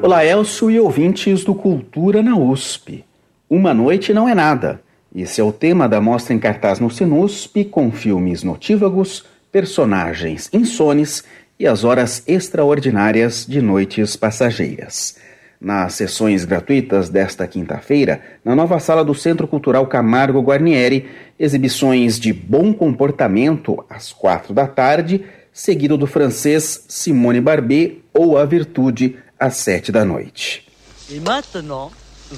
Olá, 0.02 0.24
Elcio 0.24 0.72
e 0.72 0.80
ouvintes 0.80 1.44
do 1.44 1.54
Cultura 1.54 2.24
na 2.24 2.38
USP. 2.38 3.04
Uma 3.52 3.74
noite 3.74 4.14
não 4.14 4.30
é 4.30 4.34
nada. 4.34 4.82
Esse 5.14 5.42
é 5.42 5.44
o 5.44 5.52
tema 5.52 5.86
da 5.90 6.00
mostra 6.00 6.34
em 6.34 6.40
cartaz 6.40 6.80
no 6.80 6.90
Sinusp, 6.90 7.66
com 7.66 7.92
filmes 7.92 8.44
notívagos, 8.44 9.26
personagens 9.52 10.50
insones 10.54 11.26
e 11.60 11.68
as 11.68 11.84
horas 11.84 12.24
extraordinárias 12.26 13.46
de 13.46 13.62
noites 13.62 14.16
passageiras. 14.16 15.18
Nas 15.60 15.96
sessões 15.96 16.46
gratuitas 16.46 17.10
desta 17.10 17.46
quinta-feira, 17.46 18.22
na 18.46 18.56
nova 18.56 18.80
sala 18.80 19.04
do 19.04 19.14
Centro 19.14 19.46
Cultural 19.50 19.86
Camargo 19.86 20.40
Guarnieri, 20.40 21.10
exibições 21.38 22.18
de 22.18 22.32
bom 22.32 22.74
comportamento 22.74 23.84
às 23.90 24.14
quatro 24.14 24.54
da 24.54 24.66
tarde, 24.66 25.26
seguido 25.52 25.98
do 25.98 26.08
francês 26.08 26.86
Simone 26.88 27.42
Barbet 27.42 28.02
ou 28.14 28.38
A 28.38 28.46
Virtude 28.46 29.18
às 29.38 29.58
sete 29.58 29.92
da 29.92 30.06
noite. 30.06 30.66
E 31.10 31.20
maintenant, 31.20 31.92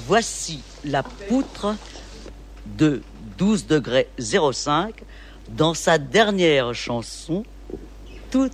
voici 0.08 0.73
la 0.84 1.02
poutre 1.02 1.76
de 2.66 3.02
12 3.38 3.66
degrés 3.66 4.08
05 4.18 4.94
dans 5.48 5.74
sa 5.74 5.98
dernière 5.98 6.74
chanson 6.74 7.44
toute 8.30 8.52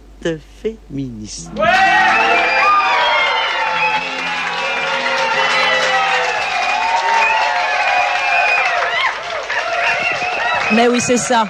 féministe. 0.62 1.50
Mais 10.72 10.86
oui, 10.86 11.00
c'est 11.00 11.16
ça. 11.16 11.44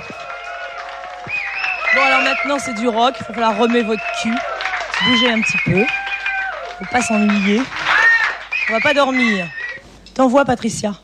Bon, 1.95 2.01
alors 2.01 2.23
maintenant, 2.23 2.59
c'est 2.59 2.75
du 2.75 2.89
rock. 2.89 3.15
Il 3.21 3.27
va 3.27 3.35
falloir 3.35 3.59
remettre 3.59 3.89
votre 3.89 4.05
cul, 4.23 4.35
bouger 5.05 5.31
un 5.31 5.41
petit 5.43 5.59
peu. 5.67 5.85
Faut 6.79 6.91
pas 6.91 7.03
s'ennuyer. 7.03 7.61
On 8.69 8.73
va 8.73 8.81
pas 8.81 8.95
dormir. 8.95 9.47
T'envoies, 10.21 10.45
Patricia. 10.45 10.95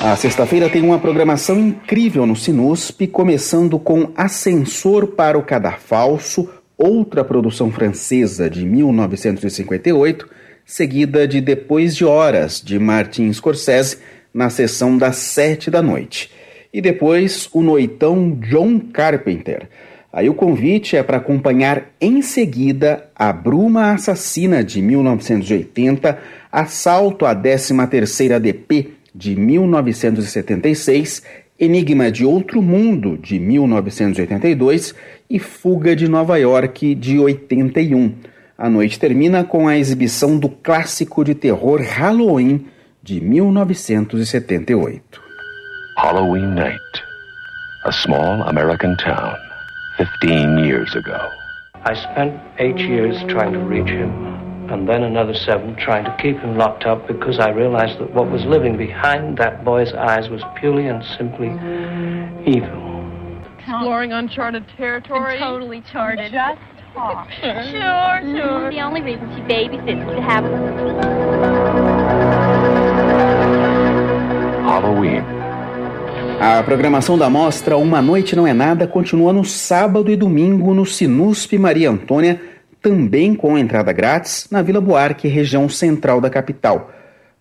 A 0.00 0.16
sexta-feira 0.16 0.70
tem 0.70 0.80
uma 0.80 0.98
programação 0.98 1.58
incrível 1.58 2.24
no 2.24 2.34
Sinusp, 2.34 3.06
começando 3.08 3.78
com 3.78 4.10
Ascensor 4.16 5.08
para 5.08 5.36
o 5.36 5.42
Cadafalso, 5.42 6.48
outra 6.78 7.22
produção 7.22 7.70
francesa 7.70 8.48
de 8.48 8.64
1958, 8.64 10.26
seguida 10.64 11.28
de 11.28 11.42
Depois 11.42 11.94
de 11.94 12.06
Horas, 12.06 12.62
de 12.64 12.78
Martin 12.78 13.30
Scorsese, 13.30 13.98
na 14.32 14.48
sessão 14.48 14.96
das 14.96 15.16
sete 15.16 15.70
da 15.70 15.82
noite. 15.82 16.30
E 16.72 16.80
depois 16.80 17.50
o 17.52 17.62
noitão 17.62 18.30
John 18.40 18.80
Carpenter. 18.80 19.68
Aí 20.12 20.28
o 20.28 20.34
convite 20.34 20.94
é 20.94 21.02
para 21.02 21.16
acompanhar 21.16 21.84
em 21.98 22.20
seguida 22.20 23.08
A 23.16 23.32
Bruma 23.32 23.92
Assassina 23.92 24.62
de 24.62 24.82
1980, 24.82 26.18
Assalto 26.50 27.24
à 27.24 27.34
13ª 27.34 28.38
DP 28.38 28.90
de 29.14 29.34
1976, 29.34 31.22
Enigma 31.58 32.10
de 32.10 32.26
Outro 32.26 32.60
Mundo 32.60 33.16
de 33.16 33.38
1982 33.38 34.94
e 35.30 35.38
Fuga 35.38 35.96
de 35.96 36.06
Nova 36.06 36.38
York 36.38 36.94
de 36.94 37.18
81. 37.18 38.14
A 38.58 38.68
noite 38.68 39.00
termina 39.00 39.44
com 39.44 39.66
a 39.66 39.78
exibição 39.78 40.38
do 40.38 40.50
clássico 40.50 41.24
de 41.24 41.34
terror 41.34 41.80
Halloween 41.80 42.66
de 43.02 43.18
1978. 43.18 45.22
Halloween 45.96 46.54
night, 46.54 46.78
a 47.86 47.92
small 47.92 48.42
American 48.42 48.94
town. 48.96 49.51
15 49.96 50.58
years 50.58 50.94
ago. 50.94 51.30
I 51.84 51.94
spent 51.94 52.40
eight 52.58 52.78
years 52.78 53.16
trying 53.28 53.52
to 53.52 53.58
reach 53.58 53.88
him, 53.88 54.10
and 54.70 54.88
then 54.88 55.02
another 55.02 55.34
seven 55.34 55.74
trying 55.76 56.04
to 56.04 56.16
keep 56.20 56.38
him 56.38 56.56
locked 56.56 56.84
up 56.84 57.06
because 57.08 57.38
I 57.38 57.50
realized 57.50 57.98
that 57.98 58.12
what 58.14 58.30
was 58.30 58.44
living 58.44 58.76
behind 58.76 59.38
that 59.38 59.64
boy's 59.64 59.92
eyes 59.92 60.28
was 60.28 60.42
purely 60.56 60.86
and 60.86 61.04
simply 61.04 61.48
evil. 62.46 62.80
Exploring 63.58 64.12
uncharted 64.12 64.64
territory. 64.76 65.38
totally 65.38 65.82
charted. 65.92 66.32
Just 66.32 66.60
talk. 66.94 67.28
Sure. 67.40 67.62
Sure, 67.70 68.20
sure. 68.36 68.70
The 68.70 68.80
only 68.80 69.02
reason 69.02 69.28
she 69.34 69.42
babysits 69.42 70.08
is 70.08 70.16
to 70.16 70.22
have 70.22 70.44
Halloween. 74.64 75.41
A 76.44 76.60
programação 76.60 77.16
da 77.16 77.30
mostra 77.30 77.76
Uma 77.76 78.02
Noite 78.02 78.34
Não 78.34 78.44
É 78.44 78.52
Nada 78.52 78.84
continua 78.84 79.32
no 79.32 79.44
sábado 79.44 80.10
e 80.10 80.16
domingo 80.16 80.74
no 80.74 80.84
Sinusp 80.84 81.56
Maria 81.56 81.88
Antônia, 81.88 82.40
também 82.82 83.32
com 83.32 83.56
entrada 83.56 83.92
grátis 83.92 84.48
na 84.50 84.60
Vila 84.60 84.80
Buarque, 84.80 85.28
região 85.28 85.68
central 85.68 86.20
da 86.20 86.28
capital. 86.28 86.90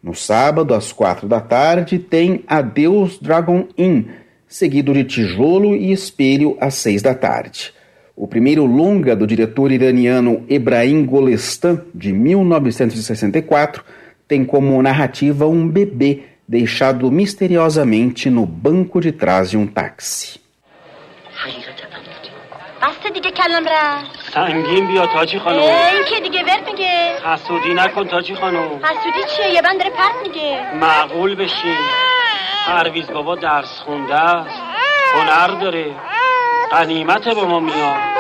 No 0.04 0.14
sábado, 0.14 0.76
às 0.76 0.92
quatro 0.92 1.28
da 1.28 1.42
tarde, 1.42 1.98
tem 1.98 2.44
Adeus 2.46 3.18
Dragon 3.18 3.66
Inn, 3.76 4.04
seguido 4.48 4.94
de 4.94 5.04
Tijolo 5.04 5.76
e 5.76 5.92
Espelho 5.92 6.56
às 6.62 6.76
seis 6.76 7.02
da 7.02 7.16
tarde. 7.16 7.74
O 8.16 8.28
primeiro 8.28 8.68
longa 8.68 9.16
do 9.16 9.26
diretor 9.26 9.72
iraniano 9.72 10.46
Ebrahim 10.48 11.08
Golestan, 11.08 11.82
de 11.92 12.14
1964, 12.14 13.84
tem 14.28 14.46
como 14.46 14.80
narrativa 14.80 15.48
um 15.48 15.68
bebê 15.68 16.31
deixado 16.56 17.10
misteriosamente 17.22 18.30
no 18.30 18.46
banco 18.46 18.98
de 19.06 19.12
trás 19.22 19.46
de 19.52 19.58
um 19.58 19.68
táxi. 19.78 20.40
بسته 22.82 23.10
دیگه 23.10 23.32
کلم 23.32 23.66
رفت 23.66 24.34
سنگین 24.34 24.88
بیا 24.88 25.06
تاجی 25.06 25.40
خانم. 25.40 25.60
این 25.60 26.04
که 26.10 26.20
دیگه 26.20 26.44
ورد 26.44 26.66
میگه. 26.66 27.16
حسودی 27.26 27.74
نکن 27.74 28.08
تاجی 28.08 28.36
خانم. 28.36 28.70
حسودی 28.84 29.24
چیه؟ 29.38 29.54
یه 29.54 29.62
بند 29.62 29.80
داره 29.80 29.90
پرت 29.90 30.16
میگه. 30.28 30.76
معقول 30.76 31.36
بشین. 31.36 31.76
پرویز 32.68 33.08
بابا 33.08 33.36
درس 33.36 33.80
خونده 33.86 34.16
است. 34.16 34.60
هنر 35.16 35.48
داره. 35.48 35.86
قنیمت 36.72 37.24
به 37.24 37.46
ما 37.46 37.60
میاد. 37.60 38.11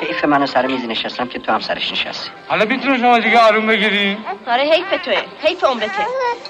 حیف 0.00 0.24
منو 0.24 0.46
سر 0.46 0.66
میزی 0.66 0.86
نشستم 0.86 1.26
که 1.28 1.38
تو 1.38 1.52
هم 1.52 1.60
سرش 1.60 1.92
نشستی 1.92 2.30
حالا 2.48 2.64
میتونی 2.64 2.98
شما 2.98 3.18
دیگه 3.18 3.38
آروم 3.38 3.66
بگیری 3.66 4.16
آره 4.46 4.62
حیف 4.62 5.04
توه 5.04 5.22
حیف 5.42 5.64
عمرته 5.64 6.06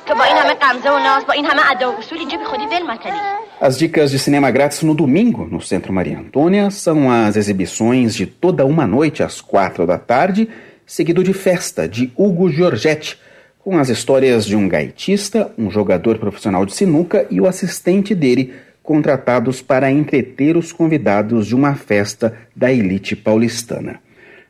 که 0.06 0.14
با 0.14 0.24
این 0.24 0.36
همه 0.36 0.54
قمزه 0.54 0.90
و 0.90 0.98
ناز 0.98 1.26
با 1.26 1.32
این 1.32 1.46
همه 1.46 1.70
ادا 1.70 1.92
و 1.92 1.98
اصول 1.98 2.18
اینجا 2.18 2.38
بی 2.38 2.44
خودی 2.44 2.64
ول 2.66 2.82
متنی 2.82 3.12
As 3.58 3.78
dicas 3.78 4.10
de 4.10 4.18
cinema 4.18 4.50
grátis 4.50 4.82
no 4.82 4.92
domingo, 4.92 5.46
no 5.46 5.62
Centro 5.62 5.90
Maria 5.90 6.18
Antônia, 6.18 6.70
são 6.70 7.10
as 7.10 7.36
exibições 7.36 8.14
de 8.14 8.26
toda 8.26 8.66
uma 8.66 8.86
noite 8.86 9.22
às 9.22 9.40
quatro 9.40 9.86
da 9.86 9.96
tarde, 9.96 10.50
seguido 10.84 11.24
de 11.24 11.32
Festa, 11.32 11.88
de 11.88 12.12
Hugo 12.18 12.50
Giorgetti, 12.50 13.18
com 13.58 13.78
as 13.78 13.88
histórias 13.88 14.44
de 14.44 14.54
um 14.54 14.68
gaitista, 14.68 15.50
um 15.58 15.70
jogador 15.70 16.18
profissional 16.18 16.66
de 16.66 16.74
sinuca 16.74 17.26
e 17.30 17.40
o 17.40 17.46
assistente 17.46 18.14
dele, 18.14 18.54
contratados 18.83 19.61
para 19.61 19.91
entreter 19.91 20.57
os 20.57 20.71
convidados 20.71 21.47
de 21.47 21.55
uma 21.55 21.75
festa 21.75 22.37
da 22.55 22.71
elite 22.71 23.15
paulistana. 23.15 23.99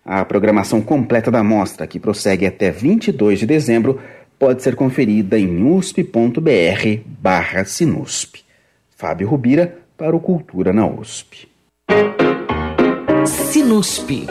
A 0.03 0.25
programação 0.25 0.81
completa 0.81 1.29
da 1.29 1.43
mostra, 1.43 1.85
que 1.85 1.99
prossegue 1.99 2.45
até 2.45 2.71
22 2.71 3.39
de 3.39 3.45
dezembro, 3.45 3.99
pode 4.39 4.63
ser 4.63 4.75
conferida 4.75 5.37
em 5.37 5.61
usp.br/sinusp. 5.63 8.39
Fábio 8.89 9.27
Rubira 9.27 9.77
para 9.97 10.15
o 10.15 10.19
Cultura 10.19 10.73
na 10.73 10.87
USP. 10.87 11.47
Sinusp. 13.25 14.27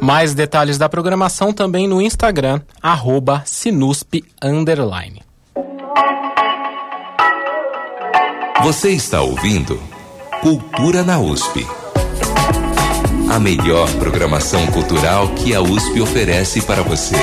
Mais 0.00 0.34
detalhes 0.34 0.78
da 0.78 0.88
programação 0.88 1.52
também 1.52 1.88
no 1.88 2.00
Instagram, 2.00 2.60
arroba 2.80 3.42
Sinusp 3.44 4.22
Você 8.62 8.90
está 8.90 9.20
ouvindo 9.20 9.76
Cultura 10.40 11.02
na 11.02 11.18
USP. 11.18 11.66
A 13.28 13.40
melhor 13.40 13.90
programação 13.94 14.64
cultural 14.68 15.34
que 15.34 15.52
a 15.52 15.60
USP 15.60 16.00
oferece 16.00 16.62
para 16.62 16.80
você. 16.80 17.16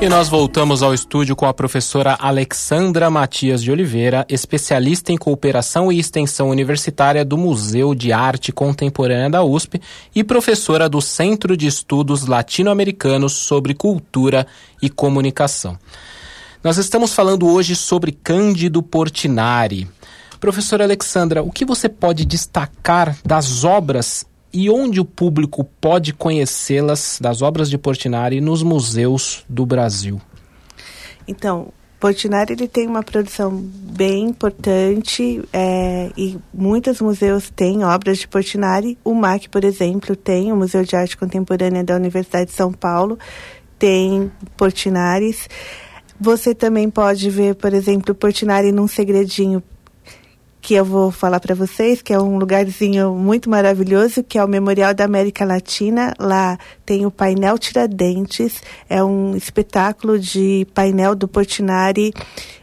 E 0.00 0.08
nós 0.08 0.28
voltamos 0.28 0.82
ao 0.82 0.92
estúdio 0.92 1.36
com 1.36 1.46
a 1.46 1.54
professora 1.54 2.16
Alexandra 2.18 3.08
Matias 3.08 3.62
de 3.62 3.70
Oliveira, 3.70 4.26
especialista 4.28 5.12
em 5.12 5.16
cooperação 5.16 5.92
e 5.92 6.00
extensão 6.00 6.50
universitária 6.50 7.24
do 7.24 7.38
Museu 7.38 7.94
de 7.94 8.12
Arte 8.12 8.50
Contemporânea 8.50 9.30
da 9.30 9.44
USP 9.44 9.80
e 10.12 10.24
professora 10.24 10.88
do 10.88 11.00
Centro 11.00 11.56
de 11.56 11.68
Estudos 11.68 12.26
Latino-Americanos 12.26 13.32
sobre 13.34 13.74
Cultura 13.74 14.44
e 14.82 14.90
Comunicação. 14.90 15.78
Nós 16.62 16.76
estamos 16.76 17.12
falando 17.12 17.48
hoje 17.48 17.74
sobre 17.74 18.12
Cândido 18.12 18.84
Portinari. 18.84 19.88
Professora 20.38 20.84
Alexandra, 20.84 21.42
o 21.42 21.50
que 21.50 21.64
você 21.64 21.88
pode 21.88 22.24
destacar 22.24 23.18
das 23.24 23.64
obras 23.64 24.24
e 24.52 24.70
onde 24.70 25.00
o 25.00 25.04
público 25.04 25.64
pode 25.80 26.12
conhecê-las, 26.12 27.18
das 27.20 27.42
obras 27.42 27.68
de 27.68 27.76
Portinari, 27.76 28.40
nos 28.40 28.62
museus 28.62 29.44
do 29.48 29.66
Brasil? 29.66 30.20
Então, 31.26 31.72
Portinari 31.98 32.52
ele 32.52 32.68
tem 32.68 32.86
uma 32.86 33.02
produção 33.02 33.50
bem 33.52 34.26
importante 34.28 35.42
é, 35.52 36.12
e 36.16 36.38
muitos 36.54 37.00
museus 37.00 37.50
têm 37.50 37.82
obras 37.82 38.18
de 38.18 38.28
Portinari. 38.28 38.96
O 39.04 39.14
MAC, 39.14 39.48
por 39.48 39.64
exemplo, 39.64 40.14
tem, 40.14 40.52
o 40.52 40.56
Museu 40.56 40.84
de 40.84 40.94
Arte 40.94 41.16
Contemporânea 41.16 41.82
da 41.82 41.96
Universidade 41.96 42.50
de 42.50 42.56
São 42.56 42.72
Paulo, 42.72 43.18
tem 43.80 44.30
Portinares. 44.56 45.48
Você 46.22 46.54
também 46.54 46.88
pode 46.88 47.28
ver, 47.28 47.56
por 47.56 47.74
exemplo, 47.74 48.14
Portinari 48.14 48.70
num 48.70 48.86
segredinho 48.86 49.60
que 50.60 50.72
eu 50.72 50.84
vou 50.84 51.10
falar 51.10 51.40
para 51.40 51.52
vocês, 51.52 52.00
que 52.00 52.12
é 52.12 52.20
um 52.20 52.38
lugarzinho 52.38 53.12
muito 53.16 53.50
maravilhoso, 53.50 54.22
que 54.22 54.38
é 54.38 54.44
o 54.44 54.46
Memorial 54.46 54.94
da 54.94 55.04
América 55.04 55.44
Latina. 55.44 56.14
Lá 56.20 56.56
tem 56.86 57.04
o 57.04 57.10
painel 57.10 57.58
Tiradentes, 57.58 58.62
é 58.88 59.02
um 59.02 59.34
espetáculo 59.34 60.16
de 60.16 60.64
painel 60.72 61.16
do 61.16 61.26
Portinari 61.26 62.12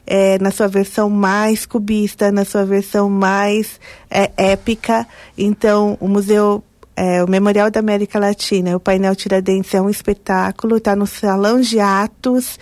é, 0.07 0.39
na 0.39 0.51
sua 0.51 0.69
versão 0.69 1.09
mais 1.09 1.65
cubista, 1.65 2.31
na 2.31 2.45
sua 2.45 2.63
versão 2.63 3.09
mais 3.09 3.77
é, 4.09 4.31
épica. 4.37 5.05
Então, 5.37 5.97
o 5.99 6.07
museu 6.07 6.63
é, 6.95 7.21
o 7.21 7.29
Memorial 7.29 7.69
da 7.69 7.81
América 7.81 8.19
Latina, 8.19 8.75
o 8.75 8.79
painel 8.79 9.15
Tiradentes 9.17 9.73
é 9.73 9.81
um 9.81 9.89
espetáculo, 9.89 10.77
está 10.77 10.95
no 10.95 11.05
Salão 11.05 11.59
de 11.59 11.81
Atos, 11.81 12.57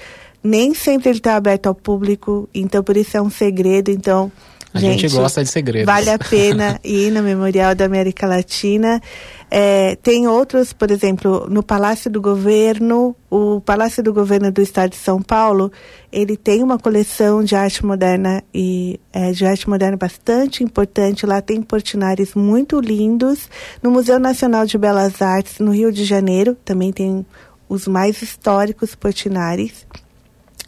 nem 0.48 0.74
sempre 0.74 1.10
ele 1.10 1.20
está 1.20 1.36
aberto 1.36 1.68
ao 1.68 1.76
público, 1.76 2.50
então 2.54 2.82
por 2.82 2.96
isso 2.96 3.18
é 3.18 3.22
um 3.22 3.30
segredo, 3.30 3.92
então 3.92 4.32
a 4.74 4.80
gente, 4.80 5.08
gente, 5.08 5.16
gosta 5.16 5.44
de 5.44 5.50
segredos. 5.50 5.86
Vale 5.86 6.10
a 6.10 6.20
pena 6.20 6.80
ir 6.84 7.12
no 7.12 7.24
Memorial 7.24 7.74
da 7.74 7.86
América 7.86 8.28
Latina. 8.28 9.02
É, 9.50 9.96
tem 9.96 10.28
outros, 10.28 10.74
por 10.74 10.92
exemplo, 10.92 11.48
no 11.50 11.64
Palácio 11.64 12.12
do 12.12 12.22
Governo, 12.22 13.16
o 13.30 13.60
Palácio 13.62 14.04
do 14.04 14.14
Governo 14.14 14.52
do 14.52 14.62
Estado 14.62 14.92
de 14.92 14.98
São 14.98 15.22
Paulo, 15.22 15.72
ele 16.12 16.38
tem 16.38 16.62
uma 16.62 16.78
coleção 16.78 17.44
de 17.44 17.56
arte 17.56 17.86
moderna 17.86 18.44
e 18.54 19.00
é, 19.12 19.32
de 19.32 19.46
arte 19.46 19.70
moderna 19.70 19.98
bastante 19.98 20.64
importante. 20.64 21.26
Lá 21.26 21.42
tem 21.42 21.62
portinares 21.62 22.36
muito 22.36 22.80
lindos. 22.80 23.50
No 23.82 23.90
Museu 23.90 24.20
Nacional 24.20 24.66
de 24.66 24.78
Belas 24.78 25.22
Artes, 25.22 25.60
no 25.60 25.72
Rio 25.72 25.92
de 25.92 26.04
Janeiro, 26.04 26.56
também 26.64 26.92
tem 26.92 27.26
os 27.70 27.88
mais 27.88 28.22
históricos 28.22 28.96
portinares 28.96 29.86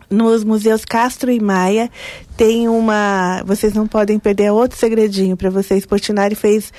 nos 0.10 0.44
museus 0.44 0.84
Castro 0.84 1.32
e 1.32 1.40
Maia 1.40 1.90
tem 2.36 2.68
uma. 2.68 3.44
Vocês 3.46 3.74
não 3.74 3.88
podem 3.88 4.18
perder 4.18 4.52
outro 4.52 4.78
segredinho 4.78 5.38
para 5.38 5.50
vocês. 5.50 5.86
Portinari 5.86 6.36
fez 6.36 6.74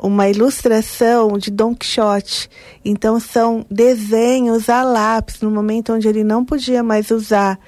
uma 0.00 0.28
ilustração 0.28 1.38
de 1.38 1.50
Don 1.50 1.74
Quixote. 1.74 2.50
Então 2.84 3.18
são 3.18 3.64
desenhos 3.70 4.68
a 4.68 4.82
lápis. 4.82 5.40
No 5.40 5.50
momento 5.50 5.92
onde 5.92 6.08
ele 6.08 6.24
não 6.24 6.44
podia 6.44 6.82
mais 6.82 7.10
usar 7.10 7.58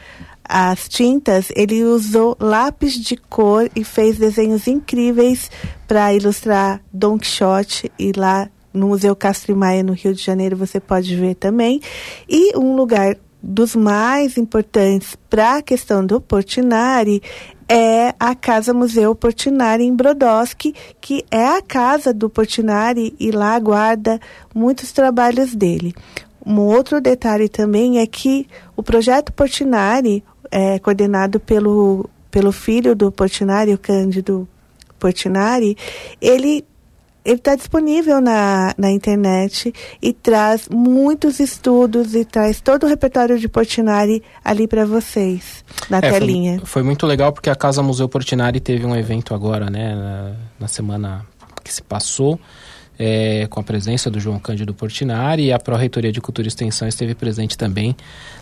as 0.45 0.89
tintas, 0.89 1.49
ele 1.57 1.83
usou 1.83 2.37
lápis 2.39 2.95
de 2.95 3.17
cor 3.17 3.69
e 3.75 3.83
fez 3.83 4.17
desenhos 4.19 4.67
incríveis 4.69 5.51
para 5.89 6.15
ilustrar 6.15 6.81
Don 6.93 7.19
Quixote 7.19 7.91
e 7.99 8.13
lá 8.13 8.49
no 8.73 8.89
Museu 8.89 9.17
Castro 9.17 9.53
e 9.53 9.55
Maia, 9.55 9.83
no 9.83 9.95
Rio 9.95 10.13
de 10.13 10.23
Janeiro, 10.23 10.55
você 10.55 10.79
pode 10.79 11.17
ver 11.17 11.35
também. 11.35 11.81
E 12.29 12.57
um 12.57 12.77
lugar 12.77 13.17
dos 13.47 13.77
mais 13.77 14.37
importantes 14.37 15.17
para 15.31 15.59
a 15.59 15.63
questão 15.63 16.05
do 16.05 16.21
Portinari 16.21 17.23
é 17.69 18.13
a 18.19 18.35
Casa 18.35 18.75
Museu 18.75 19.15
Portinari 19.15 19.85
em 19.85 19.95
Brodowski, 19.95 20.75
que 21.01 21.25
é 21.31 21.47
a 21.47 21.63
casa 21.63 22.13
do 22.13 22.29
Portinari 22.29 23.15
e 23.21 23.31
lá 23.31 23.57
guarda 23.61 24.21
muitos 24.53 24.91
trabalhos 24.91 25.55
dele. 25.55 25.95
Um 26.45 26.59
outro 26.59 27.01
detalhe 27.01 27.49
também 27.49 28.01
é 28.01 28.07
que 28.07 28.49
o 28.77 28.83
projeto 28.83 29.33
Portinari, 29.33 30.25
é, 30.51 30.81
coordenado 30.81 31.39
pelo, 31.39 32.11
pelo 32.31 32.51
filho 32.51 32.97
do 32.97 33.13
Portinari, 33.13 33.73
o 33.73 33.79
Cândido 33.79 34.49
Portinari, 34.99 35.77
ele 36.21 36.65
ele 37.27 37.39
está 37.39 37.57
disponível 37.57 38.21
na, 38.21 38.73
na 38.79 38.91
internet 38.91 39.75
e 40.01 40.13
traz 40.13 40.69
muitos 40.71 41.41
estudos 41.41 42.15
e 42.15 42.25
traz 42.25 42.61
todo 42.61 42.85
o 42.85 42.87
repertório 42.87 43.37
de 43.37 43.49
Portinari 43.49 44.23
ali 44.45 44.69
para 44.69 44.87
vocês, 44.87 45.65
na 45.91 45.99
é, 45.99 46.13
telinha. 46.13 46.59
Foi, 46.61 46.67
foi, 46.67 46.83
muito 46.85 47.05
legal 47.05 47.33
porque 47.33 47.51
a 47.51 47.57
Casa 47.57 47.83
Museu 47.83 48.09
Portinari 48.09 48.61
teve 48.61 48.87
um 48.87 48.95
evento 48.95 49.35
agora, 49.35 49.69
né, 49.69 49.95
na, 49.95 50.33
na 50.61 50.69
semana 50.69 51.27
que 51.65 51.73
se 51.73 51.83
passou, 51.83 52.39
é, 52.97 53.47
com 53.51 53.59
a 53.59 53.63
presença 53.63 54.09
do 54.09 54.21
João 54.21 54.39
Cândido 54.39 54.73
Portinari 54.73 55.47
e 55.47 55.53
a 55.53 55.59
Pró-Reitoria 55.59 56.13
de 56.13 56.21
Cultura 56.21 56.47
e 56.47 56.49
Extensão 56.49 56.87
esteve 56.87 57.15
presente 57.15 57.59
também, 57.59 57.95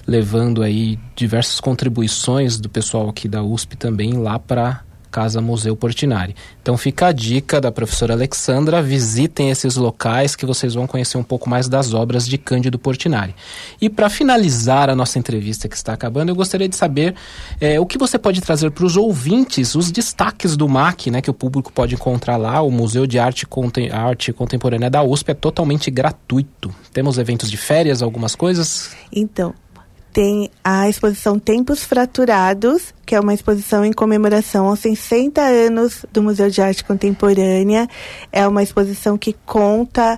levando 0.07 0.63
aí 0.63 0.99
diversas 1.17 1.59
contribuições 1.59 2.61
do 2.61 2.69
pessoal 2.69 3.09
aqui 3.09 3.27
da 3.27 3.43
USP 3.43 3.77
também 3.77 4.13
lá 4.13 4.39
para 4.39 4.84
Casa 5.15 5.41
Museu 5.41 5.77
Portinari. 5.77 6.35
Então 6.61 6.77
fica 6.77 7.07
a 7.07 7.13
dica 7.13 7.61
da 7.61 7.71
professora 7.71 8.15
Alexandra, 8.15 8.83
visitem 8.83 9.49
esses 9.49 9.77
locais 9.77 10.35
que 10.35 10.45
vocês 10.45 10.75
vão 10.75 10.89
conhecer 10.89 11.17
um 11.17 11.23
pouco 11.23 11.49
mais 11.49 11.69
das 11.69 11.95
obras 11.95 12.27
de 12.27 12.37
Cândido 12.37 12.81
Portinari. 12.81 13.33
E 13.81 13.89
para 13.89 14.11
finalizar 14.11 14.91
a 14.91 14.97
nossa 14.97 15.17
entrevista 15.17 15.69
que 15.69 15.77
está 15.77 15.93
acabando, 15.93 16.31
eu 16.31 16.35
gostaria 16.35 16.69
de 16.69 16.75
saber 16.75 17.15
é, 17.61 17.79
o 17.79 17.87
que 17.87 17.97
você 17.97 18.19
pode 18.19 18.41
trazer 18.41 18.73
para 18.73 18.85
os 18.85 18.97
ouvintes, 18.97 19.77
os 19.77 19.93
destaques 19.93 20.57
do 20.57 20.69
MAC, 20.69 21.13
né, 21.13 21.23
que 21.23 21.31
o 21.31 21.35
público 21.35 21.73
pode 21.73 21.95
encontrar 21.95 22.37
lá, 22.37 22.61
o 22.61 22.71
Museu 22.73 23.07
de 23.07 23.17
Arte, 23.17 23.47
Contem 23.47 23.93
Arte 23.93 24.33
Contemporânea 24.33 24.91
da 24.91 25.05
USP 25.05 25.31
é 25.31 25.35
totalmente 25.35 25.93
gratuito. 25.93 26.75
Temos 26.93 27.19
eventos 27.19 27.49
de 27.49 27.57
férias, 27.57 28.03
algumas 28.03 28.35
coisas? 28.35 28.91
Então, 29.13 29.55
tem 30.15 30.49
a 30.63 30.89
exposição 30.89 31.41
Tempos 31.41 31.83
Fraturados, 31.83 32.95
que 33.05 33.17
é 33.17 33.21
uma 33.21 33.35
exposição 33.35 33.85
em 33.85 33.93
comemoração 33.93 34.69
aos 34.69 34.79
60 34.79 35.41
anos 35.43 36.07
do 36.13 36.23
Museu 36.23 36.49
de 36.49 36.63
Arte 36.63 36.85
Contemporânea. 36.85 37.89
É 38.31 38.47
uma 38.47 38.63
exposição 38.63 39.19
que 39.19 39.33
conta 39.45 40.17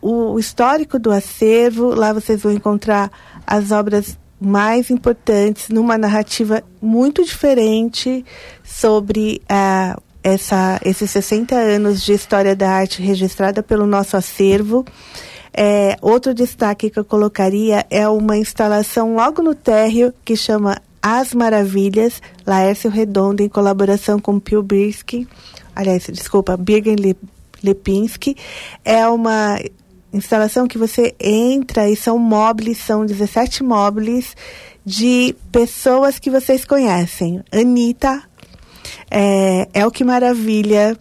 o 0.00 0.38
histórico 0.38 0.98
do 0.98 1.10
acervo. 1.10 1.94
Lá 1.94 2.14
vocês 2.14 2.40
vão 2.40 2.50
encontrar 2.50 3.12
as 3.46 3.72
obras 3.72 4.18
mais 4.40 4.90
importantes 4.90 5.68
numa 5.68 5.98
narrativa 5.98 6.62
muito 6.80 7.22
diferente 7.22 8.24
sobre 8.64 9.42
uh, 9.42 10.00
essa, 10.24 10.80
esses 10.82 11.10
60 11.10 11.54
anos 11.54 12.02
de 12.02 12.14
história 12.14 12.56
da 12.56 12.70
arte 12.70 13.02
registrada 13.02 13.62
pelo 13.62 13.86
nosso 13.86 14.16
acervo. 14.16 14.82
É, 15.58 15.96
outro 16.02 16.34
destaque 16.34 16.90
que 16.90 16.98
eu 16.98 17.04
colocaria 17.04 17.86
é 17.88 18.06
uma 18.06 18.36
instalação 18.36 19.14
logo 19.14 19.40
no 19.40 19.54
térreo 19.54 20.12
que 20.22 20.36
chama 20.36 20.76
As 21.00 21.32
Maravilhas, 21.32 22.20
Laércio 22.46 22.90
Redondo, 22.90 23.42
em 23.42 23.48
colaboração 23.48 24.18
com 24.20 24.38
Pio 24.38 24.62
Birsky, 24.62 25.26
aliás, 25.74 26.04
desculpa, 26.12 26.58
Birgen 26.58 26.96
Lepinski. 27.64 28.36
É 28.84 29.08
uma 29.08 29.58
instalação 30.12 30.68
que 30.68 30.76
você 30.76 31.14
entra 31.18 31.88
e 31.88 31.96
são 31.96 32.18
móveis, 32.18 32.76
são 32.78 33.06
17 33.06 33.62
móveis 33.62 34.36
de 34.84 35.34
pessoas 35.50 36.18
que 36.18 36.30
vocês 36.30 36.64
conhecem. 36.64 37.42
Anitta, 37.50 38.22
é, 39.10 39.66
Maravilha, 40.04 40.98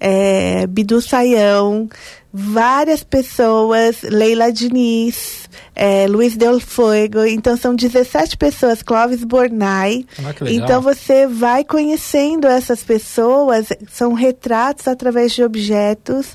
é, 0.00 0.66
Bidu 0.66 1.00
Saião, 1.02 1.88
várias 2.32 3.04
pessoas, 3.04 4.02
Leila 4.02 4.50
Diniz, 4.50 5.50
é, 5.74 6.06
Luiz 6.06 6.34
Del 6.34 6.58
Fuego, 6.60 7.24
então 7.26 7.56
são 7.56 7.74
17 7.74 8.36
pessoas, 8.38 8.82
Clóvis 8.82 9.22
Bornai. 9.22 10.06
Ah. 10.18 10.32
Então 10.48 10.80
você 10.80 11.26
vai 11.26 11.62
conhecendo 11.62 12.46
essas 12.46 12.82
pessoas, 12.82 13.68
são 13.90 14.14
retratos 14.14 14.88
através 14.88 15.32
de 15.32 15.44
objetos. 15.44 16.34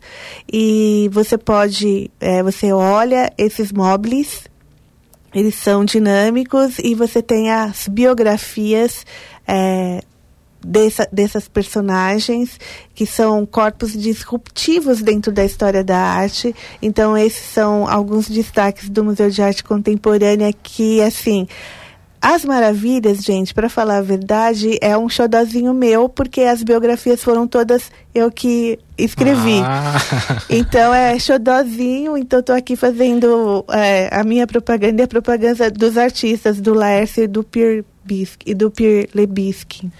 E 0.51 1.09
você 1.11 1.37
pode, 1.37 2.11
é, 2.19 2.43
você 2.43 2.71
olha 2.71 3.31
esses 3.37 3.71
móveis, 3.71 4.43
eles 5.33 5.55
são 5.55 5.83
dinâmicos. 5.83 6.77
E 6.79 6.93
você 6.93 7.21
tem 7.21 7.51
as 7.51 7.87
biografias 7.87 9.05
é, 9.47 10.01
dessa, 10.67 11.07
dessas 11.11 11.47
personagens 11.47 12.59
que 12.93 13.05
são 13.05 13.45
corpos 13.45 13.93
disruptivos 13.93 15.01
dentro 15.01 15.31
da 15.31 15.45
história 15.45 15.83
da 15.83 15.97
arte. 15.97 16.53
Então 16.81 17.17
esses 17.17 17.45
são 17.45 17.87
alguns 17.87 18.29
destaques 18.29 18.89
do 18.89 19.03
Museu 19.03 19.29
de 19.29 19.41
Arte 19.41 19.63
Contemporânea 19.63 20.51
que 20.51 21.01
assim 21.01 21.47
as 22.19 22.43
Maravilhas, 22.43 23.19
gente, 23.19 23.53
para 23.53 23.69
falar 23.69 23.97
a 23.97 24.01
verdade, 24.01 24.77
é 24.81 24.97
um 24.97 25.07
xodozinho 25.07 25.73
meu, 25.73 26.09
porque 26.09 26.41
as 26.41 26.63
biografias 26.63 27.23
foram 27.23 27.47
todas 27.47 27.91
eu 28.13 28.31
que 28.31 28.79
escrevi. 28.97 29.61
Ah. 29.63 29.95
Então 30.49 30.93
é 30.93 31.17
xodozinho, 31.19 32.17
então 32.17 32.39
estou 32.39 32.55
aqui 32.55 32.75
fazendo 32.75 33.63
é, 33.69 34.09
a 34.11 34.23
minha 34.23 34.47
propaganda 34.47 35.01
e 35.01 35.05
a 35.05 35.07
propaganda 35.07 35.69
dos 35.69 35.97
artistas, 35.97 36.59
do 36.59 36.73
Laércio 36.73 37.23
e 37.23 37.27
do 37.27 37.43
Pierre 37.43 37.85
Bisque, 38.07 38.49
e 38.49 38.53
do 38.53 38.71
Pierre 38.71 39.09
Lebisque. 39.13 39.91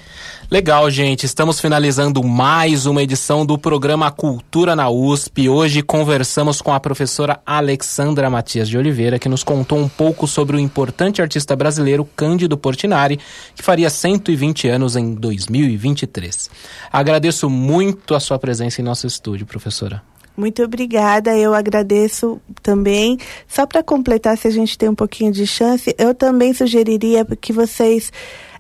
Legal, 0.50 0.90
gente. 0.90 1.26
Estamos 1.26 1.60
finalizando 1.60 2.24
mais 2.24 2.86
uma 2.86 3.04
edição 3.04 3.46
do 3.46 3.58
programa 3.58 4.10
Cultura 4.10 4.78
na 4.78 4.90
USP. 4.90 5.50
Hoje 5.50 5.82
conversamos 5.82 6.62
com 6.62 6.72
a 6.72 6.80
professora 6.80 7.42
Alexandra 7.46 8.30
Matias 8.30 8.70
de 8.70 8.78
Oliveira, 8.78 9.20
que 9.20 9.28
nos 9.28 9.44
contou 9.44 9.78
um 9.78 9.90
pouco 9.90 10.26
sobre 10.26 10.56
o 10.56 10.60
importante 10.60 11.22
artista 11.22 11.54
brasileiro 11.54 12.08
Cândido 12.16 12.58
Portinari, 12.58 13.20
que 13.54 13.62
faria 13.62 13.90
120 13.90 14.70
anos 14.70 14.96
em 14.96 15.14
2023. 15.14 16.50
Agradeço 16.90 17.50
muito 17.50 18.16
a 18.16 18.22
sua 18.22 18.40
presença 18.40 18.80
em 18.80 18.86
nosso 18.86 19.06
estúdio, 19.06 19.46
professora. 19.46 20.02
Muito 20.38 20.64
obrigada, 20.64 21.36
eu 21.36 21.56
agradeço 21.56 22.40
também. 22.62 23.18
Só 23.48 23.66
para 23.66 23.82
completar, 23.82 24.38
se 24.38 24.48
a 24.48 24.52
gente 24.52 24.78
tem 24.78 24.88
um 24.88 24.94
pouquinho 24.94 25.32
de 25.32 25.48
chance, 25.48 25.96
eu 25.98 26.14
também 26.14 26.54
sugeriria 26.54 27.26
que 27.42 27.52
vocês, 27.52 28.14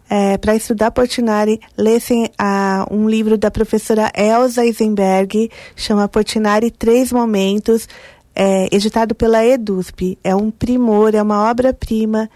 é, 0.09 0.39
para 0.39 0.55
estudar 0.55 0.89
Portinari, 0.89 1.59
lessem 1.77 2.31
a, 2.35 2.87
um 2.89 3.07
livro 3.07 3.37
da 3.37 3.51
professora 3.51 4.11
Elza 4.15 4.65
Eisenberg, 4.65 5.51
chama 5.75 6.07
Portinari 6.07 6.71
Três 6.71 7.11
Momentos, 7.11 7.87
é, 8.33 8.67
editado 8.75 9.13
pela 9.13 9.45
EDUSP. 9.45 10.17
É 10.23 10.35
um 10.35 10.49
primor, 10.49 11.13
é 11.13 11.21
uma 11.21 11.47
obra-prima 11.47 12.27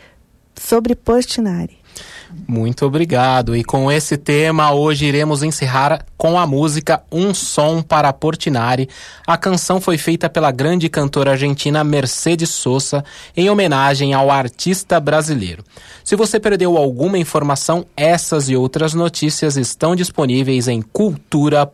sobre 0.56 0.94
Portinari. 0.94 1.81
Muito 2.48 2.86
obrigado. 2.86 3.56
E 3.56 3.64
com 3.64 3.92
esse 3.92 4.18
tema, 4.18 4.72
hoje 4.74 5.06
iremos 5.06 5.44
encerrar 5.44 6.06
com 6.18 6.38
a 6.38 6.46
música 6.46 7.02
Um 7.12 7.34
Som 7.34 7.82
para 7.82 8.12
Portinari. 8.14 8.88
A 9.26 9.38
canção 9.38 9.82
foi 9.82 9.98
feita 9.98 10.30
pela 10.30 10.52
grande 10.52 10.90
cantora 10.90 11.32
argentina 11.32 11.84
Mercedes 11.84 12.50
Sosa 12.50 13.04
em 13.36 13.50
homenagem 13.50 14.14
ao 14.14 14.30
artista 14.30 15.00
brasileiro. 15.00 15.64
Se 16.04 16.16
você 16.16 16.40
perdeu 16.40 16.78
alguma 16.78 17.18
informação, 17.18 17.86
essas 17.96 18.50
e 18.50 18.56
outras 18.56 18.94
notícias 18.94 19.58
estão 19.58 19.96
disponíveis 19.96 20.68
em 20.68 20.82
cultura.usp.br 20.82 21.72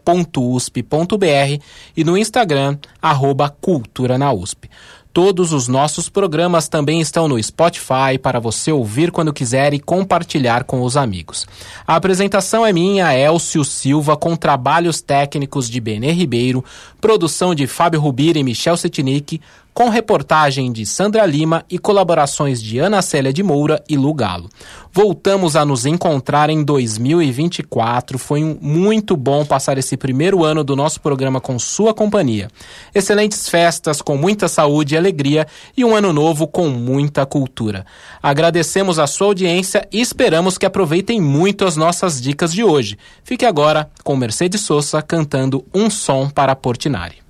e 1.96 2.04
no 2.04 2.18
Instagram, 2.18 2.78
arroba 3.02 3.50
Cultura 3.50 4.18
na 4.18 4.32
USP. 4.32 4.70
Todos 5.18 5.52
os 5.52 5.68
nossos 5.68 6.10
programas 6.10 6.68
também 6.70 7.02
estão 7.02 7.28
no 7.28 7.42
Spotify 7.42 8.20
para 8.22 8.40
você 8.40 8.72
ouvir 8.72 9.10
quando 9.12 9.34
quiser 9.34 9.74
e 9.74 9.80
compartilhar 9.80 10.64
com 10.64 10.84
os 10.84 10.96
amigos. 10.96 11.48
A 11.88 11.96
apresentação 11.96 12.64
é 12.64 12.72
minha, 12.72 13.18
Elcio 13.18 13.66
Silva, 13.66 14.16
com 14.16 14.36
trabalhos 14.36 15.02
técnicos 15.02 15.68
de 15.68 15.82
Benê 15.82 16.12
Ribeiro, 16.12 16.64
produção 17.02 17.56
de 17.56 17.66
Fábio 17.66 18.00
Rubira 18.00 18.38
e 18.38 18.44
Michel 18.44 18.78
Setinic, 18.78 19.42
com 19.78 19.90
reportagem 19.90 20.72
de 20.72 20.88
Sandra 20.88 21.24
Lima 21.24 21.64
e 21.70 21.78
colaborações 21.78 22.60
de 22.60 22.80
Ana 22.80 23.00
Célia 23.04 23.32
de 23.32 23.44
Moura 23.44 23.80
e 23.88 23.96
Lu 23.96 24.12
Galo. 24.12 24.50
Voltamos 24.92 25.56
a 25.56 25.64
nos 25.64 25.86
encontrar 25.86 26.50
em 26.50 26.64
2024. 26.64 28.18
Foi 28.18 28.44
um 28.44 28.58
muito 28.60 29.16
bom 29.16 29.46
passar 29.46 29.78
esse 29.78 29.96
primeiro 29.96 30.44
ano 30.44 30.64
do 30.64 30.76
nosso 30.76 31.00
programa 31.00 31.40
com 31.40 31.60
sua 31.60 31.94
companhia. 31.94 32.48
Excelentes 32.92 33.48
festas 33.48 34.02
com 34.02 34.18
muita 34.18 34.48
saúde 34.48 34.96
e 34.96 34.98
alegria 34.98 35.46
e 35.78 35.86
um 35.86 35.96
ano 35.96 36.12
novo 36.12 36.48
com 36.48 36.70
muita 36.70 37.24
cultura. 37.24 37.86
Agradecemos 38.20 38.98
a 38.98 39.06
sua 39.06 39.28
audiência 39.28 39.88
e 39.94 40.02
esperamos 40.02 40.58
que 40.58 40.66
aproveitem 40.66 41.22
muito 41.22 41.66
as 41.66 41.78
nossas 41.78 42.20
dicas 42.20 42.52
de 42.52 42.64
hoje. 42.64 42.98
Fique 43.24 43.46
agora 43.46 43.92
com 44.04 44.16
Mercedes 44.16 44.62
Sosa 44.62 45.04
cantando 45.04 45.64
um 45.72 45.88
som 45.88 46.32
para 46.32 46.56
Portinari. 46.56 47.27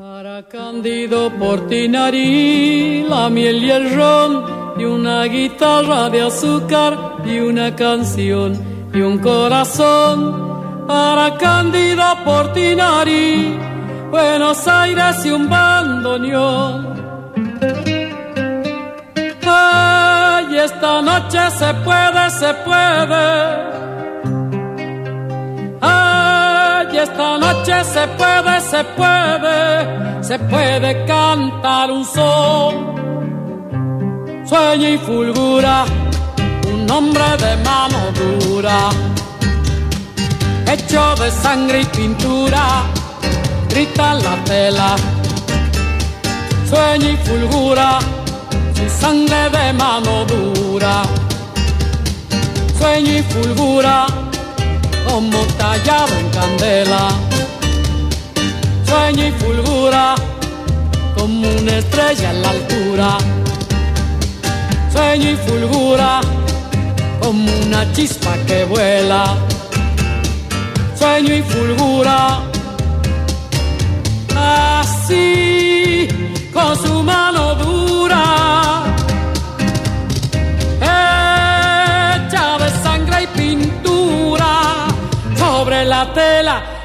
Para 0.00 0.42
Cándido 0.44 1.28
Portinari, 1.38 3.04
la 3.06 3.28
miel 3.28 3.62
y 3.62 3.70
el 3.70 3.94
ron, 3.94 4.74
y 4.78 4.84
una 4.86 5.24
guitarra 5.24 6.08
de 6.08 6.22
azúcar, 6.22 7.18
y 7.26 7.38
una 7.40 7.76
canción, 7.76 8.58
y 8.94 9.00
un 9.02 9.18
corazón. 9.18 10.86
Para 10.88 11.36
Cándido 11.36 12.02
Portinari, 12.24 13.58
Buenos 14.10 14.66
Aires 14.66 15.22
y 15.26 15.32
un 15.32 15.50
bandoneón. 15.50 16.78
Ay, 19.46 20.56
esta 20.56 21.02
noche 21.02 21.40
se 21.58 21.74
puede, 21.84 22.30
se 22.30 22.54
puede. 22.64 23.99
Esta 27.10 27.38
noche 27.38 27.84
se 27.84 28.06
puede, 28.08 28.60
se 28.60 28.84
puede, 28.84 30.22
se 30.22 30.38
puede 30.38 31.04
cantar 31.06 31.90
un 31.90 32.04
son. 32.04 32.90
Sueña 34.46 34.90
y 34.90 34.98
fulgura 34.98 35.84
un 36.72 36.90
hombre 36.90 37.24
de 37.38 37.56
mano 37.64 37.98
dura, 38.20 38.90
hecho 40.72 41.14
de 41.16 41.30
sangre 41.30 41.80
y 41.82 41.84
pintura, 41.84 42.64
grita 43.68 44.14
la 44.14 44.44
tela. 44.44 44.96
Sueña 46.68 47.10
y 47.10 47.16
fulgura 47.16 47.98
su 48.74 48.88
sangre 49.00 49.50
de 49.50 49.72
mano 49.72 50.24
dura. 50.26 51.02
Sueña 52.78 53.18
y 53.18 53.22
fulgura 53.22 54.29
como 55.08 55.38
tallado 55.58 56.14
en 56.16 56.28
candela. 56.30 57.08
Sueña 58.86 59.28
y 59.28 59.32
fulgura 59.32 60.14
como 61.16 61.48
una 61.48 61.78
estrella 61.78 62.30
en 62.30 62.42
la 62.42 62.50
altura. 62.50 63.18
Sueña 64.92 65.30
y 65.30 65.36
fulgura 65.36 66.20
como 67.20 67.50
una 67.66 67.92
chispa 67.92 68.32
que 68.46 68.64
vuela. 68.64 69.36
Sueño 70.98 71.34
y 71.34 71.42
fulgura 71.42 72.40
así 74.36 76.08
con 76.52 76.76
su 76.76 77.02
mano 77.02 77.54
dura. 77.54 77.79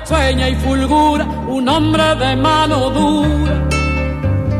Sueña 0.05 0.49
y 0.49 0.55
fulgura 0.55 1.25
un 1.47 1.67
hombre 1.67 2.15
de 2.15 2.35
mano 2.35 2.89
dura. 2.89 3.67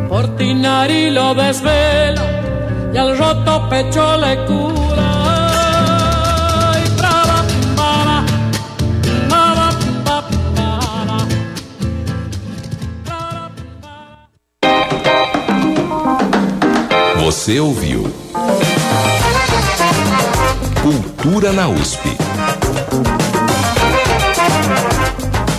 Portinari 0.10 1.12
lo 1.12 1.34
desvela 1.36 2.26
y 2.94 2.98
al 2.98 3.18
roto 3.18 3.70
pecho 3.70 4.18
le 4.18 4.46
cura. 4.46 4.76
Você 17.26 17.60
ouviu 17.60 18.04
Cultura 20.82 21.52
na 21.52 21.68
USP. 21.68 22.25